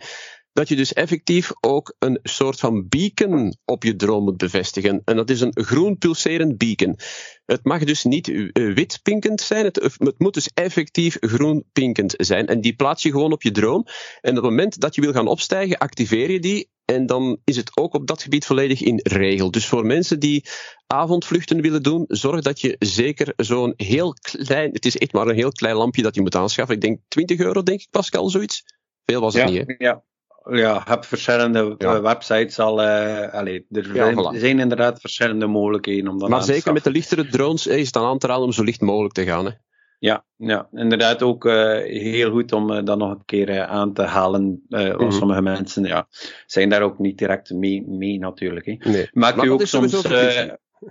dat 0.58 0.68
je 0.68 0.76
dus 0.76 0.94
effectief 0.94 1.52
ook 1.60 1.96
een 2.00 2.20
soort 2.24 2.60
van 2.60 2.88
beacon 2.88 3.58
op 3.66 3.84
je 3.84 3.96
drone 3.96 4.24
moet 4.24 4.38
bevestigen. 4.38 5.02
En 5.06 5.16
dat 5.16 5.30
is 5.30 5.42
een 5.42 5.52
groen 5.54 5.98
pulserend 5.98 6.58
beacon. 6.58 7.00
Het 7.46 7.64
mag 7.64 7.84
dus 7.84 8.04
niet 8.04 8.28
eh, 8.30 8.74
wit 8.74 9.00
pinkend 9.04 9.42
zijn, 9.42 9.66
het, 9.66 9.76
het 9.98 10.20
moet 10.20 10.34
dus 10.34 10.50
effectief 10.54 11.18
groen 11.20 11.64
pinkend 11.74 12.14
zijn. 12.18 12.48
En 12.48 12.62
die 12.62 12.76
plaats 12.76 13.04
je 13.04 13.12
gewoon 13.12 13.32
op 13.32 13.44
je 13.44 13.52
drone. 13.52 13.84
En 14.22 14.30
op 14.30 14.36
het 14.36 14.44
moment 14.44 14.80
dat 14.80 14.96
je 14.96 15.02
wil 15.02 15.12
gaan 15.12 15.28
opstijgen, 15.28 15.78
activeer 15.78 16.32
je 16.32 16.40
die. 16.40 16.70
En 16.86 17.06
dan 17.06 17.38
is 17.44 17.56
het 17.56 17.78
ook 17.78 17.94
op 17.94 18.08
dat 18.08 18.22
gebied 18.22 18.46
volledig 18.46 18.82
in 18.82 19.00
regel. 19.04 19.52
Dus 19.52 19.66
voor 19.68 19.86
mensen 19.86 20.20
die 20.20 20.46
avondvluchten 20.88 21.62
willen 21.62 21.84
doen, 21.84 22.06
zorg 22.08 22.42
dat 22.42 22.62
je 22.62 22.76
zeker 22.80 23.34
zo'n 23.36 23.74
heel 23.76 24.14
klein, 24.14 24.72
het 24.72 24.86
is 24.86 24.98
echt 24.98 25.14
maar 25.14 25.28
een 25.28 25.36
heel 25.36 25.52
klein 25.52 25.76
lampje 25.76 26.02
dat 26.02 26.16
je 26.16 26.22
moet 26.22 26.36
aanschaffen. 26.36 26.76
Ik 26.76 26.82
denk 26.82 27.00
20 27.08 27.40
euro, 27.40 27.64
denk 27.64 27.80
ik, 27.80 27.88
Pascal, 27.90 28.30
zoiets. 28.30 28.64
Veel 29.06 29.22
was 29.22 29.34
het 29.34 29.44
ja, 29.44 29.50
niet, 29.50 29.68
hè? 29.68 29.76
ja. 29.78 30.06
Ja, 30.50 30.82
heb 30.86 31.06
verschillende 31.06 31.76
Ja. 31.78 31.96
eh, 31.96 32.02
websites 32.02 32.60
al. 32.60 32.82
allee, 32.82 33.66
er 33.72 33.88
Ja, 33.88 33.94
zijn, 33.94 34.16
voilà. 34.16 34.34
er 34.34 34.40
zijn 34.40 34.60
inderdaad 34.60 35.00
verschillende 35.00 35.48
mogelijkheden 35.48 36.08
om 36.08 36.20
dat 36.20 36.30
Maar 36.30 36.40
aan 36.40 36.46
te 36.46 36.54
zeker 36.54 36.74
met 36.74 36.84
de 36.84 36.92
lichtere 36.92 37.28
drones 37.28 37.68
is 37.68 37.86
het 37.86 37.94
dan 37.94 38.06
aan 38.06 38.18
te 38.18 38.28
raden 38.28 38.44
om 38.44 38.52
zo 38.52 38.64
licht 38.64 38.82
mogelijk 38.82 39.14
te 39.14 39.24
gaan. 39.26 39.46
Hè? 39.46 39.52
Ja, 40.00 40.26
ja, 40.36 40.68
inderdaad 40.72 41.22
ook 41.24 41.46
eh, 41.46 42.00
heel 42.02 42.32
goed 42.32 42.52
om 42.52 42.72
eh, 42.72 42.86
dat 42.86 42.98
nog 42.98 43.10
een 43.12 43.26
keer 43.26 43.62
aan 43.66 43.94
te 43.94 44.02
halen. 44.02 44.64
Mhm. 44.68 45.12
sommige 45.12 45.42
mensen 45.42 45.84
ja, 45.84 46.08
zijn 46.46 46.70
daar 46.70 46.82
ook 46.82 47.00
niet 47.00 47.18
direct 47.18 47.52
mee, 47.52 47.84
mee 47.88 48.20
natuurlijk. 48.20 48.66
Hè. 48.66 48.78
Nee. 48.92 49.10
U 49.14 49.20
dat 49.22 49.48
ook 49.48 49.66
soms. 49.66 50.02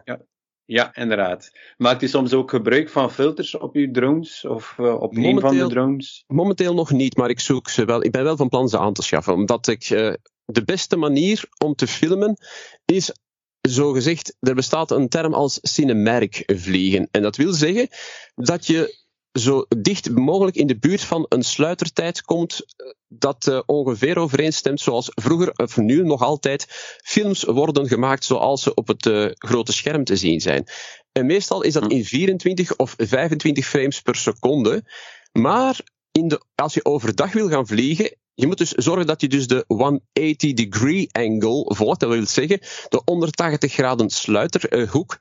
ja, 0.04 0.20
ja, 0.66 0.94
inderdaad. 0.94 1.50
Maakt 1.76 2.02
u 2.02 2.08
soms 2.08 2.32
ook 2.32 2.50
gebruik 2.50 2.88
van 2.88 3.12
filters 3.12 3.56
op 3.58 3.74
uw 3.74 3.90
drones 3.90 4.44
of 4.44 4.74
eh, 4.78 5.00
op 5.00 5.16
een 5.16 5.22
van 5.22 5.32
Momenteel- 5.34 5.68
de 5.68 5.74
drones? 5.74 6.24
Momenteel 6.26 6.74
nog 6.74 6.90
niet, 6.90 7.16
maar 7.16 7.30
ik 7.30 7.40
zoek 7.40 7.68
ze 7.68 7.84
wel. 7.84 8.04
Ik 8.04 8.10
ben 8.10 8.24
wel 8.24 8.36
van 8.36 8.48
plan 8.48 8.68
ze 8.68 8.78
aan 8.78 8.92
te 8.92 9.02
schaffen. 9.02 9.34
Omdat 9.34 9.66
ik 9.66 9.82
eh, 9.82 10.12
de 10.44 10.64
beste 10.64 10.96
manier 10.96 11.44
om 11.64 11.74
te 11.74 11.86
filmen 11.86 12.36
is, 12.84 13.12
zo 13.60 13.92
gezegd, 13.92 14.36
er 14.40 14.54
bestaat 14.54 14.90
een 14.90 15.08
term 15.08 15.34
als 15.34 15.58
cinematic 15.62 16.42
vliegen. 16.46 17.08
En 17.10 17.22
dat 17.22 17.36
wil 17.36 17.52
zeggen 17.52 17.88
dat 18.34 18.66
je 18.66 19.04
zo 19.38 19.66
dicht 19.78 20.10
mogelijk 20.10 20.56
in 20.56 20.66
de 20.66 20.78
buurt 20.78 21.00
van 21.00 21.26
een 21.28 21.42
sluitertijd 21.42 22.22
komt 22.22 22.60
eh, 22.60 22.86
dat 23.08 23.46
eh, 23.46 23.60
ongeveer 23.66 24.18
overeenstemt 24.18 24.80
zoals 24.80 25.10
vroeger, 25.14 25.52
of 25.56 25.76
nu 25.76 26.02
nog 26.02 26.22
altijd, 26.22 26.66
films 27.04 27.42
worden 27.42 27.88
gemaakt 27.88 28.24
zoals 28.24 28.62
ze 28.62 28.74
op 28.74 28.86
het 28.86 29.06
eh, 29.06 29.26
grote 29.32 29.72
scherm 29.72 30.04
te 30.04 30.16
zien 30.16 30.40
zijn. 30.40 30.66
En 31.12 31.26
meestal 31.26 31.62
is 31.62 31.72
dat 31.72 31.90
in 31.90 32.04
24 32.04 32.76
of 32.76 32.94
25 32.98 33.66
frames 33.66 34.00
per 34.00 34.16
seconde. 34.16 34.84
Maar 35.32 35.80
in 36.12 36.28
de, 36.28 36.42
als 36.54 36.74
je 36.74 36.84
overdag 36.84 37.32
wil 37.32 37.48
gaan 37.48 37.66
vliegen, 37.66 38.16
je 38.34 38.46
moet 38.46 38.58
dus 38.58 38.70
zorgen 38.70 39.06
dat 39.06 39.20
je 39.20 39.28
dus 39.28 39.46
de 39.46 39.64
180 39.66 40.52
degree 40.52 41.08
angle 41.12 41.74
volgt. 41.74 42.00
Dat 42.00 42.10
wil 42.10 42.26
zeggen, 42.26 42.60
de 42.88 43.02
180 43.04 43.72
graden 43.72 44.10
sluiterhoek. 44.10 45.18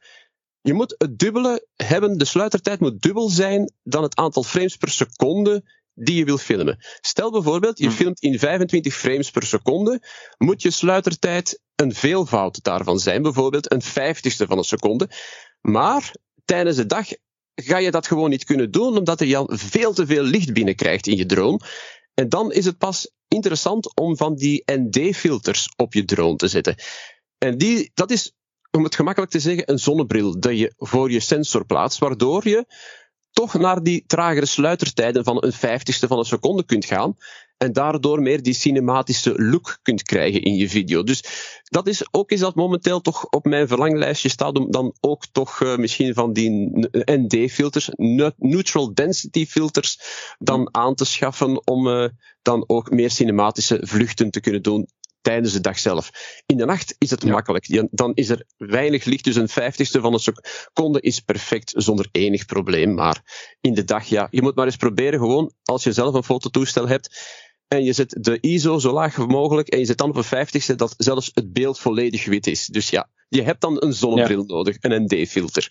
Je 0.66 0.74
moet 0.74 0.96
het 0.98 1.20
dubbele 1.20 1.68
hebben, 1.76 2.18
de 2.18 2.26
sluitertijd 2.26 2.80
moet 2.80 3.02
dubbel 3.02 3.30
zijn 3.30 3.74
dan 3.84 4.04
het 4.04 4.16
aantal 4.16 4.44
frames 4.44 4.76
per 4.76 4.90
seconde 4.90 5.64
die 5.94 6.16
je 6.16 6.26
wil 6.26 6.38
filmen. 6.38 6.78
Stel 7.02 7.32
bijvoorbeeld, 7.32 7.78
je 7.78 7.86
Hmm. 7.86 7.96
filmt 7.96 8.20
in 8.20 8.40
25 8.40 8.96
frames 8.96 9.32
per 9.32 9.44
seconde, 9.44 10.02
moet 10.38 10.62
je 10.62 10.72
sluitertijd 10.72 11.60
een 11.76 11.94
veelvoud 11.94 12.64
daarvan 12.64 13.00
zijn, 13.00 13.22
bijvoorbeeld 13.22 13.72
een 13.72 13.82
vijftigste 13.82 14.46
van 14.46 14.58
een 14.58 14.64
seconde. 14.64 15.10
Maar 15.62 16.16
tijdens 16.46 16.78
de 16.78 16.86
dag 16.86 17.08
ga 17.56 17.78
je 17.78 17.92
dat 17.92 18.08
gewoon 18.08 18.30
niet 18.30 18.44
kunnen 18.44 18.72
doen, 18.72 18.98
omdat 18.98 19.20
je 19.20 19.38
al 19.38 19.50
veel 19.52 19.94
te 19.94 20.06
veel 20.06 20.24
licht 20.24 20.54
binnenkrijgt 20.54 21.08
in 21.08 21.18
je 21.18 21.26
drone. 21.26 21.60
En 22.14 22.30
dan 22.30 22.52
is 22.52 22.66
het 22.66 22.78
pas 22.78 23.12
interessant 23.28 23.96
om 23.96 24.18
van 24.18 24.36
die 24.36 24.64
ND-filters 24.66 25.70
op 25.76 25.94
je 25.94 26.06
drone 26.06 26.36
te 26.36 26.48
zetten. 26.48 26.76
En 27.38 27.58
die, 27.58 27.92
dat 27.94 28.12
is, 28.12 28.34
om 28.76 28.84
het 28.84 28.96
gemakkelijk 28.96 29.32
te 29.32 29.40
zeggen, 29.40 29.72
een 29.72 29.80
zonnebril 29.80 30.40
dat 30.40 30.58
je 30.58 30.74
voor 30.78 31.12
je 31.12 31.20
sensor 31.20 31.66
plaatst, 31.66 32.00
waardoor 32.00 32.48
je 32.48 32.66
toch 33.32 33.54
naar 33.54 33.84
die 33.84 34.04
tragere 34.08 34.46
sluitertijden 34.46 35.24
van 35.24 35.44
een 35.44 35.54
vijftigste 35.54 36.08
van 36.08 36.18
een 36.18 36.26
seconde 36.26 36.66
kunt 36.66 36.86
gaan. 36.86 37.18
En 37.58 37.74
daardoor 37.74 38.22
meer 38.22 38.44
die 38.44 38.54
cinematische 38.54 39.34
look 39.42 39.80
kunt 39.82 40.04
krijgen 40.04 40.42
in 40.42 40.56
je 40.56 40.70
video. 40.70 41.04
Dus 41.04 41.24
dat 41.64 41.88
is 41.88 42.08
ook 42.12 42.32
is 42.32 42.40
dat 42.40 42.56
momenteel 42.56 43.02
toch 43.02 43.26
op 43.30 43.46
mijn 43.46 43.68
verlanglijstje 43.68 44.30
staat 44.30 44.58
om 44.58 44.72
dan 44.72 44.94
ook 45.00 45.26
toch 45.32 45.62
uh, 45.62 45.78
misschien 45.78 46.14
van 46.14 46.34
die 46.34 46.70
ND-filters, 46.92 47.90
neutral 48.38 48.94
density 48.94 49.46
filters, 49.46 50.00
dan 50.38 50.70
aan 50.72 50.96
te 50.96 51.06
schaffen 51.06 51.68
om 51.68 51.88
uh, 51.88 52.08
dan 52.42 52.64
ook 52.68 52.92
meer 52.92 53.12
cinematische 53.12 53.80
vluchten 53.82 54.32
te 54.32 54.40
kunnen 54.40 54.62
doen 54.62 54.88
tijdens 55.26 55.54
de 55.54 55.62
dag 55.62 55.80
zelf. 55.80 56.12
In 56.46 56.58
de 56.58 56.66
nacht 56.66 56.96
is 56.98 57.10
het 57.10 57.24
ja. 57.24 57.32
makkelijk. 57.32 57.88
Dan 57.92 58.12
is 58.14 58.30
er 58.30 58.46
weinig 58.58 59.04
licht, 59.04 59.24
dus 59.24 59.36
een 59.36 59.50
vijftigste 59.50 60.00
van 60.00 60.14
een 60.14 60.20
seconde 60.20 61.02
is 61.02 61.20
perfect 61.20 61.74
zonder 61.76 62.08
enig 62.12 62.46
probleem. 62.46 62.94
Maar 62.94 63.48
in 63.62 63.74
de 63.74 63.84
dag, 63.84 64.06
ja, 64.06 64.28
je 64.32 64.42
moet 64.42 64.56
maar 64.56 64.66
eens 64.66 64.76
proberen 64.76 65.20
gewoon, 65.20 65.54
als 65.64 65.84
je 65.84 65.92
zelf 65.92 66.14
een 66.14 66.24
fototoestel 66.24 66.88
hebt, 66.88 67.10
en 67.68 67.84
je 67.84 67.94
zet 67.94 68.18
de 68.20 68.40
ISO 68.40 68.80
zo 68.80 68.92
laag 68.92 69.18
mogelijk 69.18 69.68
en 69.68 69.80
je 69.80 69.86
zet 69.86 69.98
dan 69.98 70.10
op 70.10 70.16
een 70.16 70.24
vijftigste 70.24 70.76
dat 70.76 70.94
zelfs 70.98 71.32
het 71.34 71.54
beeld 71.54 71.80
volledig 71.80 72.26
wit 72.26 72.48
is. 72.48 72.66
Dus 72.66 72.90
ja, 72.90 73.10
je 73.30 73.42
hebt 73.42 73.62
dan 73.62 73.84
een 73.84 73.94
zonnebril 73.94 74.40
ja. 74.48 74.54
nodig, 74.54 74.78
een 74.80 75.04
ND-filter. 75.04 75.70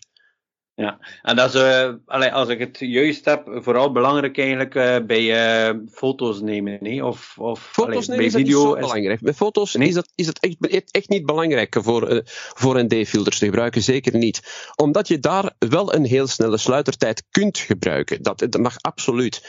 Ja, 0.76 0.98
en 1.22 1.36
dat 1.36 1.54
is, 1.54 1.60
uh, 1.60 1.92
allee, 2.06 2.32
als 2.32 2.48
ik 2.48 2.58
het 2.58 2.78
juist 2.78 3.24
heb, 3.24 3.58
vooral 3.62 3.92
belangrijk 3.92 4.38
eigenlijk 4.38 4.74
uh, 4.74 4.96
bij 5.06 5.68
uh, 5.68 5.78
foto's 5.90 6.40
nemen, 6.40 6.78
nee? 6.80 7.04
Of, 7.04 7.38
of 7.38 7.68
foto's 7.72 8.08
allee, 8.08 8.18
nemen 8.18 8.32
bij 8.32 8.40
is 8.40 8.46
video. 8.48 8.74
belangrijk. 8.74 9.20
Bij 9.20 9.34
foto's 9.34 9.74
nee? 9.74 9.88
is 9.88 9.94
dat, 9.94 10.08
is 10.14 10.26
dat 10.26 10.38
echt, 10.38 10.90
echt 10.90 11.08
niet 11.08 11.26
belangrijk 11.26 11.76
voor, 11.80 12.22
voor 12.54 12.84
ND-filters 12.84 13.38
te 13.38 13.44
gebruiken, 13.44 13.82
zeker 13.82 14.16
niet. 14.16 14.70
Omdat 14.76 15.08
je 15.08 15.18
daar 15.18 15.52
wel 15.58 15.94
een 15.94 16.04
heel 16.04 16.26
snelle 16.26 16.56
sluitertijd 16.56 17.24
kunt 17.30 17.58
gebruiken. 17.58 18.22
Dat, 18.22 18.38
dat 18.38 18.58
mag 18.60 18.76
absoluut. 18.80 19.42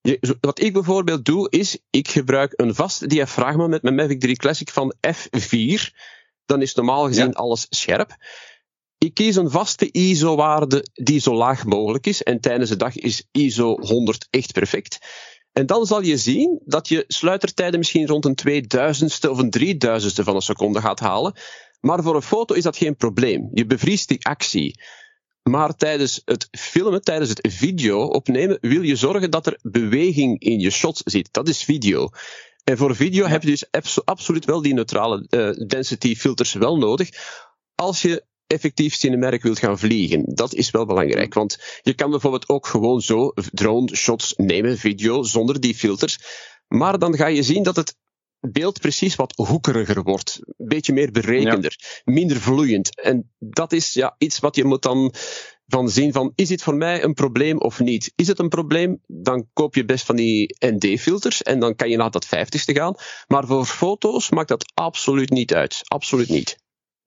Je, 0.00 0.36
wat 0.40 0.60
ik 0.60 0.72
bijvoorbeeld 0.72 1.24
doe, 1.24 1.50
is 1.50 1.78
ik 1.90 2.08
gebruik 2.08 2.52
een 2.56 2.74
vast 2.74 3.08
diafragma 3.08 3.66
met 3.66 3.82
mijn 3.82 3.94
Mavic 3.94 4.20
3 4.20 4.36
Classic 4.36 4.70
van 4.70 4.94
F4. 5.06 5.96
Dan 6.46 6.62
is 6.62 6.74
normaal 6.74 7.06
gezien 7.06 7.26
ja. 7.26 7.32
alles 7.32 7.66
scherp. 7.68 8.16
Ik 9.04 9.14
kies 9.14 9.36
een 9.36 9.50
vaste 9.50 9.90
ISO-waarde 9.92 10.86
die 10.92 11.20
zo 11.20 11.34
laag 11.34 11.64
mogelijk 11.64 12.06
is. 12.06 12.22
En 12.22 12.40
tijdens 12.40 12.70
de 12.70 12.76
dag 12.76 12.96
is 12.96 13.28
ISO 13.32 13.76
100 13.80 14.26
echt 14.30 14.52
perfect. 14.52 14.98
En 15.52 15.66
dan 15.66 15.86
zal 15.86 16.02
je 16.02 16.16
zien 16.16 16.60
dat 16.64 16.88
je 16.88 17.04
sluitertijden 17.06 17.78
misschien 17.78 18.06
rond 18.06 18.24
een 18.24 18.38
2000ste 18.48 19.30
of 19.30 19.38
een 19.38 19.54
3000ste 19.58 20.24
van 20.24 20.34
een 20.34 20.40
seconde 20.40 20.80
gaat 20.80 21.00
halen. 21.00 21.34
Maar 21.80 22.02
voor 22.02 22.14
een 22.14 22.22
foto 22.22 22.54
is 22.54 22.62
dat 22.62 22.76
geen 22.76 22.96
probleem. 22.96 23.50
Je 23.52 23.66
bevriest 23.66 24.08
die 24.08 24.26
actie. 24.26 24.80
Maar 25.42 25.76
tijdens 25.76 26.22
het 26.24 26.48
filmen, 26.50 27.02
tijdens 27.02 27.30
het 27.30 27.48
video 27.52 28.04
opnemen, 28.04 28.58
wil 28.60 28.82
je 28.82 28.96
zorgen 28.96 29.30
dat 29.30 29.46
er 29.46 29.58
beweging 29.62 30.40
in 30.40 30.60
je 30.60 30.70
shot 30.70 31.00
zit. 31.04 31.28
Dat 31.32 31.48
is 31.48 31.64
video. 31.64 32.08
En 32.64 32.76
voor 32.76 32.96
video 32.96 33.26
heb 33.26 33.42
je 33.42 33.50
dus 33.50 33.70
abso 33.70 34.02
absoluut 34.04 34.44
wel 34.44 34.62
die 34.62 34.74
neutrale 34.74 35.26
uh, 35.30 35.66
density 35.66 36.14
filters 36.16 36.52
wel 36.52 36.78
nodig. 36.78 37.08
Als 37.74 38.02
je 38.02 38.28
effectief 38.50 38.94
cinematic 38.94 39.42
wilt 39.42 39.58
gaan 39.58 39.78
vliegen. 39.78 40.22
Dat 40.26 40.54
is 40.54 40.70
wel 40.70 40.86
belangrijk. 40.86 41.34
Want 41.34 41.80
je 41.82 41.94
kan 41.94 42.10
bijvoorbeeld 42.10 42.48
ook 42.48 42.66
gewoon 42.66 43.00
zo 43.00 43.32
drone 43.52 43.96
shots 43.96 44.34
nemen, 44.36 44.78
video, 44.78 45.22
zonder 45.22 45.60
die 45.60 45.74
filters. 45.74 46.18
Maar 46.68 46.98
dan 46.98 47.16
ga 47.16 47.26
je 47.26 47.42
zien 47.42 47.62
dat 47.62 47.76
het 47.76 47.96
beeld 48.40 48.80
precies 48.80 49.16
wat 49.16 49.36
hoekeriger 49.36 50.02
wordt. 50.02 50.38
Een 50.42 50.66
beetje 50.68 50.92
meer 50.92 51.10
berekender. 51.10 51.76
Ja. 51.78 52.12
Minder 52.12 52.36
vloeiend. 52.36 53.00
En 53.00 53.32
dat 53.38 53.72
is 53.72 53.92
ja, 53.92 54.14
iets 54.18 54.38
wat 54.38 54.56
je 54.56 54.64
moet 54.64 54.82
dan 54.82 55.14
van 55.66 55.88
zien 55.88 56.12
van, 56.12 56.32
is 56.34 56.48
dit 56.48 56.62
voor 56.62 56.74
mij 56.74 57.02
een 57.02 57.14
probleem 57.14 57.58
of 57.58 57.80
niet? 57.80 58.12
Is 58.16 58.26
het 58.26 58.38
een 58.38 58.48
probleem, 58.48 59.00
dan 59.06 59.48
koop 59.52 59.74
je 59.74 59.84
best 59.84 60.06
van 60.06 60.16
die 60.16 60.56
ND-filters 60.58 61.42
en 61.42 61.60
dan 61.60 61.74
kan 61.74 61.90
je 61.90 61.96
naar 61.96 62.10
dat 62.10 62.26
50ste 62.26 62.72
gaan. 62.72 62.94
Maar 63.26 63.46
voor 63.46 63.64
foto's 63.64 64.30
maakt 64.30 64.48
dat 64.48 64.72
absoluut 64.74 65.30
niet 65.30 65.54
uit. 65.54 65.80
Absoluut 65.84 66.28
niet. 66.28 66.58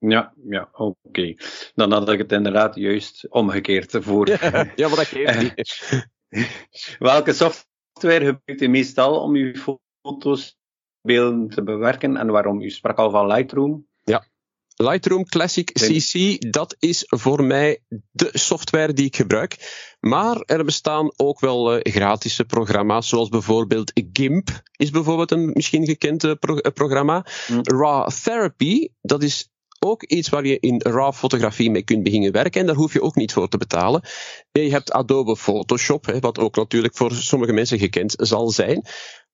Ja, 0.07 0.33
ja 0.47 0.69
oké. 0.71 1.35
Dan 1.75 1.91
had 1.91 2.09
ik 2.09 2.17
het 2.17 2.31
inderdaad 2.31 2.75
juist 2.75 3.27
omgekeerd 3.29 3.97
voor. 3.99 4.29
ja, 4.75 4.87
maar 4.87 4.95
dat 4.95 5.05
geeft 5.05 5.41
niet. 5.41 6.09
Welke 6.99 7.33
software 7.33 8.25
gebruikt 8.25 8.61
u 8.61 8.67
meestal 8.67 9.21
om 9.21 9.35
uw 9.35 9.53
foto's, 10.01 10.57
beelden 11.01 11.49
te 11.49 11.63
bewerken 11.63 12.17
en 12.17 12.27
waarom? 12.27 12.61
U 12.61 12.69
sprak 12.69 12.97
al 12.97 13.09
van 13.09 13.27
Lightroom. 13.27 13.87
Ja, 14.03 14.27
Lightroom 14.75 15.25
Classic 15.25 15.71
CC, 15.71 16.41
dat 16.51 16.75
is 16.79 17.03
voor 17.07 17.43
mij 17.43 17.79
de 18.11 18.29
software 18.31 18.93
die 18.93 19.05
ik 19.05 19.15
gebruik. 19.15 19.57
Maar 19.99 20.41
er 20.45 20.65
bestaan 20.65 21.11
ook 21.15 21.39
wel 21.39 21.75
uh, 21.75 21.79
gratis 21.81 22.41
programma's, 22.47 23.09
zoals 23.09 23.29
bijvoorbeeld 23.29 23.91
GIMP, 24.13 24.49
is 24.71 24.89
bijvoorbeeld 24.89 25.31
een 25.31 25.51
misschien 25.53 25.85
gekend 25.85 26.23
uh, 26.23 26.33
programma. 26.73 27.25
Mm. 27.47 27.59
Raw 27.63 28.09
Therapy, 28.09 28.87
dat 29.01 29.23
is 29.23 29.52
ook 29.83 30.03
iets 30.03 30.29
waar 30.29 30.45
je 30.45 30.59
in 30.59 30.81
RAW 30.81 31.13
fotografie 31.13 31.71
mee 31.71 31.83
kunt 31.83 32.03
beginnen 32.03 32.31
werken 32.31 32.61
en 32.61 32.67
daar 32.67 32.75
hoef 32.75 32.93
je 32.93 33.01
ook 33.01 33.15
niet 33.15 33.33
voor 33.33 33.47
te 33.47 33.57
betalen. 33.57 34.03
je 34.51 34.71
hebt 34.71 34.91
Adobe 34.91 35.35
Photoshop, 35.35 36.17
wat 36.19 36.39
ook 36.39 36.55
natuurlijk 36.55 36.95
voor 36.95 37.11
sommige 37.11 37.53
mensen 37.53 37.79
gekend 37.79 38.13
zal 38.17 38.49
zijn. 38.49 38.85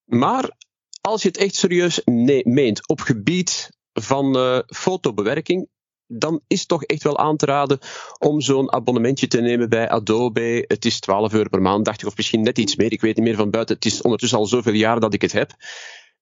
Maar 0.06 0.50
als 1.02 1.22
je 1.22 1.28
het 1.28 1.38
echt 1.38 1.56
serieus 1.56 2.02
meent 2.44 2.88
op 2.88 3.00
gebied 3.00 3.70
van 3.94 4.38
uh, 4.38 4.60
fotobewerking, 4.68 5.68
dan 6.08 6.42
is 6.48 6.60
het 6.60 6.68
toch 6.68 6.84
echt 6.84 7.04
wel 7.04 7.18
aan 7.18 7.38
te 7.38 7.46
raden 7.46 7.80
om 8.18 8.42
zo'n 8.42 8.72
abonnementje 8.74 9.28
te 9.28 9.42
nemen 9.42 9.70
bij 9.70 9.90
Adobe. 9.90 10.64
Het 10.68 10.86
is 10.86 11.00
12 11.00 11.34
euro 11.34 11.50
per 11.50 11.62
maand, 11.62 11.86
dacht 11.86 12.02
ik, 12.02 12.08
of 12.08 12.18
misschien 12.18 12.42
net 12.42 12.58
iets 12.58 12.76
meer. 12.76 12.92
Ik 12.92 13.02
weet 13.02 13.16
niet 13.16 13.26
meer 13.26 13.36
van 13.36 13.50
buiten. 13.50 13.76
Het 13.76 13.86
is 13.86 14.02
ondertussen 14.02 14.38
al 14.38 14.46
zoveel 14.46 14.74
jaar 14.74 15.00
dat 15.00 15.14
ik 15.14 15.22
het 15.22 15.32
heb. 15.32 15.52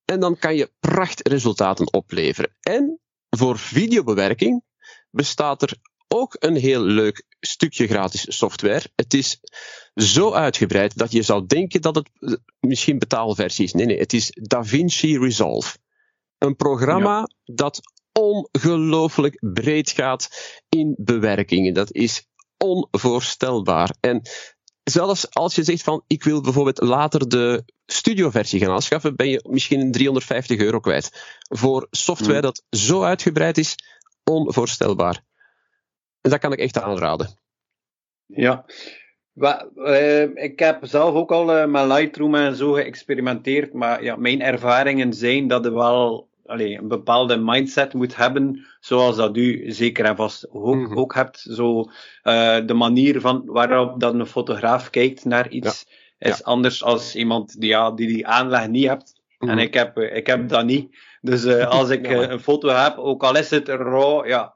En 0.05 0.19
dan 0.19 0.37
kan 0.37 0.55
je 0.55 0.71
prachtresultaten 0.79 1.93
opleveren. 1.93 2.55
En 2.59 2.99
voor 3.29 3.57
videobewerking 3.57 4.63
bestaat 5.09 5.61
er 5.61 5.77
ook 6.07 6.35
een 6.39 6.55
heel 6.55 6.81
leuk 6.81 7.25
stukje 7.39 7.87
gratis 7.87 8.37
software. 8.37 8.85
Het 8.95 9.13
is 9.13 9.39
zo 9.95 10.33
uitgebreid 10.33 10.97
dat 10.97 11.11
je 11.11 11.21
zou 11.21 11.45
denken 11.45 11.81
dat 11.81 11.95
het 11.95 12.09
eh, 12.19 12.33
misschien 12.59 12.99
betaalversie 12.99 13.65
is. 13.65 13.73
Nee, 13.73 13.85
nee, 13.85 13.99
het 13.99 14.13
is 14.13 14.31
DaVinci 14.41 15.19
Resolve. 15.19 15.77
Een 16.37 16.55
programma 16.55 17.29
dat 17.43 17.79
ongelooflijk 18.11 19.37
breed 19.53 19.91
gaat 19.91 20.29
in 20.69 20.95
bewerkingen. 20.97 21.73
Dat 21.73 21.91
is 21.91 22.27
onvoorstelbaar. 22.57 23.95
En 23.99 24.21
zelfs 24.89 25.33
als 25.33 25.55
je 25.55 25.63
zegt 25.63 25.83
van 25.83 26.03
ik 26.07 26.23
wil 26.23 26.41
bijvoorbeeld 26.41 26.81
later 26.81 27.29
de 27.29 27.63
studioversie 27.85 28.59
gaan 28.59 28.71
aanschaffen, 28.71 29.15
ben 29.15 29.29
je 29.29 29.45
misschien 29.49 29.91
350 29.91 30.59
euro 30.59 30.79
kwijt. 30.79 31.37
Voor 31.49 31.87
software 31.91 32.31
hmm. 32.31 32.41
dat 32.41 32.63
zo 32.69 33.03
uitgebreid 33.03 33.57
is, 33.57 33.75
onvoorstelbaar. 34.23 35.23
En 36.21 36.29
dat 36.29 36.39
kan 36.39 36.51
ik 36.51 36.59
echt 36.59 36.81
aanraden. 36.81 37.39
Ja, 38.25 38.65
uh, 39.75 40.21
ik 40.21 40.59
heb 40.59 40.79
zelf 40.81 41.15
ook 41.15 41.31
al 41.31 41.57
uh, 41.57 41.65
met 41.65 41.85
Lightroom 41.85 42.35
en 42.35 42.55
zo 42.55 42.71
geëxperimenteerd, 42.71 43.73
maar 43.73 44.03
ja, 44.03 44.15
mijn 44.15 44.41
ervaringen 44.41 45.13
zijn 45.13 45.47
dat 45.47 45.65
er 45.65 45.73
wel 45.73 46.26
allee, 46.47 46.77
een 46.77 46.87
bepaalde 46.87 47.37
mindset 47.37 47.93
moet 47.93 48.15
hebben, 48.15 48.67
zoals 48.79 49.15
dat 49.15 49.37
u 49.37 49.71
zeker 49.71 50.05
en 50.05 50.15
vast 50.15 50.49
ook, 50.49 50.75
mhm. 50.75 50.97
ook 50.97 51.13
hebt. 51.13 51.39
Zo, 51.39 51.79
uh, 51.79 51.85
de 52.65 52.73
manier 52.73 53.21
van 53.21 53.41
waarop 53.45 53.99
dat 53.99 54.13
een 54.13 54.25
fotograaf 54.25 54.89
kijkt 54.89 55.25
naar 55.25 55.49
iets, 55.49 55.87
is 56.17 56.43
anders 56.43 56.83
als 56.83 57.15
iemand 57.15 57.59
die, 57.59 57.69
ja, 57.69 57.91
die 57.91 58.07
die 58.07 58.27
aanleg 58.27 58.67
niet 58.67 58.87
hebt. 58.87 59.21
En 59.37 59.47
mhm. 59.47 59.57
ik 59.57 59.73
heb, 59.73 59.97
ik 59.97 60.27
heb 60.27 60.49
dat 60.49 60.65
niet. 60.65 60.97
Dus 61.21 61.45
als 61.79 61.89
ik 61.89 62.07
een 62.07 62.39
foto 62.39 62.69
heb, 62.69 62.97
ook 62.97 63.23
al 63.23 63.37
is 63.37 63.49
het 63.49 63.67
raw, 63.67 64.27
ja, 64.27 64.55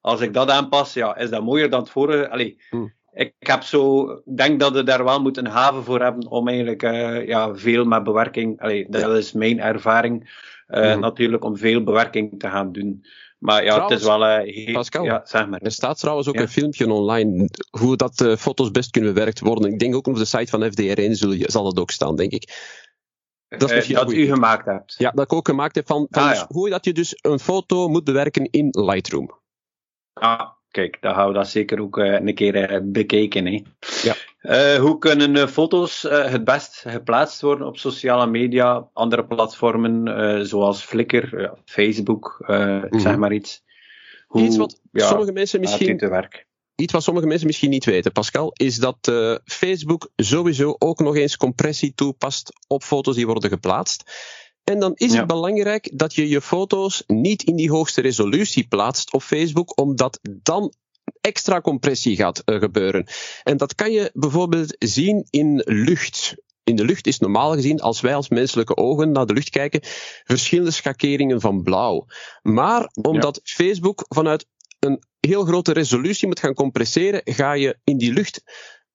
als 0.00 0.20
ik 0.20 0.34
dat 0.34 0.50
aanpas, 0.50 0.92
ja, 0.92 1.16
is 1.16 1.30
dat 1.30 1.42
mooier 1.42 1.70
dan 1.70 1.80
het 1.80 1.90
vorige. 1.90 2.30
Allee, 2.30 2.60
mhm 2.70 2.86
ik 3.18 3.34
heb 3.38 3.62
zo, 3.62 4.06
denk 4.24 4.60
dat 4.60 4.72
we 4.72 4.82
daar 4.82 5.04
wel 5.04 5.20
moeten 5.20 5.46
haven 5.46 5.84
voor 5.84 6.00
hebben 6.00 6.30
om 6.30 6.48
eigenlijk 6.48 6.82
uh, 6.82 7.26
ja, 7.26 7.54
veel 7.54 7.84
met 7.84 8.04
bewerking, 8.04 8.60
allee, 8.60 8.86
dat 8.88 9.16
is 9.16 9.32
mijn 9.32 9.60
ervaring, 9.60 10.30
uh, 10.68 10.94
mm. 10.94 11.00
natuurlijk 11.00 11.44
om 11.44 11.56
veel 11.56 11.82
bewerking 11.84 12.38
te 12.38 12.48
gaan 12.48 12.72
doen. 12.72 13.04
Maar 13.38 13.64
ja, 13.64 13.70
trouwens, 13.70 13.92
het 13.92 14.00
is 14.00 14.08
wel 14.08 14.40
uh, 14.40 14.54
heel, 14.54 14.72
Pascal, 14.72 15.04
ja, 15.04 15.20
zeg 15.24 15.48
maar. 15.48 15.60
Er 15.60 15.72
staat 15.72 15.98
trouwens 15.98 16.28
ook 16.28 16.34
ja. 16.34 16.40
een 16.40 16.48
filmpje 16.48 16.92
online 16.92 17.48
hoe 17.70 17.96
dat 17.96 18.34
foto's 18.38 18.70
best 18.70 18.90
kunnen 18.90 19.14
bewerkt 19.14 19.40
worden. 19.40 19.72
Ik 19.72 19.78
denk 19.78 19.94
ook 19.94 20.06
op 20.06 20.16
de 20.16 20.24
site 20.24 20.50
van 20.50 20.64
FDR1 20.64 21.10
zul 21.10 21.32
je, 21.32 21.50
zal 21.50 21.66
het 21.66 21.78
ook 21.78 21.90
staan, 21.90 22.16
denk 22.16 22.32
ik. 22.32 22.76
Dat, 23.48 23.70
is 23.70 23.86
dat 23.86 24.12
u 24.12 24.26
gemaakt 24.26 24.66
hebt. 24.66 24.94
Ja, 24.98 25.10
dat 25.10 25.24
ik 25.24 25.32
ook 25.32 25.48
gemaakt 25.48 25.74
heb 25.74 25.86
van, 25.86 26.06
van 26.10 26.22
ah, 26.22 26.34
ja. 26.34 26.46
hoe 26.48 26.70
dat 26.70 26.84
je 26.84 26.92
dus 26.92 27.18
een 27.20 27.38
foto 27.38 27.88
moet 27.88 28.04
bewerken 28.04 28.50
in 28.50 28.68
Lightroom. 28.70 29.40
Ah, 30.12 30.48
Kijk, 30.78 30.96
dan 31.00 31.14
gaan 31.14 31.28
we 31.28 31.34
dat 31.34 31.48
zeker 31.48 31.80
ook 31.80 31.98
uh, 31.98 32.12
een 32.12 32.34
keer 32.34 32.72
uh, 32.72 32.78
bekijken. 32.82 33.46
Hè. 33.46 33.62
Ja. 34.02 34.14
Uh, 34.42 34.80
hoe 34.80 34.98
kunnen 34.98 35.48
foto's 35.48 36.02
het 36.08 36.44
best 36.44 36.84
geplaatst 36.86 37.40
worden 37.40 37.66
op 37.66 37.78
sociale 37.78 38.26
media, 38.26 38.88
andere 38.92 39.26
platformen 39.26 40.46
zoals 40.46 40.82
Flickr, 40.82 41.50
Facebook, 41.64 42.44
mm 42.46 42.56
-hmm. 42.56 43.00
zeg 43.00 43.16
maar 43.16 43.32
iets? 43.32 43.62
Hoe, 44.26 44.42
iets 44.42 44.56
wat 44.56 44.80
ja, 44.92 45.06
sommige 45.06 45.32
mensen 45.32 45.60
misschien. 45.60 46.00
Iets 46.74 46.92
wat 46.92 47.02
sommige 47.02 47.26
mensen 47.26 47.46
misschien 47.46 47.70
niet 47.70 47.84
weten, 47.84 48.12
Pascal, 48.12 48.52
is 48.52 48.76
dat 48.76 49.12
Facebook 49.44 50.10
sowieso 50.16 50.74
ook 50.78 50.98
nog 50.98 51.16
eens 51.16 51.36
compressie 51.36 51.92
toepast 51.94 52.52
op 52.66 52.82
foto's 52.82 53.16
die 53.16 53.26
worden 53.26 53.50
geplaatst. 53.50 54.12
En 54.68 54.78
dan 54.78 54.92
is 54.94 55.14
het 55.14 55.26
belangrijk 55.26 55.90
dat 55.94 56.14
je 56.14 56.28
je 56.28 56.40
foto's 56.40 57.02
niet 57.06 57.42
in 57.42 57.56
die 57.56 57.70
hoogste 57.70 58.00
resolutie 58.00 58.68
plaatst 58.68 59.12
op 59.12 59.22
Facebook, 59.22 59.78
omdat 59.78 60.20
dan 60.42 60.72
extra 61.20 61.60
compressie 61.60 62.16
gaat 62.16 62.42
uh, 62.44 62.58
gebeuren. 62.58 63.06
En 63.42 63.56
dat 63.56 63.74
kan 63.74 63.92
je 63.92 64.10
bijvoorbeeld 64.14 64.76
zien 64.78 65.26
in 65.30 65.62
lucht. 65.64 66.34
In 66.64 66.76
de 66.76 66.84
lucht 66.84 67.06
is 67.06 67.18
normaal 67.18 67.52
gezien, 67.52 67.80
als 67.80 68.00
wij 68.00 68.14
als 68.14 68.28
menselijke 68.28 68.76
ogen 68.76 69.12
naar 69.12 69.26
de 69.26 69.32
lucht 69.32 69.50
kijken, 69.50 69.80
verschillende 70.24 70.70
schakeringen 70.70 71.40
van 71.40 71.62
blauw. 71.62 72.06
Maar 72.42 72.90
omdat 73.02 73.40
ja. 73.42 73.64
Facebook 73.64 74.04
vanuit 74.08 74.46
een 74.78 75.02
heel 75.20 75.44
grote 75.44 75.72
resolutie 75.72 76.26
moet 76.26 76.40
gaan 76.40 76.54
compresseren, 76.54 77.20
ga 77.24 77.52
je 77.52 77.78
in 77.84 77.98
die 77.98 78.12
lucht, 78.12 78.42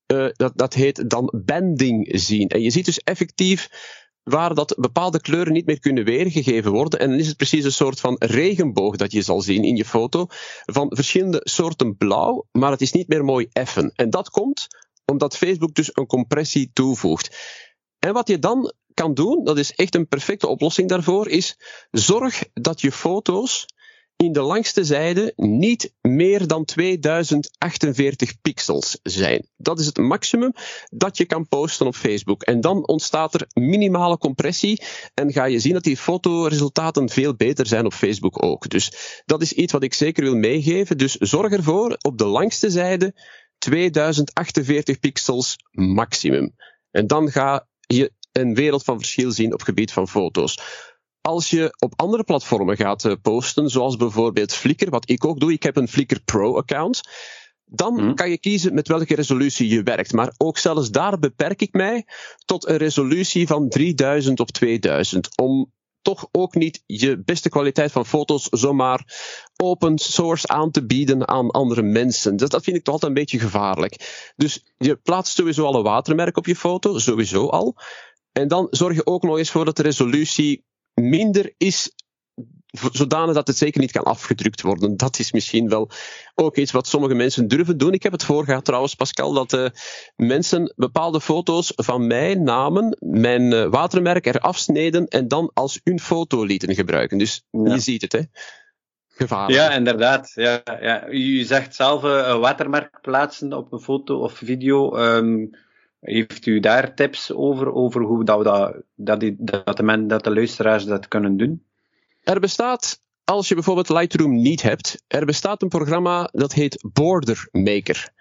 uh, 0.07 0.27
dat, 0.31 0.51
dat 0.55 0.73
heet 0.73 1.09
dan 1.09 1.33
bending 1.45 2.09
zien. 2.19 2.47
En 2.47 2.61
je 2.61 2.69
ziet 2.69 2.85
dus 2.85 2.99
effectief 2.99 3.69
waar 4.23 4.53
dat 4.53 4.75
bepaalde 4.79 5.21
kleuren 5.21 5.53
niet 5.53 5.65
meer 5.65 5.79
kunnen 5.79 6.03
weergegeven 6.03 6.71
worden. 6.71 6.99
En 6.99 7.09
dan 7.09 7.19
is 7.19 7.27
het 7.27 7.37
precies 7.37 7.63
een 7.63 7.71
soort 7.71 7.99
van 7.99 8.15
regenboog 8.19 8.95
dat 8.95 9.11
je 9.11 9.21
zal 9.21 9.41
zien 9.41 9.63
in 9.63 9.75
je 9.75 9.85
foto 9.85 10.25
van 10.65 10.91
verschillende 10.95 11.41
soorten 11.43 11.97
blauw, 11.97 12.45
maar 12.51 12.71
het 12.71 12.81
is 12.81 12.91
niet 12.91 13.07
meer 13.07 13.23
mooi 13.23 13.47
effen. 13.51 13.91
En 13.95 14.09
dat 14.09 14.29
komt 14.29 14.67
omdat 15.05 15.37
Facebook 15.37 15.73
dus 15.73 15.89
een 15.93 16.05
compressie 16.05 16.69
toevoegt. 16.73 17.37
En 17.99 18.13
wat 18.13 18.27
je 18.27 18.39
dan 18.39 18.73
kan 18.93 19.13
doen, 19.13 19.43
dat 19.43 19.57
is 19.57 19.71
echt 19.71 19.95
een 19.95 20.07
perfecte 20.07 20.47
oplossing 20.47 20.89
daarvoor, 20.89 21.27
is 21.27 21.57
zorg 21.91 22.43
dat 22.53 22.81
je 22.81 22.91
foto's 22.91 23.65
in 24.15 24.31
de 24.31 24.41
langste 24.41 24.83
zijde 24.83 25.33
niet 25.35 25.93
meer 26.01 26.47
dan 26.47 26.65
2048 26.65 28.41
pixels 28.41 28.99
zijn. 29.03 29.47
Dat 29.57 29.79
is 29.79 29.85
het 29.85 29.97
maximum 29.97 30.53
dat 30.89 31.17
je 31.17 31.25
kan 31.25 31.47
posten 31.47 31.87
op 31.87 31.95
Facebook. 31.95 32.43
En 32.43 32.61
dan 32.61 32.87
ontstaat 32.87 33.33
er 33.33 33.47
minimale 33.53 34.17
compressie 34.17 34.83
en 35.13 35.31
ga 35.31 35.45
je 35.45 35.59
zien 35.59 35.73
dat 35.73 35.83
die 35.83 35.97
fotoresultaten 35.97 37.09
veel 37.09 37.35
beter 37.35 37.67
zijn 37.67 37.85
op 37.85 37.93
Facebook 37.93 38.43
ook. 38.43 38.69
Dus 38.69 39.21
dat 39.25 39.41
is 39.41 39.53
iets 39.53 39.73
wat 39.73 39.83
ik 39.83 39.93
zeker 39.93 40.23
wil 40.23 40.35
meegeven. 40.35 40.97
Dus 40.97 41.15
zorg 41.15 41.51
ervoor 41.51 41.97
op 42.01 42.17
de 42.17 42.25
langste 42.25 42.69
zijde 42.69 43.15
2048 43.57 44.99
pixels 44.99 45.55
maximum. 45.71 46.55
En 46.91 47.07
dan 47.07 47.31
ga 47.31 47.67
je 47.79 48.11
een 48.31 48.55
wereld 48.55 48.83
van 48.83 48.97
verschil 48.97 49.31
zien 49.31 49.53
op 49.53 49.61
gebied 49.61 49.91
van 49.91 50.07
foto's. 50.07 50.59
Als 51.27 51.49
je 51.49 51.75
op 51.79 51.93
andere 51.95 52.23
platformen 52.23 52.77
gaat 52.77 53.05
eh, 53.05 53.13
posten, 53.21 53.69
zoals 53.69 53.95
bijvoorbeeld 53.95 54.53
Flickr, 54.53 54.89
wat 54.89 55.09
ik 55.09 55.25
ook 55.25 55.39
doe, 55.39 55.51
ik 55.51 55.63
heb 55.63 55.75
een 55.75 55.87
Flickr 55.87 56.19
Pro-account, 56.25 57.01
dan 57.65 57.99
hmm. 57.99 58.15
kan 58.15 58.29
je 58.29 58.37
kiezen 58.37 58.73
met 58.73 58.87
welke 58.87 59.15
resolutie 59.15 59.69
je 59.69 59.83
werkt. 59.83 60.13
Maar 60.13 60.33
ook 60.37 60.57
zelfs 60.57 60.91
daar 60.91 61.19
beperk 61.19 61.61
ik 61.61 61.73
mij 61.73 62.05
tot 62.45 62.67
een 62.67 62.77
resolutie 62.77 63.47
van 63.47 63.69
3000 63.69 64.39
op 64.39 64.51
2000. 64.51 65.37
Om 65.37 65.71
toch 66.01 66.27
ook 66.31 66.55
niet 66.55 66.83
je 66.85 67.23
beste 67.23 67.49
kwaliteit 67.49 67.91
van 67.91 68.05
foto's 68.05 68.47
zomaar 68.49 69.05
open 69.61 69.97
source 69.97 70.47
aan 70.47 70.71
te 70.71 70.85
bieden 70.85 71.27
aan 71.27 71.51
andere 71.51 71.81
mensen. 71.81 72.35
Dus 72.35 72.49
dat 72.49 72.63
vind 72.63 72.77
ik 72.77 72.83
toch 72.83 72.93
altijd 72.93 73.11
een 73.11 73.19
beetje 73.19 73.39
gevaarlijk. 73.39 74.31
Dus 74.35 74.73
je 74.77 74.95
plaatst 74.95 75.35
sowieso 75.35 75.65
al 75.65 75.75
een 75.75 75.83
watermerk 75.83 76.37
op 76.37 76.45
je 76.45 76.55
foto, 76.55 76.97
sowieso 76.97 77.47
al. 77.47 77.75
En 78.31 78.47
dan 78.47 78.67
zorg 78.69 78.95
je 78.95 79.05
ook 79.05 79.23
nog 79.23 79.37
eens 79.37 79.51
voor 79.51 79.65
dat 79.65 79.75
de 79.75 79.83
resolutie 79.83 80.65
minder 80.93 81.53
is 81.57 81.91
zodanig 82.91 83.35
dat 83.35 83.47
het 83.47 83.57
zeker 83.57 83.81
niet 83.81 83.91
kan 83.91 84.03
afgedrukt 84.03 84.61
worden. 84.61 84.97
Dat 84.97 85.19
is 85.19 85.31
misschien 85.31 85.69
wel 85.69 85.89
ook 86.35 86.57
iets 86.57 86.71
wat 86.71 86.87
sommige 86.87 87.13
mensen 87.13 87.47
durven 87.47 87.77
doen. 87.77 87.93
Ik 87.93 88.03
heb 88.03 88.11
het 88.11 88.23
voorgehad 88.23 88.65
trouwens, 88.65 88.95
Pascal, 88.95 89.33
dat 89.33 89.53
uh, 89.53 89.67
mensen 90.15 90.73
bepaalde 90.75 91.21
foto's 91.21 91.73
van 91.75 92.07
mij 92.07 92.35
namen, 92.35 92.97
mijn 92.99 93.51
uh, 93.51 93.69
watermerk 93.69 94.25
eraf 94.25 94.57
sneden 94.57 95.07
en 95.07 95.27
dan 95.27 95.51
als 95.53 95.79
hun 95.83 95.99
foto 95.99 96.43
lieten 96.43 96.75
gebruiken. 96.75 97.17
Dus 97.17 97.43
ja. 97.49 97.73
je 97.73 97.79
ziet 97.79 98.01
het, 98.01 98.11
hè. 98.11 98.21
Gevaarlijk. 99.07 99.59
Ja, 99.59 99.71
inderdaad. 99.71 100.31
Ja, 100.33 100.61
ja. 100.81 101.07
U 101.07 101.43
zegt 101.43 101.75
zelf 101.75 102.03
uh, 102.03 102.27
een 102.27 102.39
watermerk 102.39 103.01
plaatsen 103.01 103.53
op 103.53 103.71
een 103.71 103.79
foto 103.79 104.19
of 104.19 104.33
video. 104.33 104.97
Um, 104.97 105.49
heeft 106.03 106.45
u 106.45 106.59
daar 106.59 106.95
tips 106.95 107.31
over, 107.31 107.73
over 107.73 108.01
hoe 108.01 108.23
dat, 108.23 108.37
we 108.37 108.43
dat, 108.43 108.75
dat, 108.95 109.19
die, 109.19 109.35
dat, 109.39 109.77
de 109.77 109.83
men, 109.83 110.07
dat 110.07 110.23
de 110.23 110.33
luisteraars 110.33 110.85
dat 110.85 111.07
kunnen 111.07 111.37
doen? 111.37 111.65
Er 112.23 112.39
bestaat, 112.39 113.01
als 113.23 113.47
je 113.47 113.53
bijvoorbeeld 113.53 113.89
Lightroom 113.89 114.41
niet 114.41 114.61
hebt, 114.61 115.03
er 115.07 115.25
bestaat 115.25 115.61
een 115.61 115.67
programma 115.67 116.29
dat 116.31 116.53
heet 116.53 116.85
Border 116.93 117.47
Maker. 117.51 118.13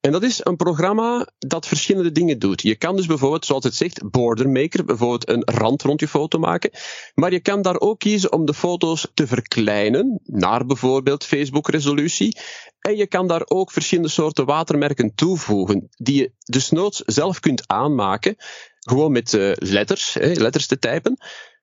En 0.00 0.12
dat 0.12 0.22
is 0.22 0.40
een 0.44 0.56
programma 0.56 1.26
dat 1.38 1.66
verschillende 1.66 2.12
dingen 2.12 2.38
doet. 2.38 2.62
Je 2.62 2.76
kan 2.76 2.96
dus 2.96 3.06
bijvoorbeeld, 3.06 3.44
zoals 3.44 3.64
het 3.64 3.74
zegt, 3.74 4.10
border 4.10 4.48
maker, 4.48 4.84
bijvoorbeeld 4.84 5.28
een 5.28 5.42
rand 5.44 5.82
rond 5.82 6.00
je 6.00 6.08
foto 6.08 6.38
maken. 6.38 6.70
Maar 7.14 7.32
je 7.32 7.40
kan 7.40 7.62
daar 7.62 7.80
ook 7.80 7.98
kiezen 7.98 8.32
om 8.32 8.44
de 8.44 8.54
foto's 8.54 9.06
te 9.14 9.26
verkleinen, 9.26 10.20
naar 10.24 10.66
bijvoorbeeld 10.66 11.24
Facebook-resolutie. 11.24 12.38
En 12.80 12.96
je 12.96 13.06
kan 13.06 13.26
daar 13.26 13.42
ook 13.44 13.72
verschillende 13.72 14.10
soorten 14.10 14.46
watermerken 14.46 15.14
toevoegen, 15.14 15.88
die 15.96 16.16
je 16.16 16.32
dus 16.38 16.70
noods 16.70 17.02
zelf 17.06 17.40
kunt 17.40 17.62
aanmaken, 17.66 18.36
gewoon 18.78 19.12
met 19.12 19.32
uh, 19.32 19.52
letters, 19.54 20.16
letters 20.20 20.66
te 20.66 20.78
typen. 20.78 21.18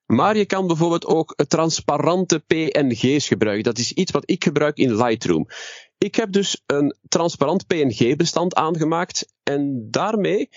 Maar 0.05 0.37
je 0.37 0.45
kan 0.45 0.67
bijvoorbeeld 0.67 1.05
ook 1.05 1.35
transparante 1.47 2.39
PNG's 2.39 3.27
gebruiken. 3.27 3.63
Dat 3.63 3.77
is 3.77 3.91
iets 3.91 4.11
wat 4.11 4.23
ik 4.29 4.43
gebruik 4.43 4.77
in 4.77 4.95
Lightroom. 4.95 5.47
Ik 5.97 6.15
heb 6.15 6.31
dus 6.31 6.61
een 6.65 6.95
transparant 7.07 7.67
PNG-bestand 7.67 8.55
aangemaakt 8.55 9.33
en 9.43 9.87
daarmee 9.91 10.49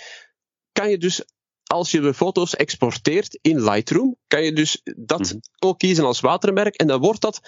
kan 0.73 0.91
je 0.91 0.99
dus 0.99 1.25
als 1.71 1.91
je 1.91 2.01
de 2.01 2.15
foto's 2.15 2.57
exporteert 2.57 3.39
in 3.43 3.63
Lightroom, 3.63 4.17
kan 4.27 4.43
je 4.43 4.53
dus 4.53 4.81
dat 4.97 5.21
mhm. 5.21 5.39
ook 5.59 5.79
kiezen 5.79 6.05
als 6.05 6.21
watermerk. 6.21 6.75
En 6.75 6.87
dan 6.87 7.01
wordt 7.01 7.21
dat 7.21 7.41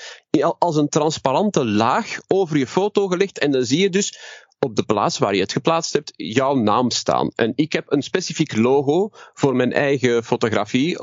als 0.58 0.76
een 0.76 0.88
transparante 0.88 1.64
laag 1.64 2.18
over 2.26 2.56
je 2.58 2.66
foto 2.66 3.08
gelegd. 3.08 3.38
En 3.38 3.50
dan 3.50 3.64
zie 3.64 3.80
je 3.80 3.90
dus 3.90 4.18
op 4.64 4.76
de 4.76 4.84
plaats 4.84 5.18
waar 5.18 5.34
je 5.34 5.40
het 5.40 5.52
geplaatst 5.52 5.92
hebt 5.92 6.12
jouw 6.16 6.54
naam 6.54 6.90
staan. 6.90 7.30
En 7.34 7.52
ik 7.54 7.72
heb 7.72 7.92
een 7.92 8.02
specifiek 8.02 8.56
logo 8.56 9.08
voor 9.12 9.56
mijn 9.56 9.72
eigen 9.72 10.24
fotografie 10.24 11.00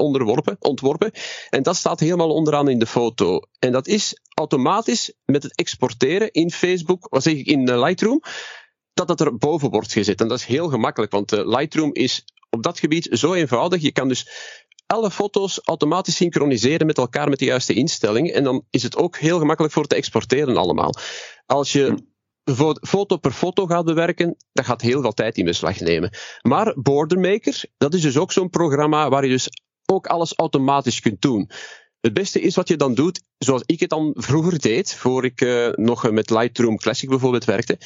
ontworpen. 0.60 1.12
En 1.50 1.64
dat 1.64 1.76
staat 1.76 2.00
helemaal 2.00 2.34
onderaan 2.34 2.70
in 2.70 2.80
de 2.80 2.86
foto. 2.86 3.40
En 3.60 3.72
dat 3.72 3.88
is 3.88 4.22
automatisch 4.34 5.14
met 5.26 5.44
het 5.44 5.56
exporteren 5.56 6.32
in 6.32 6.52
Facebook, 6.52 7.08
wat 7.10 7.24
zeg 7.24 7.34
ik, 7.34 7.46
in 7.46 7.68
eh, 7.68 7.80
Lightroom, 7.84 8.22
dat 8.94 9.08
dat 9.08 9.22
er 9.22 9.38
boven 9.38 9.70
wordt 9.70 9.92
gezet. 9.92 10.22
En 10.22 10.28
dat 10.28 10.40
is 10.40 10.46
heel 10.46 10.68
gemakkelijk, 10.70 11.12
want 11.12 11.32
eh, 11.32 11.48
Lightroom 11.48 11.94
is 11.94 12.26
op 12.50 12.64
dat 12.64 12.80
gebied 12.80 13.08
zo 13.12 13.34
eenvoudig. 13.34 13.82
Je 13.82 13.92
kan 13.92 14.08
dus 14.08 14.30
alle 14.86 15.12
foto's 15.12 15.60
automatisch 15.64 16.16
synchroniseren 16.16 16.88
met 16.88 16.98
elkaar 16.98 17.30
met 17.30 17.40
de 17.40 17.46
juiste 17.46 17.74
instellingen. 17.74 18.34
En 18.34 18.44
dan 18.44 18.66
is 18.70 18.84
het 18.84 18.98
ook 18.98 19.18
heel 19.18 19.40
gemakkelijk 19.40 19.74
voor 19.74 19.88
te 19.88 19.96
exporteren 19.96 20.58
allemaal. 20.58 20.94
Als 21.46 21.72
je 21.72 22.08
foto 22.82 23.18
per 23.18 23.32
foto 23.32 23.66
gaat 23.66 23.86
bewerken, 23.86 24.36
dat 24.52 24.66
gaat 24.66 24.82
heel 24.82 25.02
veel 25.02 25.14
tijd 25.14 25.38
in 25.38 25.46
beslag 25.46 25.80
nemen. 25.80 26.10
Maar 26.42 26.74
Bordermaker, 26.82 27.64
dat 27.78 27.94
is 27.94 28.02
dus 28.02 28.18
ook 28.18 28.32
zo'n 28.32 28.50
programma 28.50 29.10
waar 29.10 29.24
je 29.24 29.30
dus 29.30 29.50
ook 29.86 30.08
alles 30.08 30.34
automatisch 30.36 31.00
kunt 31.00 31.22
doen. 31.22 31.50
Het 32.02 32.14
beste 32.14 32.42
is 32.42 32.56
wat 32.56 32.68
je 32.68 32.76
dan 32.76 32.94
doet, 32.94 33.22
zoals 33.38 33.64
ik 33.66 33.80
het 33.80 33.90
dan 33.90 34.16
vroeger 34.18 34.60
deed, 34.60 34.96
voor 34.96 35.26
ik 35.26 35.42
uh, 35.42 35.70
nog 35.72 36.12
met 36.12 36.30
Lightroom 36.30 36.78
Classic 36.78 37.10
bijvoorbeeld 37.10 37.46
werkte. 37.46 37.80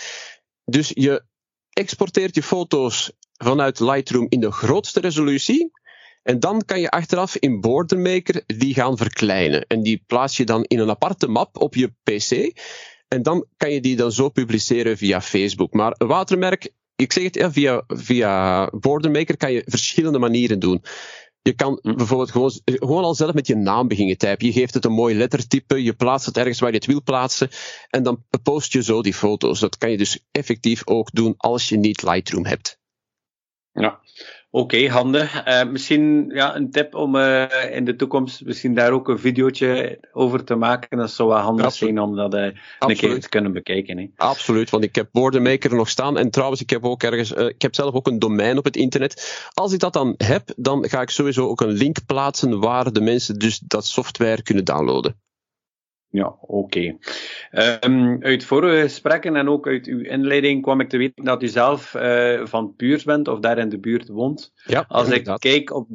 Dus 0.65 0.91
je 0.93 1.25
exporteert 1.69 2.35
je 2.35 2.43
foto's 2.43 3.11
vanuit 3.33 3.79
Lightroom 3.79 4.25
in 4.29 4.39
de 4.39 4.51
grootste 4.51 4.99
resolutie. 4.99 5.71
En 6.23 6.39
dan 6.39 6.65
kan 6.65 6.79
je 6.79 6.89
achteraf 6.89 7.35
in 7.35 7.61
Bordermaker 7.61 8.43
die 8.45 8.73
gaan 8.73 8.97
verkleinen. 8.97 9.65
En 9.67 9.83
die 9.83 10.03
plaats 10.07 10.37
je 10.37 10.45
dan 10.45 10.63
in 10.63 10.79
een 10.79 10.89
aparte 10.89 11.27
map 11.27 11.61
op 11.61 11.75
je 11.75 11.93
PC. 12.03 12.59
En 13.13 13.23
dan 13.23 13.45
kan 13.57 13.71
je 13.71 13.81
die 13.81 13.95
dan 13.95 14.11
zo 14.11 14.29
publiceren 14.29 14.97
via 14.97 15.21
Facebook. 15.21 15.73
Maar 15.73 15.95
een 15.97 16.07
watermerk, 16.07 16.71
ik 16.95 17.13
zeg 17.13 17.23
het, 17.23 17.35
ja, 17.35 17.51
via, 17.51 17.83
via 17.87 18.69
Bordermaker 18.69 19.37
kan 19.37 19.51
je 19.51 19.63
verschillende 19.65 20.19
manieren 20.19 20.59
doen. 20.59 20.83
Je 21.41 21.53
kan 21.53 21.79
hm. 21.81 21.95
bijvoorbeeld 21.95 22.31
gewoon, 22.31 22.51
gewoon 22.65 23.03
al 23.03 23.15
zelf 23.15 23.33
met 23.33 23.47
je 23.47 23.55
naam 23.55 23.87
beginnen 23.87 24.17
typen. 24.17 24.45
Je 24.45 24.53
geeft 24.53 24.73
het 24.73 24.85
een 24.85 24.91
mooi 24.91 25.15
lettertype, 25.15 25.83
je 25.83 25.93
plaatst 25.93 26.25
het 26.25 26.37
ergens 26.37 26.59
waar 26.59 26.69
je 26.69 26.75
het 26.75 26.85
wil 26.85 27.03
plaatsen 27.03 27.49
en 27.89 28.03
dan 28.03 28.25
post 28.43 28.73
je 28.73 28.83
zo 28.83 29.01
die 29.01 29.13
foto's. 29.13 29.59
Dat 29.59 29.77
kan 29.77 29.91
je 29.91 29.97
dus 29.97 30.25
effectief 30.31 30.87
ook 30.87 31.11
doen 31.11 31.33
als 31.37 31.69
je 31.69 31.77
niet 31.77 32.03
Lightroom 32.03 32.45
hebt. 32.45 32.79
Ja, 33.71 33.99
oké, 34.53 34.89
handig. 34.89 35.47
Uh, 35.47 35.63
misschien 35.63 36.29
ja, 36.33 36.55
een 36.55 36.71
tip 36.71 36.95
om 36.95 37.15
uh, 37.15 37.45
in 37.71 37.85
de 37.85 37.95
toekomst 37.95 38.45
misschien 38.45 38.73
daar 38.73 38.91
ook 38.91 39.07
een 39.07 39.19
videootje 39.19 39.99
over 40.11 40.43
te 40.43 40.55
maken. 40.55 40.97
Dat 40.97 41.11
zou 41.11 41.29
wel 41.29 41.37
handig 41.37 41.73
zijn 41.73 41.99
om 41.99 42.15
dat 42.15 42.33
uh, 42.33 42.41
een 42.79 42.95
keer 42.95 43.19
te 43.19 43.29
kunnen 43.29 43.53
bekijken. 43.53 43.97
Hè. 43.97 44.07
Absoluut, 44.15 44.69
want 44.69 44.83
ik 44.83 44.95
heb 44.95 45.09
Bordermaker 45.11 45.75
nog 45.75 45.89
staan. 45.89 46.17
En 46.17 46.29
trouwens, 46.29 46.61
ik 46.61 46.69
heb 46.69 46.83
ook 46.83 47.03
ergens, 47.03 47.31
ik 47.31 47.61
heb 47.61 47.75
zelf 47.75 47.93
ook 47.93 48.07
een 48.07 48.19
domein 48.19 48.57
op 48.57 48.63
het 48.63 48.75
internet. 48.75 49.49
Als 49.53 49.73
ik 49.73 49.79
dat 49.79 49.93
dan 49.93 50.13
heb, 50.17 50.53
dan 50.55 50.89
ga 50.89 51.01
ik 51.01 51.09
sowieso 51.09 51.47
ook 51.47 51.61
een 51.61 51.71
link 51.71 52.05
plaatsen 52.05 52.59
waar 52.59 52.91
de 52.91 53.01
mensen 53.01 53.39
dus 53.39 53.59
dat 53.59 53.85
software 53.85 54.43
kunnen 54.43 54.65
downloaden. 54.65 55.22
Ja, 56.13 56.35
oké. 56.41 56.95
Okay. 57.51 57.79
Um, 57.81 58.23
uit 58.23 58.43
vorige 58.43 58.81
gesprekken 58.81 59.35
en 59.35 59.49
ook 59.49 59.67
uit 59.67 59.87
uw 59.87 59.99
inleiding 59.99 60.61
kwam 60.61 60.79
ik 60.79 60.89
te 60.89 60.97
weten 60.97 61.25
dat 61.25 61.43
u 61.43 61.47
zelf 61.47 61.93
uh, 61.93 62.45
van 62.45 62.75
Puurs 62.75 63.03
bent 63.03 63.27
of 63.27 63.39
daar 63.39 63.57
in 63.57 63.69
de 63.69 63.79
buurt 63.79 64.07
woont. 64.07 64.51
Ja, 64.65 64.85
Als 64.87 65.09
ik 65.09 65.35
kijk 65.37 65.73
op, 65.73 65.87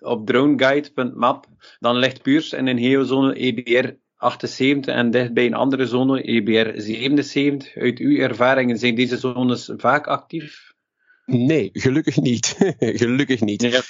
op 0.00 0.26
droneguide.map, 0.26 1.46
dan 1.78 1.96
ligt 1.96 2.22
Puurs 2.22 2.52
in 2.52 2.66
een 2.66 2.78
geozone 2.78 3.34
EBR 3.34 3.88
78 4.16 4.94
en 4.94 5.10
dicht 5.10 5.32
bij 5.32 5.46
een 5.46 5.54
andere 5.54 5.86
zone 5.86 6.22
EBR 6.22 6.80
77. 6.80 7.76
Uit 7.76 7.98
uw 7.98 8.16
ervaringen 8.18 8.78
zijn 8.78 8.94
deze 8.94 9.16
zones 9.16 9.72
vaak 9.76 10.06
actief? 10.06 10.72
Nee, 11.24 11.70
gelukkig 11.72 12.16
niet. 12.16 12.74
gelukkig 13.02 13.40
niet. 13.40 13.62
Ja. 13.62 13.80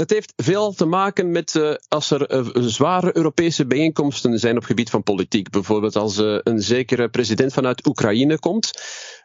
Het 0.00 0.10
heeft 0.10 0.32
veel 0.36 0.72
te 0.72 0.84
maken 0.84 1.30
met 1.30 1.54
uh, 1.54 1.74
als 1.88 2.10
er 2.10 2.34
uh, 2.34 2.68
zware 2.68 3.16
Europese 3.16 3.66
bijeenkomsten 3.66 4.38
zijn 4.38 4.56
op 4.56 4.64
gebied 4.64 4.90
van 4.90 5.02
politiek. 5.02 5.50
Bijvoorbeeld 5.50 5.96
als 5.96 6.18
uh, 6.18 6.38
een 6.42 6.62
zekere 6.62 7.08
president 7.08 7.52
vanuit 7.52 7.86
Oekraïne 7.86 8.38
komt, 8.38 8.70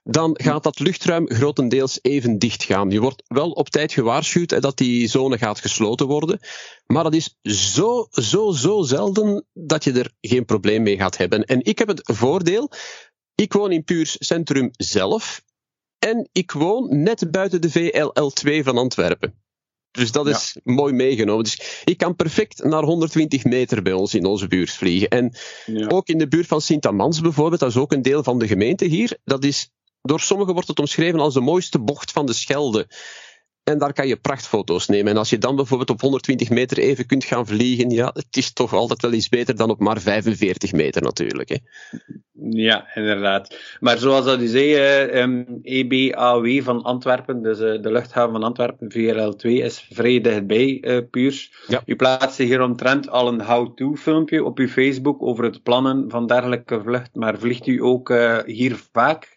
dan 0.04 0.40
gaat 0.42 0.64
dat 0.64 0.80
luchtruim 0.80 1.30
grotendeels 1.30 2.00
even 2.02 2.40
dicht 2.40 2.64
gaan. 2.64 2.90
Je 2.90 3.00
wordt 3.00 3.24
wel 3.28 3.52
op 3.52 3.70
tijd 3.70 3.92
gewaarschuwd 3.92 4.62
dat 4.62 4.78
die 4.78 5.08
zone 5.08 5.38
gaat 5.38 5.60
gesloten 5.60 6.08
worden. 6.08 6.40
Maar 6.86 7.04
dat 7.04 7.14
is 7.14 7.36
zo, 7.42 8.08
zo, 8.12 8.52
zo 8.52 8.82
zelden 8.82 9.46
dat 9.54 9.84
je 9.84 9.92
er 9.92 10.12
geen 10.22 10.46
probleem 10.46 10.84
mee 10.84 10.98
gaat 10.98 11.18
hebben. 11.18 11.44
En 11.44 11.64
ik 11.64 11.80
heb 11.80 11.88
het 11.88 12.02
voordeel, 12.04 12.72
ik 13.36 13.54
woon 13.54 13.72
in 13.72 13.84
Puurs 13.84 14.16
Centrum 14.20 14.70
zelf. 14.72 15.42
En 16.00 16.30
ik 16.32 16.52
woon 16.52 17.04
net 17.04 17.32
buiten 17.32 17.62
de 17.62 17.72
VLL2 17.72 18.64
van 18.64 18.78
Antwerpen. 18.78 19.45
Dus 19.96 20.12
dat 20.12 20.28
is 20.28 20.58
mooi 20.64 20.94
meegenomen. 20.94 21.44
Dus 21.44 21.82
ik 21.84 21.98
kan 21.98 22.16
perfect 22.16 22.64
naar 22.64 22.84
120 22.84 23.44
meter 23.44 23.82
bij 23.82 23.94
ons 23.94 24.14
in 24.14 24.26
onze 24.26 24.48
buurt 24.48 24.72
vliegen. 24.72 25.10
En 25.10 25.36
ook 25.88 26.08
in 26.08 26.18
de 26.18 26.28
buurt 26.28 26.48
van 26.48 26.62
Sint-Amans 26.62 27.22
bijvoorbeeld, 27.22 27.60
dat 27.60 27.70
is 27.70 27.78
ook 27.78 27.92
een 27.92 28.02
deel 28.02 28.24
van 28.24 28.40
de 28.40 28.48
gemeente 28.48 28.86
hier. 28.86 29.18
Dat 29.24 29.44
is, 29.44 29.72
door 30.02 30.20
sommigen 30.20 30.54
wordt 30.54 30.68
het 30.68 30.80
omschreven 30.80 31.20
als 31.20 31.34
de 31.34 31.42
mooiste 31.42 31.80
bocht 31.80 32.12
van 32.12 32.26
de 32.26 32.34
Schelde. 32.34 32.88
En 33.66 33.78
daar 33.78 33.94
kan 33.94 34.08
je 34.08 34.16
prachtfoto's 34.16 34.88
nemen. 34.88 35.12
En 35.12 35.18
als 35.18 35.30
je 35.30 35.38
dan 35.38 35.56
bijvoorbeeld 35.56 35.90
op 35.90 36.02
120 36.02 36.50
meter 36.50 36.78
even 36.78 37.06
kunt 37.06 37.24
gaan 37.24 37.48
vliegen, 37.48 37.90
ja, 37.90 38.12
het 38.14 38.38
is 38.38 38.54
toch 38.54 38.74
altijd 38.74 39.02
wel 39.02 39.14
iets 39.14 39.30
beter 39.30 39.56
dan 39.56 39.70
op 39.70 39.80
maar 39.80 40.02
45 40.02 40.72
meter 40.72 41.02
natuurlijk. 41.02 41.50
Hè. 41.50 41.58
Ja, 42.50 42.88
inderdaad. 42.94 43.58
Maar 43.80 43.98
zoals 43.98 44.26
dat 44.26 44.42
u 44.42 44.48
zei, 44.48 44.74
EBAW 45.62 46.46
eh, 46.46 46.64
van 46.64 46.82
Antwerpen, 46.82 47.42
dus 47.42 47.60
uh, 47.60 47.82
de 47.82 47.92
luchthaven 47.92 48.32
van 48.32 48.44
Antwerpen, 48.44 48.94
VRL2, 48.94 49.50
is 49.50 49.88
vrij 49.90 50.22
dichtbij, 50.22 50.82
uh, 50.82 50.98
Puurs. 51.12 51.52
Ja. 51.68 51.82
U 51.86 51.96
plaatste 51.96 52.44
hier 52.44 52.62
omtrent 52.62 53.10
al 53.10 53.28
een 53.28 53.42
how-to 53.42 53.96
filmpje 53.96 54.44
op 54.44 54.58
uw 54.58 54.68
Facebook 54.68 55.22
over 55.22 55.44
het 55.44 55.64
plannen 55.64 56.10
van 56.10 56.28
dergelijke 56.28 56.82
vlucht, 56.82 57.16
maar 57.16 57.40
vliegt 57.40 57.68
u 57.68 57.84
ook 57.84 58.14
hier 58.46 58.76
vaak? 58.92 59.35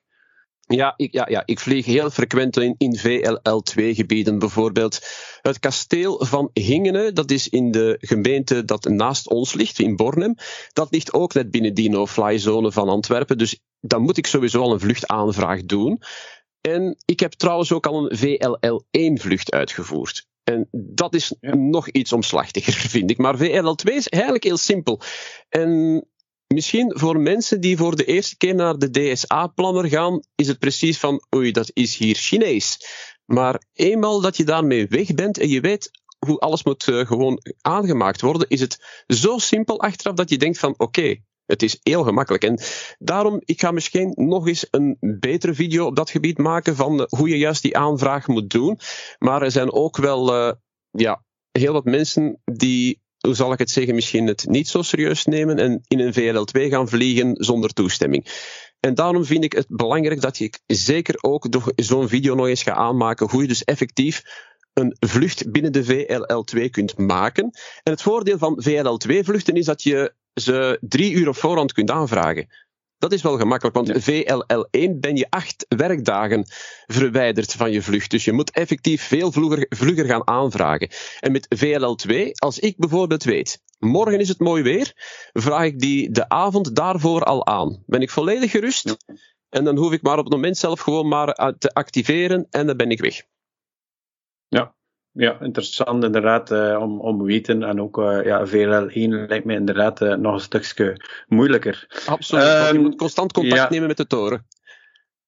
Ja 0.69 0.95
ik, 0.97 1.13
ja, 1.13 1.27
ja, 1.29 1.43
ik 1.45 1.61
vlieg 1.61 1.85
heel 1.85 2.11
frequent 2.11 2.57
in, 2.57 2.75
in 2.79 2.99
VLL2-gebieden. 2.99 4.39
Bijvoorbeeld 4.39 5.07
het 5.43 5.59
kasteel 5.59 6.25
van 6.25 6.51
Hingenen, 6.53 7.15
dat 7.15 7.31
is 7.31 7.49
in 7.49 7.71
de 7.71 7.97
gemeente 8.01 8.65
dat 8.65 8.85
naast 8.85 9.29
ons 9.29 9.53
ligt, 9.53 9.79
in 9.79 9.97
Bornem. 9.97 10.35
Dat 10.73 10.91
ligt 10.91 11.13
ook 11.13 11.35
net 11.35 11.51
binnen 11.51 11.75
die 11.75 11.91
no-fly-zone 11.91 12.73
van 12.73 12.89
Antwerpen. 12.89 13.39
Dus 13.39 13.61
dan 13.81 14.03
moet 14.03 14.17
ik 14.17 14.27
sowieso 14.27 14.61
al 14.61 14.73
een 14.73 14.81
vluchtaanvraag 14.81 15.65
doen. 15.65 16.03
En 16.61 16.97
ik 17.05 17.21
heb 17.21 17.33
trouwens 17.33 17.73
ook 17.73 17.87
al 17.87 18.11
een 18.11 18.19
VLL1-vlucht 18.19 19.53
uitgevoerd. 19.53 20.27
En 20.45 20.69
dat 20.71 21.15
is 21.15 21.35
nog 21.41 21.89
iets 21.89 22.13
omslachtiger, 22.13 22.73
vind 22.91 23.11
ik. 23.11 23.19
Maar 23.19 23.37
VLL2 23.37 23.95
is 23.95 24.09
eigenlijk 24.09 24.45
heel 24.45 24.57
simpel. 24.57 25.01
En 25.49 26.05
misschien 26.55 26.99
voor 26.99 27.21
mensen 27.21 27.61
die 27.61 27.77
voor 27.77 27.97
de 27.97 28.05
eerste 28.05 28.37
keer 28.37 28.55
naar 28.55 28.79
de 28.79 28.91
DSA-planner 28.91 29.89
gaan, 29.89 30.21
is 30.35 30.49
het 30.49 30.59
precies 30.59 30.99
van, 30.99 31.23
oei, 31.37 31.53
dat 31.53 31.71
is 31.73 31.97
hier 31.97 32.15
Chinees. 32.15 32.79
Maar 33.25 33.63
eenmaal 33.73 34.21
dat 34.21 34.37
je 34.37 34.45
daarmee 34.45 34.87
weg 34.87 35.15
bent 35.15 35.39
en 35.39 35.49
je 35.49 35.61
weet 35.61 35.91
hoe 36.27 36.39
alles 36.39 36.65
moet 36.65 36.87
uh, 36.87 37.07
gewoon 37.07 37.41
aangemaakt 37.61 38.21
worden, 38.21 38.49
is 38.49 38.61
het 38.61 39.03
zo 39.07 39.39
simpel 39.39 39.81
achteraf 39.81 40.15
dat 40.15 40.31
je 40.31 40.39
denkt 40.39 40.59
van, 40.59 40.75
oké, 40.77 41.17
het 41.47 41.63
is 41.63 41.79
heel 41.83 42.03
gemakkelijk. 42.03 42.45
En 42.45 42.59
daarom, 42.99 43.41
ik 43.45 43.61
ga 43.61 43.71
misschien 43.71 44.13
nog 44.17 44.47
eens 44.47 44.67
een 44.71 44.97
betere 45.01 45.55
video 45.55 45.87
op 45.87 45.97
dat 45.97 46.11
gebied 46.11 46.39
maken 46.39 46.77
van 46.77 47.07
hoe 47.09 47.29
je 47.29 47.39
juist 47.39 47.63
die 47.63 47.77
aanvraag 47.77 48.27
moet 48.27 48.51
doen. 48.51 48.79
Maar 49.19 49.43
er 49.43 49.51
zijn 49.51 49.73
ook 49.73 49.97
wel 49.97 50.35
uh, 50.35 50.53
ja, 50.91 51.25
heel 51.51 51.73
wat 51.73 51.85
mensen 51.85 52.41
die, 52.45 53.01
hoe 53.21 53.35
zal 53.35 53.53
ik 53.53 53.59
het 53.59 53.71
zeggen, 53.71 53.95
misschien 53.95 54.27
het 54.27 54.47
niet 54.49 54.69
zo 54.69 54.83
serieus 54.83 55.25
nemen 55.25 55.59
en 55.59 55.83
in 55.87 55.99
een 55.99 56.15
VLL2 56.15 56.61
gaan 56.71 56.89
vliegen 56.89 57.35
zonder 57.35 57.73
toestemming. 57.73 58.27
En 58.81 58.95
daarom 58.95 59.25
vind 59.25 59.45
ik 59.45 59.53
het 59.53 59.67
belangrijk 59.69 60.21
dat 60.21 60.39
je 60.39 60.53
zeker 60.67 61.15
ook 61.21 61.47
zo'n 61.77 62.09
video 62.09 62.35
nog 62.35 62.47
eens 62.47 62.63
gaat 62.63 62.77
aanmaken, 62.77 63.31
hoe 63.31 63.43
je 63.43 63.49
dus 63.49 63.65
effectief 63.65 64.23
een 64.73 64.97
vlucht 65.01 65.51
binnen 65.51 65.73
de 65.73 65.85
VLL2 65.85 66.71
kunt 66.71 66.99
maken. 66.99 67.45
En 67.83 67.93
het 67.93 68.03
voordeel 68.03 68.39
van 68.39 68.63
VLL2-vluchten 68.63 69.55
is 69.55 69.65
dat 69.65 69.83
je 69.83 70.15
ze 70.35 70.79
drie 70.81 71.13
uur 71.13 71.29
op 71.29 71.37
voorhand 71.37 71.73
kunt 71.73 71.91
aanvragen. 71.91 72.47
Dat 72.99 73.13
is 73.13 73.23
wel 73.23 73.39
gemakkelijk, 73.39 73.77
want 73.77 74.11
VLL1 74.11 74.99
ben 75.01 75.17
je 75.17 75.27
acht 75.31 75.67
werkdagen 75.69 76.45
verwijderd 76.87 77.53
van 77.53 77.71
je 77.71 77.83
vlucht. 77.83 78.11
Dus 78.11 78.25
je 78.25 78.33
moet 78.33 78.51
effectief 78.51 79.03
veel 79.03 79.33
vlugger, 79.33 79.67
vlugger 79.69 80.05
gaan 80.05 80.27
aanvragen. 80.27 80.89
En 81.21 81.33
met 81.33 81.49
VLL2, 81.57 82.31
als 82.33 82.59
ik 82.59 82.77
bijvoorbeeld 82.77 83.25
weet, 83.25 83.63
morgen 83.79 84.21
is 84.21 84.29
het 84.29 84.39
mooi 84.39 84.63
weer, 84.63 84.93
vraag 85.33 85.65
ik 85.65 85.79
die 85.79 86.11
de 86.11 86.29
avond 86.29 86.77
daarvoor 86.77 87.25
al 87.25 87.47
aan. 87.47 87.83
Ben 87.87 88.03
ik 88.03 88.11
volledig 88.11 88.51
gerust? 88.51 88.97
En 89.49 89.65
dan 89.65 89.77
hoef 89.77 89.93
ik 89.93 90.03
maar 90.03 90.19
op 90.19 90.25
het 90.25 90.33
moment 90.33 90.59
zelf 90.59 90.81
gewoon 90.81 91.09
maar 91.09 91.55
te 91.59 91.75
activeren 91.75 92.47
en 92.51 92.67
dan 92.67 92.77
ben 92.77 92.91
ik 92.91 93.01
weg. 93.01 93.23
Ja, 94.49 94.75
ja, 95.13 95.41
interessant 95.41 96.05
inderdaad 96.05 96.51
uh, 96.51 96.81
om, 96.81 97.01
om 97.01 97.23
weten. 97.23 97.63
En 97.63 97.81
ook 97.81 97.99
uh, 97.99 98.25
ja, 98.25 98.47
VLL1 98.47 99.29
lijkt 99.29 99.45
me 99.45 99.55
inderdaad 99.55 100.01
uh, 100.01 100.15
nog 100.15 100.35
een 100.35 100.41
stukje 100.41 101.05
moeilijker. 101.27 102.03
Absoluut, 102.07 102.45
je 102.45 102.51
ehm, 102.51 102.81
moet 102.81 102.97
constant 102.97 103.33
contact 103.33 103.63
ja. 103.63 103.69
nemen 103.69 103.89
met 103.89 103.97
de 103.97 104.07
toren. 104.07 104.47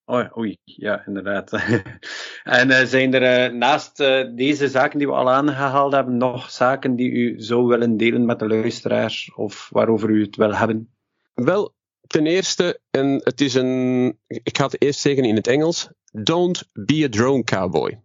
Oh, 0.05 0.37
oei, 0.37 0.57
ja, 0.65 1.07
inderdaad. 1.07 1.53
en 2.43 2.89
zijn 2.89 3.15
er 3.15 3.55
naast 3.55 3.97
deze 4.37 4.69
zaken 4.69 4.99
die 4.99 5.07
we 5.07 5.15
al 5.15 5.31
aangehaald 5.31 5.93
hebben, 5.93 6.17
nog 6.17 6.51
zaken 6.51 6.97
die 6.97 7.11
u 7.11 7.41
zou 7.41 7.67
willen 7.67 7.97
delen 7.97 8.25
met 8.25 8.39
de 8.39 8.49
luisteraars 8.49 9.33
of 9.35 9.69
waarover 9.71 10.11
u 10.11 10.23
het 10.23 10.37
wil 10.37 10.55
hebben? 10.55 10.95
Wel, 11.35 11.75
ten 12.07 12.27
eerste, 12.27 12.81
en 12.91 13.21
het 13.25 13.41
is 13.41 13.55
een, 13.55 14.19
ik 14.27 14.57
ga 14.57 14.65
het 14.65 14.83
eerst 14.83 15.01
zeggen 15.01 15.25
in 15.25 15.37
het 15.37 15.47
Engels, 15.47 15.91
don't 16.13 16.69
be 16.73 17.05
a 17.05 17.09
drone 17.09 17.45
cowboy 17.45 18.01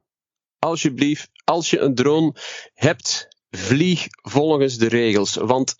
alsjeblieft, 0.66 1.30
als 1.46 1.70
je 1.70 1.80
een 1.80 1.96
drone 1.96 2.36
hebt, 2.74 3.28
vlieg 3.50 4.08
volgens 4.12 4.78
de 4.78 4.88
regels. 4.88 5.36
Want 5.36 5.76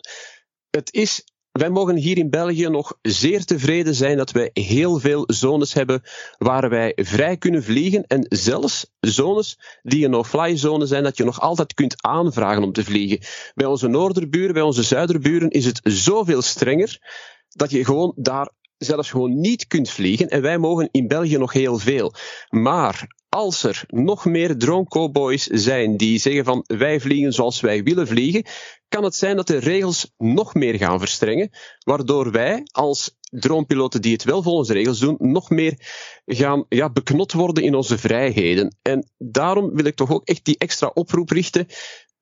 het 0.70 0.92
is 0.92 1.24
wij 1.56 1.70
mogen 1.70 1.96
hier 1.96 2.18
in 2.18 2.30
België 2.30 2.68
nog 2.68 2.98
zeer 3.02 3.44
tevreden 3.44 3.94
zijn 3.94 4.16
dat 4.16 4.30
wij 4.30 4.50
heel 4.52 4.98
veel 4.98 5.24
zones 5.26 5.72
hebben 5.72 6.02
waar 6.38 6.68
wij 6.68 6.92
vrij 6.96 7.36
kunnen 7.36 7.62
vliegen. 7.62 8.04
En 8.06 8.26
zelfs 8.28 8.86
zones 9.00 9.58
die 9.82 10.04
een 10.04 10.10
no-fly 10.10 10.56
zone 10.56 10.86
zijn, 10.86 11.02
dat 11.02 11.16
je 11.16 11.24
nog 11.24 11.40
altijd 11.40 11.74
kunt 11.74 12.02
aanvragen 12.02 12.62
om 12.62 12.72
te 12.72 12.84
vliegen. 12.84 13.18
Bij 13.54 13.66
onze 13.66 13.88
noorderburen, 13.88 14.54
bij 14.54 14.62
onze 14.62 14.82
zuiderburen 14.82 15.50
is 15.50 15.64
het 15.64 15.80
zoveel 15.82 16.42
strenger 16.42 16.98
dat 17.48 17.70
je 17.70 17.84
gewoon 17.84 18.12
daar 18.16 18.50
zelfs 18.78 19.10
gewoon 19.10 19.40
niet 19.40 19.66
kunt 19.66 19.90
vliegen. 19.90 20.28
En 20.28 20.42
wij 20.42 20.58
mogen 20.58 20.88
in 20.90 21.08
België 21.08 21.36
nog 21.36 21.52
heel 21.52 21.78
veel. 21.78 22.12
Maar 22.48 23.06
als 23.36 23.62
er 23.62 23.84
nog 23.86 24.24
meer 24.24 24.58
drone 24.58 24.88
cowboys 24.88 25.46
zijn 25.46 25.96
die 25.96 26.18
zeggen 26.18 26.44
van 26.44 26.64
wij 26.66 27.00
vliegen 27.00 27.32
zoals 27.32 27.60
wij 27.60 27.82
willen 27.82 28.06
vliegen, 28.06 28.44
kan 28.88 29.04
het 29.04 29.14
zijn 29.14 29.36
dat 29.36 29.46
de 29.46 29.56
regels 29.58 30.12
nog 30.18 30.54
meer 30.54 30.74
gaan 30.74 30.98
verstrengen, 30.98 31.50
waardoor 31.78 32.30
wij 32.30 32.62
als 32.72 33.16
dronepiloten 33.20 34.02
die 34.02 34.12
het 34.12 34.24
wel 34.24 34.42
volgens 34.42 34.68
de 34.68 34.74
regels 34.74 34.98
doen, 34.98 35.16
nog 35.18 35.50
meer 35.50 35.74
gaan 36.26 36.64
ja, 36.68 36.90
beknot 36.90 37.32
worden 37.32 37.64
in 37.64 37.74
onze 37.74 37.98
vrijheden. 37.98 38.76
En 38.82 39.10
daarom 39.18 39.74
wil 39.74 39.84
ik 39.84 39.94
toch 39.94 40.10
ook 40.10 40.24
echt 40.24 40.44
die 40.44 40.58
extra 40.58 40.90
oproep 40.94 41.30
richten 41.30 41.66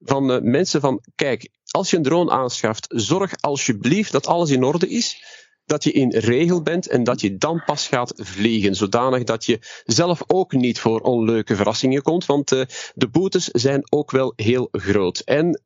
van 0.01 0.31
uh, 0.31 0.41
mensen 0.41 0.81
van 0.81 1.03
kijk, 1.15 1.49
als 1.71 1.91
je 1.91 1.97
een 1.97 2.03
drone 2.03 2.31
aanschaft, 2.31 2.87
zorg 2.89 3.33
alsjeblieft 3.41 4.13
dat 4.13 4.27
alles 4.27 4.51
in 4.51 4.65
orde 4.65 4.89
is 4.89 5.23
dat 5.67 5.85
je 5.85 5.93
in 5.93 6.11
regel 6.11 6.63
bent 6.63 6.89
en 6.89 7.05
dat 7.05 7.21
je 7.21 7.37
dan 7.37 7.63
pas 7.65 7.87
gaat 7.87 8.13
vliegen. 8.17 8.75
Zodanig 8.75 9.25
dat 9.25 9.45
je 9.45 9.59
zelf 9.85 10.23
ook 10.27 10.53
niet 10.53 10.79
voor 10.79 11.01
onleuke 11.01 11.57
verrassingen 11.57 12.03
komt, 12.03 12.27
want 12.27 12.53
uh, 12.53 12.63
de 12.95 13.09
boetes 13.09 13.45
zijn 13.45 13.93
ook 13.93 14.11
wel 14.11 14.33
heel 14.37 14.69
groot. 14.73 15.19
En 15.19 15.63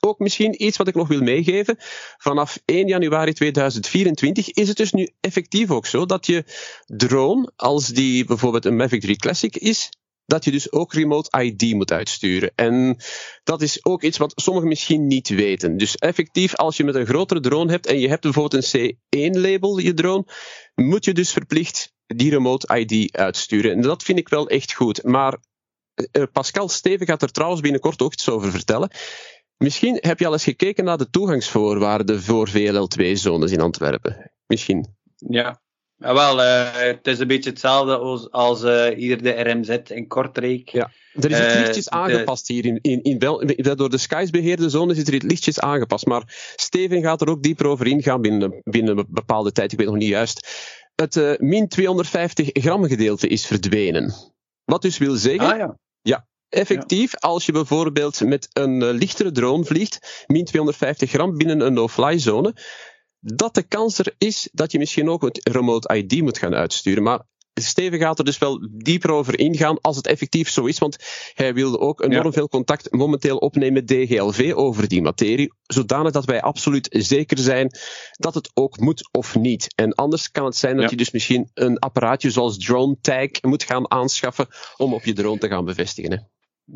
ook 0.00 0.18
misschien 0.18 0.64
iets 0.64 0.76
wat 0.76 0.88
ik 0.88 0.94
nog 0.94 1.08
wil 1.08 1.20
meegeven. 1.20 1.76
Vanaf 2.16 2.58
1 2.64 2.88
januari 2.88 3.32
2024 3.32 4.50
is 4.50 4.68
het 4.68 4.76
dus 4.76 4.92
nu 4.92 5.08
effectief 5.20 5.70
ook 5.70 5.86
zo 5.86 6.06
dat 6.06 6.26
je 6.26 6.44
drone, 6.86 7.52
als 7.56 7.86
die 7.86 8.24
bijvoorbeeld 8.24 8.64
een 8.64 8.76
Mavic 8.76 9.00
3 9.00 9.16
Classic 9.16 9.56
is, 9.56 9.88
dat 10.30 10.44
je 10.44 10.50
dus 10.50 10.72
ook 10.72 10.92
remote 10.92 11.42
ID 11.42 11.74
moet 11.74 11.92
uitsturen. 11.92 12.52
En 12.54 12.96
dat 13.44 13.62
is 13.62 13.84
ook 13.84 14.02
iets 14.02 14.18
wat 14.18 14.32
sommigen 14.34 14.68
misschien 14.68 15.06
niet 15.06 15.28
weten. 15.28 15.76
Dus 15.76 15.96
effectief, 15.96 16.54
als 16.54 16.76
je 16.76 16.84
met 16.84 16.94
een 16.94 17.06
grotere 17.06 17.40
drone 17.40 17.70
hebt 17.70 17.86
en 17.86 17.98
je 17.98 18.08
hebt 18.08 18.22
bijvoorbeeld 18.22 18.74
een 18.74 18.92
C1-label, 18.94 19.78
je 19.78 19.94
drone, 19.94 20.24
moet 20.74 21.04
je 21.04 21.14
dus 21.14 21.32
verplicht 21.32 21.92
die 22.06 22.30
remote 22.30 22.78
ID 22.78 23.16
uitsturen. 23.16 23.72
En 23.72 23.80
dat 23.80 24.02
vind 24.02 24.18
ik 24.18 24.28
wel 24.28 24.48
echt 24.48 24.72
goed. 24.72 25.02
Maar 25.02 25.38
uh, 26.12 26.24
Pascal 26.32 26.68
Steven 26.68 27.06
gaat 27.06 27.22
er 27.22 27.32
trouwens 27.32 27.60
binnenkort 27.60 28.02
ook 28.02 28.12
iets 28.12 28.28
over 28.28 28.50
vertellen. 28.50 28.90
Misschien 29.56 29.98
heb 30.00 30.18
je 30.18 30.26
al 30.26 30.32
eens 30.32 30.44
gekeken 30.44 30.84
naar 30.84 30.98
de 30.98 31.10
toegangsvoorwaarden 31.10 32.22
voor 32.22 32.48
VLL2-zones 32.48 33.52
in 33.52 33.60
Antwerpen. 33.60 34.32
Misschien. 34.46 34.96
Ja, 35.16 35.60
ja, 36.00 36.14
wel, 36.14 36.38
uh, 36.38 36.72
het 36.72 37.06
is 37.06 37.18
een 37.18 37.26
beetje 37.26 37.50
hetzelfde 37.50 37.96
als, 37.96 38.30
als 38.30 38.62
uh, 38.62 38.86
hier 38.86 39.22
de 39.22 39.30
RMZ 39.30 39.68
in 39.68 40.06
Kortrijk. 40.06 40.68
Ja. 40.68 40.90
Er 41.12 41.30
is 41.30 41.38
het 41.38 41.54
uh, 41.54 41.60
lichtjes 41.60 41.90
aangepast 41.90 42.48
hier. 42.48 42.64
In, 42.64 42.78
in, 42.80 43.02
in 43.02 43.18
Bel 43.18 43.46
door 43.76 43.90
de 43.90 43.98
Skies 43.98 44.30
beheerde 44.30 44.68
zone 44.68 44.94
is 44.94 45.06
er 45.06 45.12
het 45.12 45.22
lichtjes 45.22 45.60
aangepast. 45.60 46.06
Maar 46.06 46.52
Steven 46.56 47.02
gaat 47.02 47.20
er 47.20 47.28
ook 47.28 47.42
dieper 47.42 47.66
over 47.66 47.86
ingaan 47.86 48.20
binnen, 48.20 48.60
binnen 48.62 48.98
een 48.98 49.06
bepaalde 49.08 49.52
tijd. 49.52 49.72
Ik 49.72 49.78
weet 49.78 49.86
nog 49.86 49.96
niet 49.96 50.08
juist. 50.08 50.48
Het 50.94 51.36
min 51.38 51.68
250 51.68 52.48
gram 52.52 52.84
gedeelte 52.84 53.28
is 53.28 53.46
verdwenen. 53.46 54.14
Wat 54.64 54.82
dus 54.82 54.98
wil 54.98 55.14
zeggen. 55.14 55.52
Ah, 55.52 55.58
ja. 55.58 55.78
ja. 56.02 56.26
Effectief, 56.48 57.16
als 57.16 57.46
je 57.46 57.52
bijvoorbeeld 57.52 58.20
met 58.20 58.48
een 58.52 58.90
lichtere 58.90 59.32
drone 59.32 59.64
vliegt, 59.64 60.24
min 60.26 60.44
250 60.44 61.10
gram 61.10 61.36
binnen 61.36 61.60
een 61.60 61.72
no-fly 61.72 62.18
zone, 62.18 62.54
dat 63.20 63.54
de 63.54 63.62
kans 63.62 63.98
er 63.98 64.14
is 64.18 64.48
dat 64.52 64.72
je 64.72 64.78
misschien 64.78 65.08
ook 65.08 65.22
het 65.22 65.40
remote 65.42 65.94
ID 65.94 66.22
moet 66.22 66.38
gaan 66.38 66.54
uitsturen. 66.54 67.02
Maar 67.02 67.28
Steven 67.54 67.98
gaat 67.98 68.18
er 68.18 68.24
dus 68.24 68.38
wel 68.38 68.68
dieper 68.70 69.10
over 69.10 69.38
ingaan 69.38 69.80
als 69.80 69.96
het 69.96 70.06
effectief 70.06 70.50
zo 70.50 70.64
is, 70.64 70.78
want 70.78 70.96
hij 71.34 71.54
wilde 71.54 71.78
ook 71.78 72.02
enorm 72.02 72.24
ja. 72.24 72.32
veel 72.32 72.48
contact 72.48 72.92
momenteel 72.92 73.36
opnemen 73.36 73.72
met 73.72 73.88
DGLV 73.88 74.52
over 74.54 74.88
die 74.88 75.02
materie, 75.02 75.52
zodanig 75.66 76.12
dat 76.12 76.24
wij 76.24 76.42
absoluut 76.42 76.88
zeker 76.90 77.38
zijn 77.38 77.70
dat 78.12 78.34
het 78.34 78.50
ook 78.54 78.78
moet 78.78 79.08
of 79.12 79.34
niet. 79.34 79.72
En 79.74 79.94
anders 79.94 80.30
kan 80.30 80.44
het 80.44 80.56
zijn 80.56 80.74
dat 80.74 80.84
ja. 80.84 80.90
je 80.90 80.96
dus 80.96 81.10
misschien 81.10 81.50
een 81.54 81.78
apparaatje 81.78 82.30
zoals 82.30 82.58
Drone 82.58 82.96
Tag 83.00 83.28
moet 83.40 83.62
gaan 83.62 83.90
aanschaffen 83.90 84.46
om 84.76 84.94
op 84.94 85.04
je 85.04 85.12
drone 85.12 85.38
te 85.38 85.48
gaan 85.48 85.64
bevestigen. 85.64 86.10
Hè. 86.10 86.18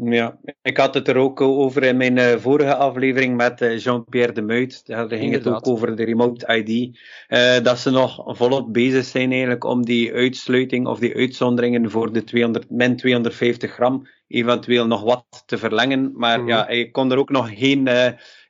Ja, 0.03 0.39
ik 0.63 0.77
had 0.77 0.95
het 0.95 1.09
er 1.09 1.17
ook 1.17 1.41
over 1.41 1.83
in 1.83 1.97
mijn 1.97 2.17
uh, 2.17 2.37
vorige 2.37 2.75
aflevering 2.75 3.37
met 3.37 3.61
uh, 3.61 3.79
Jean-Pierre 3.79 4.33
de 4.33 4.43
Muit. 4.43 4.87
Daar 4.87 5.09
ging 5.09 5.23
Inderdaad. 5.23 5.55
het 5.55 5.55
ook 5.55 5.75
over 5.75 5.97
de 5.97 6.05
remote 6.05 6.57
ID. 6.57 6.99
Uh, 7.29 7.59
dat 7.63 7.79
ze 7.79 7.91
nog 7.91 8.23
volop 8.27 8.73
bezig 8.73 9.05
zijn 9.05 9.31
eigenlijk 9.31 9.65
om 9.65 9.85
die 9.85 10.13
uitsluiting 10.13 10.87
of 10.87 10.99
die 10.99 11.15
uitzonderingen 11.15 11.91
voor 11.91 12.13
de 12.13 12.25
200, 12.25 12.71
min 12.71 12.97
250 12.97 13.73
gram 13.73 14.09
eventueel 14.29 14.87
nog 14.87 15.03
wat 15.03 15.43
te 15.47 15.59
verlengen. 15.59 16.13
Maar 16.15 16.41
mm. 16.41 16.49
ja, 16.49 16.69
ik 16.69 16.93
kon 16.93 17.13
er 17.13 17.19
ook 17.19 17.31
nog 17.31 17.59
geen, 17.59 17.89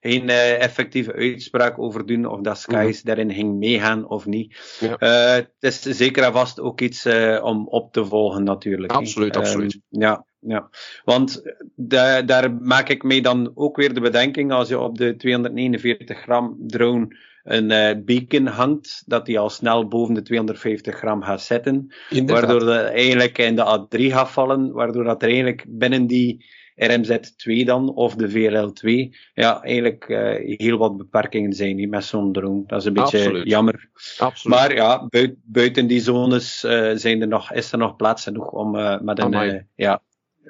geen 0.01 0.29
effectieve 0.29 1.13
uitspraak 1.13 1.79
over 1.79 2.07
doen 2.07 2.27
of 2.27 2.41
dat 2.41 2.59
Skies 2.59 3.03
mm. 3.03 3.07
daarin 3.09 3.33
ging 3.33 3.59
meegaan 3.59 4.09
of 4.09 4.27
niet. 4.27 4.79
Ja. 4.81 4.97
het 4.99 5.53
is 5.61 5.81
zeker 5.81 6.25
en 6.25 6.33
vast 6.33 6.61
ook 6.61 6.81
iets 6.81 7.07
om 7.43 7.69
op 7.69 7.93
te 7.93 8.05
volgen 8.05 8.45
natuurlijk. 8.45 8.93
Absoluut, 8.93 9.37
absoluut. 9.37 9.81
ja. 9.89 10.25
Ja, 10.47 10.69
want 11.05 11.43
daar, 11.75 12.27
daar 12.27 12.53
maak 12.53 12.89
ik 12.89 13.03
mee 13.03 13.23
dan 13.23 13.53
ook 13.55 13.77
weer 13.77 13.95
de 13.95 14.01
bedenking 14.01 14.53
als 14.53 14.69
je 14.69 14.79
op 14.79 14.99
de 14.99 15.17
249 15.17 16.19
gram 16.19 16.57
drone 16.67 17.17
een 17.45 17.71
uh, 17.71 18.05
beacon 18.05 18.47
hangt, 18.47 19.03
dat 19.07 19.27
die 19.27 19.39
al 19.39 19.51
snel 19.51 19.89
boven 19.89 20.15
de 20.15 20.23
250 20.23 20.97
gram 20.97 21.23
gaat 21.23 21.43
zitten. 21.43 21.93
Inderdaad. 22.11 22.45
Waardoor 22.45 22.69
dat 22.69 22.85
eigenlijk 22.85 23.39
in 23.39 23.57
de 23.57 23.87
A3 23.87 24.01
gaat 24.01 24.31
vallen, 24.31 24.73
waardoor 24.73 25.05
dat 25.05 25.23
er 25.23 25.29
eigenlijk 25.29 25.65
binnen 25.69 26.07
die 26.07 26.45
RMZ2 26.75 27.65
dan, 27.65 27.95
of 27.95 28.15
de 28.15 28.31
VLL2, 28.31 29.17
ja, 29.35 29.63
eigenlijk 29.63 30.09
uh, 30.09 30.59
heel 30.59 30.79
wat 30.79 30.97
beperkingen 30.97 31.53
zijn 31.53 31.77
die 31.77 31.89
met 31.89 32.05
zo'n 32.05 32.33
drone. 32.33 32.63
Dat 32.67 32.81
is 32.81 32.87
een 32.87 32.93
beetje 32.93 33.19
Absoluut. 33.19 33.49
jammer. 33.49 33.89
Absoluut. 34.19 34.59
Maar 34.59 34.75
ja, 34.75 35.09
buiten, 35.43 35.87
die 35.87 36.01
zones 36.01 36.65
uh, 36.65 36.91
zijn 36.95 37.21
er 37.21 37.29
nog, 37.29 37.53
is 37.53 37.73
er 37.73 37.79
nog 37.79 37.97
plaats 37.97 38.23
genoeg 38.23 38.51
om 38.51 38.71
met 39.05 39.19
een 39.19 39.67
ja, 39.75 40.03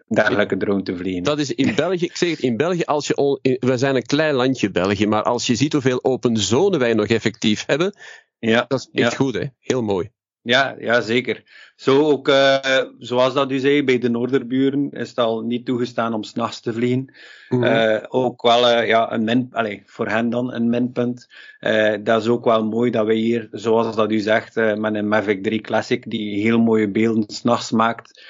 dergelijke 0.09 0.57
drone 0.57 0.83
te 0.83 0.97
vliegen. 0.97 1.23
Dat 1.23 1.39
is 1.39 1.55
in 1.55 1.75
België, 1.75 2.05
ik 2.05 2.17
zeg 2.17 2.31
het, 2.31 2.41
in 2.41 2.57
België, 2.57 2.85
als 2.85 3.07
je 3.07 3.57
we 3.61 3.79
zijn 3.79 3.97
een 3.97 4.07
klein 4.07 4.35
landje 4.35 4.71
België, 4.71 5.07
maar 5.07 5.23
als 5.23 5.47
je 5.47 5.55
ziet 5.55 5.73
hoeveel 5.73 6.05
open 6.05 6.37
zone 6.37 6.79
wij 6.79 6.95
nog 6.95 7.07
effectief 7.07 7.65
hebben, 7.67 7.95
ja, 8.39 8.65
dat 8.69 8.79
is 8.79 8.89
echt 9.03 9.11
ja. 9.11 9.17
goed, 9.17 9.35
hè? 9.35 9.45
Heel 9.59 9.83
mooi. 9.83 10.11
Ja, 10.45 10.75
ja, 10.79 11.01
zeker. 11.01 11.43
Zo 11.77 12.11
ook, 12.11 12.29
uh, 12.29 12.59
zoals 12.99 13.35
dat 13.35 13.51
u 13.51 13.59
zei, 13.59 13.85
bij 13.85 13.99
de 13.99 14.09
Noorderburen 14.09 14.91
is 14.91 15.09
het 15.09 15.19
al 15.19 15.41
niet 15.41 15.67
toegestaan 15.67 16.15
om 16.15 16.23
s'nachts 16.23 16.61
te 16.61 16.73
vliegen. 16.73 17.15
Mm 17.49 17.63
-hmm. 17.63 17.73
uh, 17.73 18.03
ook 18.09 18.43
wel 18.43 18.71
uh, 18.71 18.87
ja, 18.87 19.13
een 19.13 19.25
min, 19.25 19.49
allez, 19.53 19.81
voor 19.85 20.09
hen 20.09 20.31
dan 20.31 20.53
een 20.53 20.69
minpunt. 20.69 21.27
dat 22.03 22.23
is 22.23 22.29
ook 22.29 22.45
wel 22.45 22.65
mooi 22.65 22.91
dat 22.91 23.07
we 23.07 23.15
hier, 23.15 23.49
zoals 23.51 23.97
dat 23.97 24.11
u 24.11 24.19
zegt, 24.19 24.55
met 24.55 24.95
een 24.95 25.09
Mavic 25.09 25.43
3 25.43 25.61
Classic, 25.61 26.11
die 26.11 26.43
heel 26.43 26.61
mooie 26.61 26.91
beelden 26.91 27.25
s'nachts 27.27 27.71
maakt, 27.71 28.23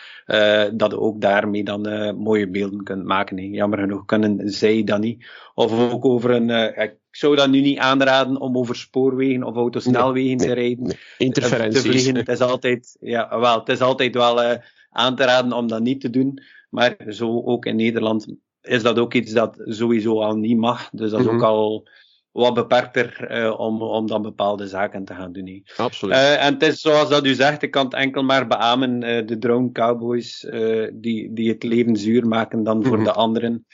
dat 0.77 0.91
je 0.91 1.01
ook 1.01 1.21
daarmee 1.21 1.65
dan 1.65 2.17
mooie 2.17 2.51
beelden 2.51 2.83
kunt 2.83 3.05
maken. 3.05 3.39
Hè. 3.39 3.45
Jammer 3.45 3.79
genoeg 3.79 4.05
kunnen 4.05 4.51
zij 4.51 4.85
dat 4.85 5.01
niet. 5.01 5.27
Of 5.55 5.93
ook 5.93 6.05
over 6.05 6.31
een, 6.31 6.51
ik 6.83 6.97
zou 7.11 7.37
dat 7.37 7.51
nu 7.51 7.61
niet 7.61 7.79
aanraden 7.79 8.41
om 8.41 8.59
over 8.59 8.77
spoorwegen 8.77 9.43
of 9.43 9.57
autosnelwegen 9.57 10.37
nee, 10.37 10.47
te 10.47 10.53
rijden. 10.53 10.85
Nee, 10.85 10.97
Interferenties. 11.19 11.83
Te 11.83 11.89
vliegen. 11.89 12.17
Het 12.17 12.29
is 12.29 12.41
altijd, 12.41 12.97
ja, 13.01 13.39
wel, 13.41 13.59
het 13.59 13.69
is 13.69 13.81
altijd 13.81 14.15
wel 14.15 14.61
aan 14.91 15.17
te 15.17 15.25
raden 15.25 15.53
om 15.53 15.69
dat 15.69 15.83
niet 15.83 16.01
te 16.01 16.11
doen. 16.11 16.43
Maar 16.71 16.97
zo 17.09 17.43
ook 17.45 17.67
in 17.67 17.77
Nederland 17.77 18.27
is 18.61 18.83
dat 18.83 18.99
ook 18.99 19.15
iets 19.15 19.33
dat 19.33 19.57
sowieso 19.65 20.21
al 20.21 20.37
niet 20.37 20.59
mag. 20.59 20.91
Dus 20.91 21.11
dat 21.11 21.21
is 21.21 21.27
mm 21.27 21.33
-hmm. 21.33 21.43
ook 21.43 21.49
al 21.49 21.89
wat 22.35 22.55
beperkter 22.55 23.31
uh, 23.31 23.61
om, 23.61 23.83
om 23.83 24.07
dan 24.07 24.23
bepaalde 24.23 24.69
zaken 24.69 25.05
te 25.05 25.15
gaan 25.15 25.33
doen. 25.33 25.47
He. 25.47 25.63
Absoluut. 25.77 26.15
Uh, 26.15 26.45
en 26.45 26.53
het 26.53 26.63
is 26.63 26.81
zoals 26.81 27.09
dat 27.09 27.27
u 27.27 27.35
zegt, 27.35 27.63
ik 27.63 27.71
kan 27.71 27.85
het 27.85 27.95
enkel 27.95 28.23
maar 28.23 28.47
beamen, 28.47 29.01
de 29.27 29.39
drone 29.39 29.73
cowboys 29.73 30.47
die, 30.93 31.33
die 31.33 31.49
het 31.49 31.63
leven 31.63 31.97
zuur 31.97 32.27
maken 32.27 32.63
dan 32.63 32.83
voor 32.83 32.99
mm 32.99 33.05
-hmm. 33.05 33.05
de 33.05 33.13
anderen 33.13 33.67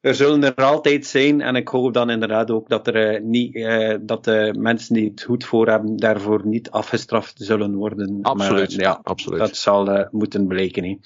er 0.00 0.14
zullen 0.14 0.44
er 0.44 0.64
altijd 0.64 1.06
zijn, 1.06 1.40
en 1.40 1.56
ik 1.56 1.68
hoop 1.68 1.94
dan 1.94 2.10
inderdaad 2.10 2.50
ook 2.50 2.68
dat, 2.68 2.86
er, 2.86 3.14
uh, 3.14 3.20
niet, 3.22 3.54
uh, 3.54 3.94
dat 4.00 4.24
de 4.24 4.54
mensen 4.58 4.94
die 4.94 5.08
het 5.10 5.22
goed 5.22 5.44
voor 5.44 5.68
hebben, 5.68 5.96
daarvoor 5.96 6.46
niet 6.46 6.70
afgestraft 6.70 7.34
zullen 7.36 7.74
worden. 7.74 8.18
Absoluut. 8.22 8.76
Maar, 8.76 8.84
ja, 8.84 9.00
absoluut. 9.02 9.38
dat 9.38 9.56
zal 9.56 9.88
uh, 9.88 10.06
moeten 10.10 10.46
blijken. 10.46 10.84
He. 10.84 10.98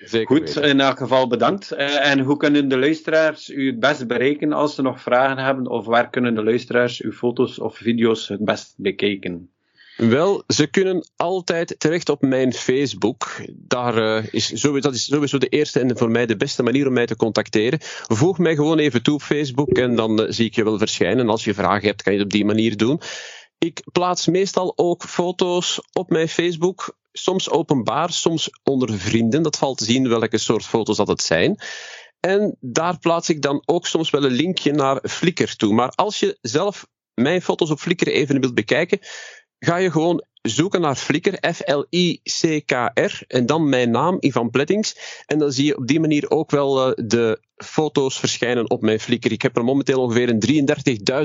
Zeker 0.00 0.36
goed, 0.36 0.54
weten. 0.54 0.62
in 0.62 0.80
elk 0.80 0.98
geval 0.98 1.28
bedankt. 1.28 1.72
en 1.72 2.20
hoe 2.20 2.36
kunnen 2.36 2.68
de 2.68 2.78
luisteraars 2.78 3.50
u 3.50 3.66
het 3.66 3.80
best 3.80 4.06
bereiken 4.06 4.52
als 4.52 4.74
ze 4.74 4.82
nog 4.82 5.00
vragen 5.00 5.44
hebben? 5.44 5.66
Of 5.66 5.84
waar 5.84 6.10
kunnen 6.10 6.34
de 6.34 6.44
luisteraars 6.44 7.00
uw 7.00 7.12
foto's 7.12 7.58
of 7.58 7.76
video's 7.76 8.28
het 8.28 8.44
best 8.44 8.74
bekijken? 8.76 9.50
Wel, 9.96 10.42
ze 10.46 10.66
kunnen 10.66 11.08
altijd 11.16 11.74
terecht 11.78 12.08
op 12.08 12.22
mijn 12.22 12.52
Facebook. 12.52 13.40
Daar, 13.52 13.98
uh, 13.98 14.32
is 14.32 14.46
sowieso, 14.46 14.88
dat 14.88 14.94
is 14.94 15.04
sowieso 15.04 15.38
de 15.38 15.48
eerste 15.48 15.80
en 15.80 15.98
voor 15.98 16.10
mij 16.10 16.26
de 16.26 16.36
beste 16.36 16.62
manier 16.62 16.86
om 16.86 16.92
mij 16.92 17.06
te 17.06 17.16
contacteren. 17.16 17.78
Voeg 18.06 18.38
mij 18.38 18.54
gewoon 18.54 18.78
even 18.78 19.02
toe 19.02 19.14
op 19.14 19.22
Facebook 19.22 19.68
en 19.78 19.96
dan 19.96 20.20
uh, 20.20 20.26
zie 20.30 20.46
ik 20.46 20.54
je 20.54 20.64
wel 20.64 20.78
verschijnen. 20.78 21.28
Als 21.28 21.44
je 21.44 21.54
vragen 21.54 21.88
hebt, 21.88 22.02
kan 22.02 22.12
je 22.12 22.18
het 22.18 22.26
op 22.26 22.32
die 22.32 22.44
manier 22.44 22.76
doen. 22.76 23.00
Ik 23.58 23.82
plaats 23.92 24.26
meestal 24.26 24.72
ook 24.76 25.02
foto's 25.02 25.80
op 25.92 26.10
mijn 26.10 26.28
Facebook. 26.28 26.96
Soms 27.12 27.50
openbaar, 27.50 28.12
soms 28.12 28.50
onder 28.62 28.98
vrienden. 28.98 29.42
Dat 29.42 29.58
valt 29.58 29.78
te 29.78 29.84
zien 29.84 30.08
welke 30.08 30.38
soort 30.38 30.64
foto's 30.64 30.96
dat 30.96 31.08
het 31.08 31.22
zijn. 31.22 31.58
En 32.20 32.56
daar 32.60 32.98
plaats 32.98 33.28
ik 33.28 33.42
dan 33.42 33.62
ook 33.64 33.86
soms 33.86 34.10
wel 34.10 34.24
een 34.24 34.32
linkje 34.32 34.72
naar 34.72 34.98
Flickr 35.02 35.56
toe. 35.56 35.74
Maar 35.74 35.90
als 35.94 36.18
je 36.18 36.38
zelf 36.40 36.86
mijn 37.14 37.42
foto's 37.42 37.70
op 37.70 37.78
Flickr 37.78 38.08
even 38.08 38.40
wilt 38.40 38.54
bekijken, 38.54 38.98
ga 39.58 39.76
je 39.76 39.90
gewoon 39.90 40.24
zoeken 40.42 40.80
naar 40.80 40.94
Flickr, 40.94 41.52
F-L-I-C-K-R, 41.52 43.22
en 43.26 43.46
dan 43.46 43.68
mijn 43.68 43.90
naam, 43.90 44.16
Ivan 44.20 44.50
Plettings. 44.50 45.22
En 45.26 45.38
dan 45.38 45.52
zie 45.52 45.64
je 45.64 45.76
op 45.76 45.86
die 45.86 46.00
manier 46.00 46.30
ook 46.30 46.50
wel 46.50 46.88
uh, 46.88 47.06
de 47.06 47.40
foto's 47.56 48.18
verschijnen 48.18 48.70
op 48.70 48.80
mijn 48.80 49.00
Flickr. 49.00 49.32
Ik 49.32 49.42
heb 49.42 49.56
er 49.56 49.64
momenteel 49.64 50.00
ongeveer 50.00 50.28
een 50.28 50.66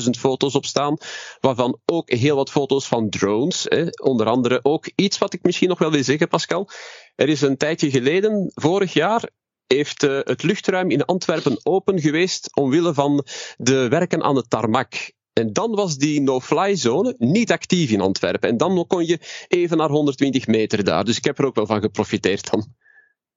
33.000 0.04 0.10
foto's 0.20 0.56
op 0.56 0.66
staan, 0.66 0.98
waarvan 1.40 1.80
ook 1.86 2.12
heel 2.12 2.36
wat 2.36 2.52
foto's 2.52 2.88
van 2.88 3.10
drones. 3.10 3.66
Hè. 3.70 3.86
Onder 4.04 4.28
andere 4.28 4.60
ook 4.64 4.90
iets 4.96 5.18
wat 5.18 5.34
ik 5.34 5.44
misschien 5.44 5.70
nog 5.70 5.80
wel 5.80 5.92
wil 5.92 6.04
zeggen, 6.04 6.28
Pascal. 6.28 6.70
Er 7.16 7.30
is 7.30 7.42
een 7.42 7.58
tijdje 7.58 7.90
geleden, 7.90 8.52
vorig 8.54 8.94
jaar, 8.94 9.30
heeft 9.68 10.04
uh, 10.04 10.20
het 10.24 10.44
luchtruim 10.44 10.92
in 10.92 11.06
Antwerpen 11.06 11.60
open 11.64 12.00
geweest 12.00 12.56
omwille 12.56 12.94
van 12.94 13.26
de 13.58 13.88
werken 13.88 14.24
aan 14.24 14.36
de 14.36 14.48
tarmac. 14.48 15.12
En 15.42 15.54
dan 15.54 15.76
was 15.76 15.98
die 15.98 16.22
no-fly 16.22 16.76
zone 16.76 17.16
niet 17.18 17.52
actief 17.52 17.92
in 17.92 18.02
Antwerpen. 18.02 18.50
En 18.50 18.58
dan 18.58 18.86
kon 18.88 19.06
je 19.06 19.46
even 19.48 19.78
naar 19.78 19.90
120 19.90 20.48
meter 20.48 20.84
daar. 20.84 21.04
Dus 21.04 21.18
ik 21.18 21.26
heb 21.26 21.38
er 21.38 21.46
ook 21.46 21.56
wel 21.56 21.66
van 21.66 21.82
geprofiteerd 21.82 22.52
dan. 22.52 22.68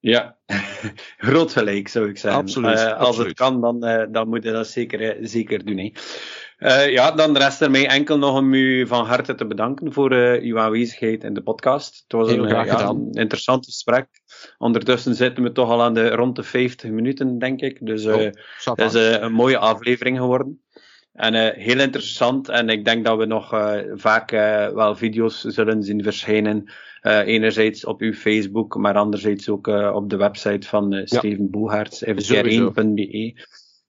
Ja, 0.05 0.37
groot 1.17 1.53
gelijk 1.53 1.89
zou 1.89 2.09
ik 2.09 2.19
zeggen. 2.19 2.41
Absoluut. 2.41 2.79
Uh, 2.79 2.85
als 2.85 3.09
absoluut. 3.09 3.29
het 3.29 3.37
kan, 3.37 3.61
dan, 3.61 3.89
uh, 3.89 4.05
dan 4.11 4.29
moet 4.29 4.43
je 4.43 4.53
dat 4.53 4.67
zeker, 4.67 5.19
uh, 5.19 5.27
zeker 5.27 5.65
doen. 5.65 5.93
Hè. 6.57 6.83
ja, 6.83 7.11
dan 7.11 7.37
rest 7.37 7.61
er 7.61 7.71
mij 7.71 7.89
enkel 7.89 8.19
nog 8.19 8.39
om 8.39 8.55
u 8.55 8.87
van 8.87 9.05
harte 9.05 9.35
te 9.35 9.47
bedanken 9.47 9.93
voor 9.93 10.13
uw 10.43 10.59
aanwezigheid 10.59 11.25
in 11.25 11.35
de 11.35 11.43
podcast. 11.43 12.03
Het 12.03 12.13
was 12.13 12.31
Heel 12.31 12.43
een, 12.43 12.49
graag 12.49 12.67
ja, 12.67 12.89
een 12.89 13.11
interessant 13.13 13.65
gesprek. 13.65 14.09
Ondertussen 14.59 15.15
zitten 15.15 15.43
we 15.43 15.53
toch 15.53 15.71
al 15.71 15.83
aan 15.83 15.95
de 15.95 16.09
rond 16.09 16.37
de 16.37 16.43
50 16.43 16.91
minuten, 16.91 17.39
denk 17.39 17.61
ik. 17.61 17.87
Dus 17.87 18.07
Oh, 18.07 18.31
het 18.75 18.79
is 18.79 18.95
een 18.95 19.33
mooie 19.33 19.59
aflevering 19.59 20.19
geworden. 20.19 20.64
En 21.15 21.35
uh, 21.35 21.49
heel 21.53 21.81
interessant. 21.81 22.49
En 22.49 22.69
ik 22.69 22.85
denk 22.85 23.05
dat 23.05 23.19
we 23.19 23.25
nog 23.25 23.55
uh, 23.55 23.79
vaak 23.95 24.33
uh, 24.33 24.69
wel 24.69 24.97
video's 24.97 25.41
zullen 25.41 25.83
zien 25.83 26.03
verschijnen. 26.03 26.73
enerzijds 27.05 27.85
op 27.85 28.01
uw 28.01 28.13
Facebook, 28.13 28.77
maar 28.77 28.95
anderzijds 28.97 29.49
ook 29.49 29.67
op 29.95 30.11
de 30.11 30.17
website 30.17 30.69
van 30.69 30.91
ja. 30.91 31.07
Steven 31.07 31.51
Boehaerts, 31.51 32.05
fdr1.be. 32.05 33.43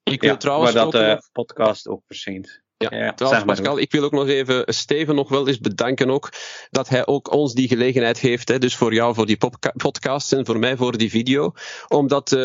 Ik 0.04 0.22
wil 0.22 0.30
ja, 0.30 0.38
trouwens 0.38 0.74
waar 0.74 0.84
dat 0.84 0.92
de 0.92 1.30
podcast 1.32 1.88
ook 1.88 2.02
verschijnt. 2.08 2.64
Ja, 2.78 2.98
ja 2.98 3.14
trouwens 3.14 3.46
Pascal, 3.46 3.80
ik 3.80 3.92
wil 3.92 4.04
ook 4.04 4.12
nog 4.12 4.28
even 4.28 4.64
Steven 4.74 5.16
nog 5.16 5.30
wel 5.30 5.48
eens 5.48 5.60
bedanken 5.60 6.10
ook, 6.10 6.30
dat 6.70 6.90
hij 6.90 7.08
ook 7.08 7.34
ons 7.34 7.54
die 7.54 7.68
gelegenheid 7.68 8.18
geeft, 8.18 8.50
hè, 8.50 8.58
dus 8.58 8.76
voor 8.76 8.94
jou 8.94 9.14
voor 9.14 9.26
die 9.26 9.38
podcast 9.76 10.34
en 10.34 10.46
voor 10.46 10.60
mij 10.60 10.78
voor 10.78 10.98
die 10.98 11.10
video. 11.10 11.52
Omdat 11.88 12.36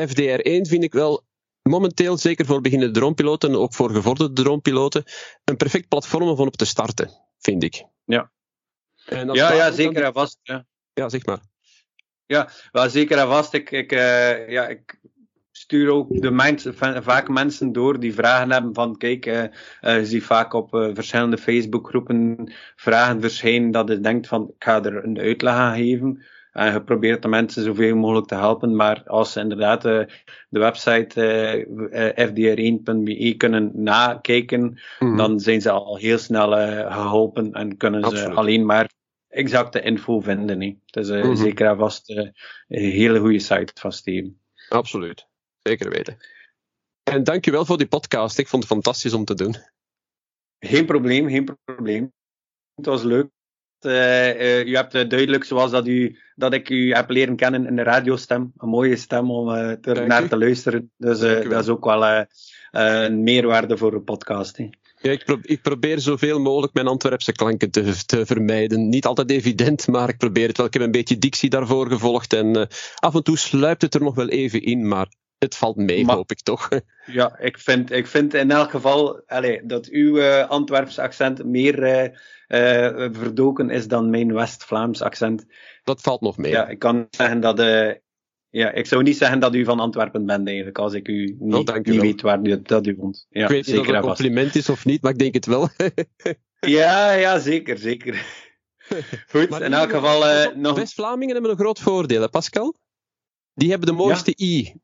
FDR1 0.00 0.68
vind 0.68 0.84
ik 0.84 0.92
wel 0.92 1.24
momenteel, 1.70 2.18
zeker 2.18 2.46
voor 2.46 2.60
beginnende 2.60 2.94
droompiloten 2.98 3.48
en 3.48 3.56
ook 3.56 3.74
voor 3.74 3.90
gevorderde 3.90 4.42
droompiloten, 4.42 5.04
een 5.44 5.56
perfect 5.56 5.88
platform 5.88 6.28
om 6.28 6.40
op 6.40 6.56
te 6.56 6.64
starten, 6.64 7.10
vind 7.38 7.62
ik. 7.62 7.84
Ja, 8.04 8.30
en 9.06 9.32
ja, 9.32 9.52
ja 9.52 9.70
zeker 9.70 10.02
en 10.02 10.12
vast. 10.12 10.38
Ja. 10.42 10.66
ja, 10.92 11.08
zeg 11.08 11.26
maar. 11.26 11.40
Ja, 12.26 12.48
wel 12.72 12.90
zeker 12.90 13.18
en 13.18 13.26
vast. 13.26 13.52
Ik, 13.52 13.70
ik, 13.70 13.92
uh, 13.92 14.48
ja, 14.48 14.68
ik 14.68 15.00
stuur 15.50 15.90
ook 15.90 16.20
de 16.20 17.02
vaak 17.02 17.28
mensen 17.28 17.72
door 17.72 18.00
die 18.00 18.14
vragen 18.14 18.50
hebben 18.50 18.74
van 18.74 18.96
kijk, 18.96 19.26
uh, 19.26 19.42
uh, 19.42 19.48
je 19.98 20.06
ziet 20.06 20.24
vaak 20.24 20.52
op 20.52 20.68
verschillende 20.70 21.38
Facebookgroepen 21.38 22.52
vragen 22.76 23.20
verschijnen 23.20 23.70
dat 23.70 23.88
je 23.88 24.00
denkt 24.00 24.26
van 24.26 24.48
ik 24.48 24.64
ga 24.64 24.84
er 24.84 25.04
een 25.04 25.18
uitleg 25.18 25.54
aan 25.54 25.76
geven. 25.76 26.24
En 26.54 26.72
je 26.72 26.82
probeert 26.82 27.22
de 27.22 27.28
mensen 27.28 27.62
zoveel 27.62 27.96
mogelijk 27.96 28.26
te 28.26 28.34
helpen, 28.34 28.76
maar 28.76 29.02
als 29.06 29.32
ze 29.32 29.40
inderdaad 29.40 29.84
uh, 29.84 30.04
de 30.48 30.58
website 30.58 31.20
uh, 31.92 32.26
fdr1.be 32.28 33.34
kunnen 33.36 33.70
nakijken, 33.74 34.60
mm 34.60 34.78
-hmm. 34.98 35.16
dan 35.16 35.40
zijn 35.40 35.60
ze 35.60 35.70
al 35.70 35.96
heel 35.96 36.18
snel 36.18 36.58
uh, 36.58 36.94
geholpen 36.94 37.52
en 37.52 37.76
kunnen 37.76 38.00
ze 38.00 38.06
Absoluut. 38.06 38.36
alleen 38.36 38.66
maar 38.66 38.90
exacte 39.28 39.80
info 39.80 40.20
vinden. 40.20 40.60
He. 40.60 40.76
Het 40.86 40.96
is 40.96 41.10
mm 41.10 41.20
-hmm. 41.20 41.36
zeker 41.36 41.66
en 41.66 41.76
vast 41.76 42.10
een 42.10 42.34
hele 42.68 43.18
goede 43.18 43.40
site 43.40 43.72
van 43.80 43.92
Steven. 43.92 44.40
Absoluut, 44.68 45.26
zeker 45.62 45.90
weten. 45.90 46.16
En 47.02 47.24
dankjewel 47.24 47.64
voor 47.64 47.78
die 47.78 47.86
podcast. 47.86 48.38
Ik 48.38 48.48
vond 48.48 48.62
het 48.62 48.72
fantastisch 48.72 49.12
om 49.12 49.24
te 49.24 49.34
doen. 49.34 49.54
Geen 50.58 50.86
probleem, 50.86 51.28
geen 51.28 51.58
probleem. 51.64 52.12
Het 52.74 52.86
was 52.86 53.02
leuk. 53.02 53.28
Uh, 53.84 54.40
uh, 54.40 54.66
u 54.66 54.76
hebt 54.76 54.92
duidelijk, 54.92 55.44
zoals 55.44 55.70
dat, 55.70 55.86
u, 55.86 56.18
dat 56.34 56.52
ik 56.52 56.68
u 56.68 56.92
heb 56.92 57.10
leren 57.10 57.36
kennen, 57.36 57.66
een 57.66 57.82
radiostem. 57.82 58.52
Een 58.56 58.68
mooie 58.68 58.96
stem 58.96 59.30
om 59.30 59.48
er 59.48 60.06
naar 60.06 60.28
te 60.28 60.36
luisteren. 60.36 60.90
Dus 60.96 61.18
dat 61.18 61.62
is 61.62 61.68
ook 61.68 61.84
wel 61.84 62.26
een 62.70 63.22
meerwaarde 63.22 63.76
voor 63.76 63.92
een 63.92 64.04
podcast. 64.04 64.56
Hè. 64.56 64.68
Ja, 65.00 65.10
ik, 65.10 65.24
pro 65.24 65.38
ik, 65.42 65.62
probeer 65.62 66.00
zoveel 66.00 66.40
mogelijk 66.40 66.74
mijn 66.74 66.86
Antwerpse 66.86 67.32
klanken 67.32 67.70
te, 67.70 68.04
te, 68.06 68.26
vermijden. 68.26 68.88
Niet 68.88 69.06
altijd 69.06 69.30
evident, 69.30 69.86
maar 69.86 70.08
ik 70.08 70.18
probeer 70.18 70.48
het 70.48 70.56
wel. 70.56 70.66
Ik 70.66 70.72
heb 70.72 70.82
een 70.82 70.90
beetje 70.90 71.18
dictie 71.18 71.50
daarvoor 71.50 71.88
gevolgd 71.88 72.32
en 72.32 72.68
af 72.94 73.14
en 73.14 73.22
toe 73.22 73.38
sluipt 73.38 73.82
het 73.82 73.94
er 73.94 74.02
nog 74.02 74.14
wel 74.14 74.28
even 74.28 74.62
in, 74.62 74.88
maar 74.88 75.06
het 75.48 75.56
valt 75.56 75.76
mee, 75.76 76.04
maar, 76.04 76.16
hoop 76.16 76.30
ik 76.30 76.40
toch. 76.40 76.68
Ja, 77.06 77.38
ik 77.38 77.58
vind, 77.58 77.90
ik 77.90 78.06
vind 78.06 78.34
in 78.34 78.50
elk 78.50 78.70
geval 78.70 79.22
allez, 79.26 79.60
dat 79.64 79.88
uw 79.88 80.16
uh, 80.16 80.48
Antwerps 80.48 80.98
accent 80.98 81.44
meer 81.44 81.78
uh, 81.78 82.02
uh, 82.02 83.08
verdoken 83.12 83.70
is 83.70 83.88
dan 83.88 84.10
mijn 84.10 84.34
West-Vlaams 84.34 85.02
accent. 85.02 85.46
Dat 85.82 86.00
valt 86.00 86.20
nog 86.20 86.36
mee. 86.36 86.50
Ja, 86.50 86.68
ik 86.68 86.78
kan 86.78 87.06
zeggen 87.10 87.40
dat 87.40 87.58
ja, 88.54 88.72
ik 88.72 88.86
zou 88.86 89.02
niet 89.02 89.16
zeggen 89.16 89.40
dat 89.40 89.54
u 89.54 89.64
van 89.64 89.80
Antwerpen 89.80 90.26
bent 90.26 90.46
eigenlijk, 90.46 90.78
als 90.78 90.92
ik 90.92 91.08
u 91.08 91.36
niet, 91.38 91.54
Oh, 91.54 91.64
dank 91.64 91.86
u 91.86 91.90
niet 91.90 92.00
wel. 92.00 92.10
weet 92.10 92.20
waar 92.20 92.40
u, 92.42 92.62
dat 92.62 92.86
u 92.86 92.96
woont. 92.98 93.26
Ja, 93.30 93.42
ik 93.42 93.48
weet 93.48 93.66
niet 93.66 93.66
zeker 93.66 93.80
of 93.80 93.86
het 93.86 93.94
en 93.94 94.00
een 94.00 94.08
vast. 94.08 94.20
compliment 94.20 94.54
is 94.54 94.68
of 94.68 94.84
niet, 94.84 95.02
maar 95.02 95.12
ik 95.12 95.18
denk 95.18 95.34
het 95.34 95.46
wel. 95.46 95.68
Ja, 96.60 97.12
ja, 97.12 97.38
zeker, 97.38 97.78
zeker. 97.78 98.26
Goed, 99.28 99.48
Maar 99.48 99.62
in 99.62 99.72
elk 99.72 99.90
geval 99.90 100.26
eh, 100.26 100.54
nog... 100.54 100.76
West-Vlamingen 100.76 101.32
hebben 101.32 101.50
een 101.50 101.58
groot 101.58 101.80
voordeel, 101.80 102.20
hè, 102.20 102.28
Pascal? 102.28 102.74
Die 103.54 103.70
hebben 103.70 103.88
de 103.88 103.94
mooiste 103.94 104.34
i. 104.40 104.74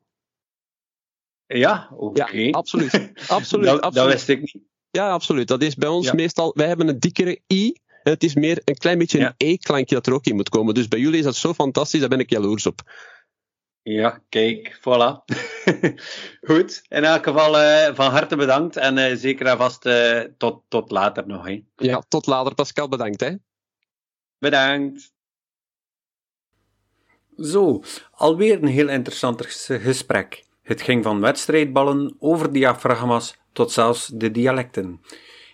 Ja, 1.57 1.89
oké. 1.95 2.31
Ja, 2.37 2.49
absoluut. 2.49 3.11
Absoluut, 3.27 3.65
dat, 3.65 3.81
absoluut. 3.81 3.93
dat 3.93 4.05
wist 4.13 4.29
ik 4.29 4.39
niet. 4.39 4.57
Ja, 4.91 5.11
absoluut. 5.11 5.47
Dat 5.47 5.61
is 5.61 5.75
bij 5.75 5.89
ons 5.89 6.05
Ja. 6.07 6.13
meestal... 6.13 6.51
Wij 6.55 6.67
hebben 6.67 6.87
een 6.87 6.99
dikkere 6.99 7.41
i. 7.53 7.73
En 8.03 8.11
het 8.11 8.23
is 8.23 8.33
meer 8.35 8.61
een 8.65 8.77
klein 8.77 8.97
beetje 8.97 9.17
een 9.19 9.33
Ja. 9.37 9.47
e-klankje 9.51 9.95
dat 9.95 10.07
er 10.07 10.13
ook 10.13 10.25
in 10.25 10.35
moet 10.35 10.49
komen. 10.49 10.73
Dus 10.73 10.87
bij 10.87 10.99
jullie 10.99 11.17
is 11.19 11.23
dat 11.25 11.35
zo 11.35 11.53
fantastisch, 11.53 11.99
daar 11.99 12.09
ben 12.09 12.19
ik 12.19 12.29
jaloers 12.29 12.65
op. 12.65 12.81
Ja, 13.83 14.23
kijk, 14.29 14.79
voilà. 14.79 15.35
Goed, 16.47 16.81
in 16.87 17.03
elk 17.03 17.23
geval 17.23 17.59
eh, 17.59 17.95
van 17.95 18.11
harte 18.11 18.35
bedankt 18.35 18.75
en 18.77 18.97
eh, 18.97 19.15
zeker 19.15 19.45
en 19.45 19.57
vast 19.57 19.85
eh, 19.85 20.19
tot, 20.37 20.63
tot 20.67 20.91
later 20.91 21.27
nog. 21.27 21.45
Hè. 21.45 21.63
Ja, 21.75 22.03
tot 22.07 22.25
later, 22.25 22.53
Pascal. 22.53 22.87
Bedankt. 22.87 23.19
Hè. 23.21 23.35
Bedankt. 24.37 25.13
Zo, 27.37 27.81
alweer 28.11 28.61
een 28.61 28.67
heel 28.67 28.89
interessant 28.89 29.45
ges- 29.45 29.69
gesprek. 29.71 30.45
Het 30.71 30.81
ging 30.81 31.03
van 31.03 31.21
wedstrijdballen 31.21 32.15
over 32.19 32.51
diafragma's 32.51 33.37
tot 33.53 33.71
zelfs 33.71 34.07
de 34.07 34.31
dialecten. 34.31 35.01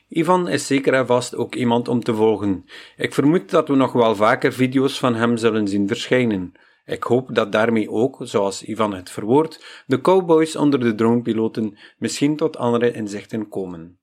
Ivan 0.09 0.47
is 0.47 0.67
zeker 0.67 0.93
en 0.93 1.05
vast 1.05 1.35
ook 1.35 1.55
iemand 1.55 1.87
om 1.87 2.03
te 2.03 2.13
volgen. 2.13 2.65
Ik 2.97 3.13
vermoed 3.13 3.49
dat 3.49 3.67
we 3.67 3.75
nog 3.75 3.91
wel 3.91 4.15
vaker 4.15 4.53
video's 4.53 4.99
van 4.99 5.15
hem 5.15 5.37
zullen 5.37 5.67
zien 5.67 5.87
verschijnen. 5.87 6.51
Ik 6.85 7.03
hoop 7.03 7.35
dat 7.35 7.51
daarmee 7.51 7.89
ook, 7.89 8.17
zoals 8.19 8.63
Ivan 8.63 8.93
het 8.93 9.09
verwoordt, 9.09 9.83
de 9.87 10.01
cowboys 10.01 10.55
onder 10.55 10.79
de 10.79 10.95
dronepiloten 10.95 11.77
misschien 11.97 12.35
tot 12.35 12.57
andere 12.57 12.91
inzichten 12.91 13.49
komen. 13.49 13.99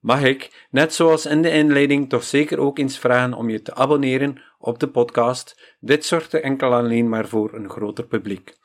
Mag 0.00 0.22
ik, 0.22 0.66
net 0.70 0.94
zoals 0.94 1.26
in 1.26 1.42
de 1.42 1.50
inleiding, 1.50 2.08
toch 2.08 2.24
zeker 2.24 2.58
ook 2.58 2.78
eens 2.78 2.98
vragen 2.98 3.34
om 3.34 3.50
je 3.50 3.62
te 3.62 3.74
abonneren 3.74 4.42
op 4.58 4.78
de 4.78 4.88
podcast? 4.88 5.76
Dit 5.80 6.04
zorgt 6.04 6.32
er 6.32 6.42
enkel 6.42 6.74
alleen 6.74 7.08
maar 7.08 7.28
voor 7.28 7.54
een 7.54 7.70
groter 7.70 8.06
publiek. 8.06 8.56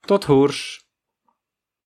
Tot 0.00 0.24
hoors! 0.24 0.81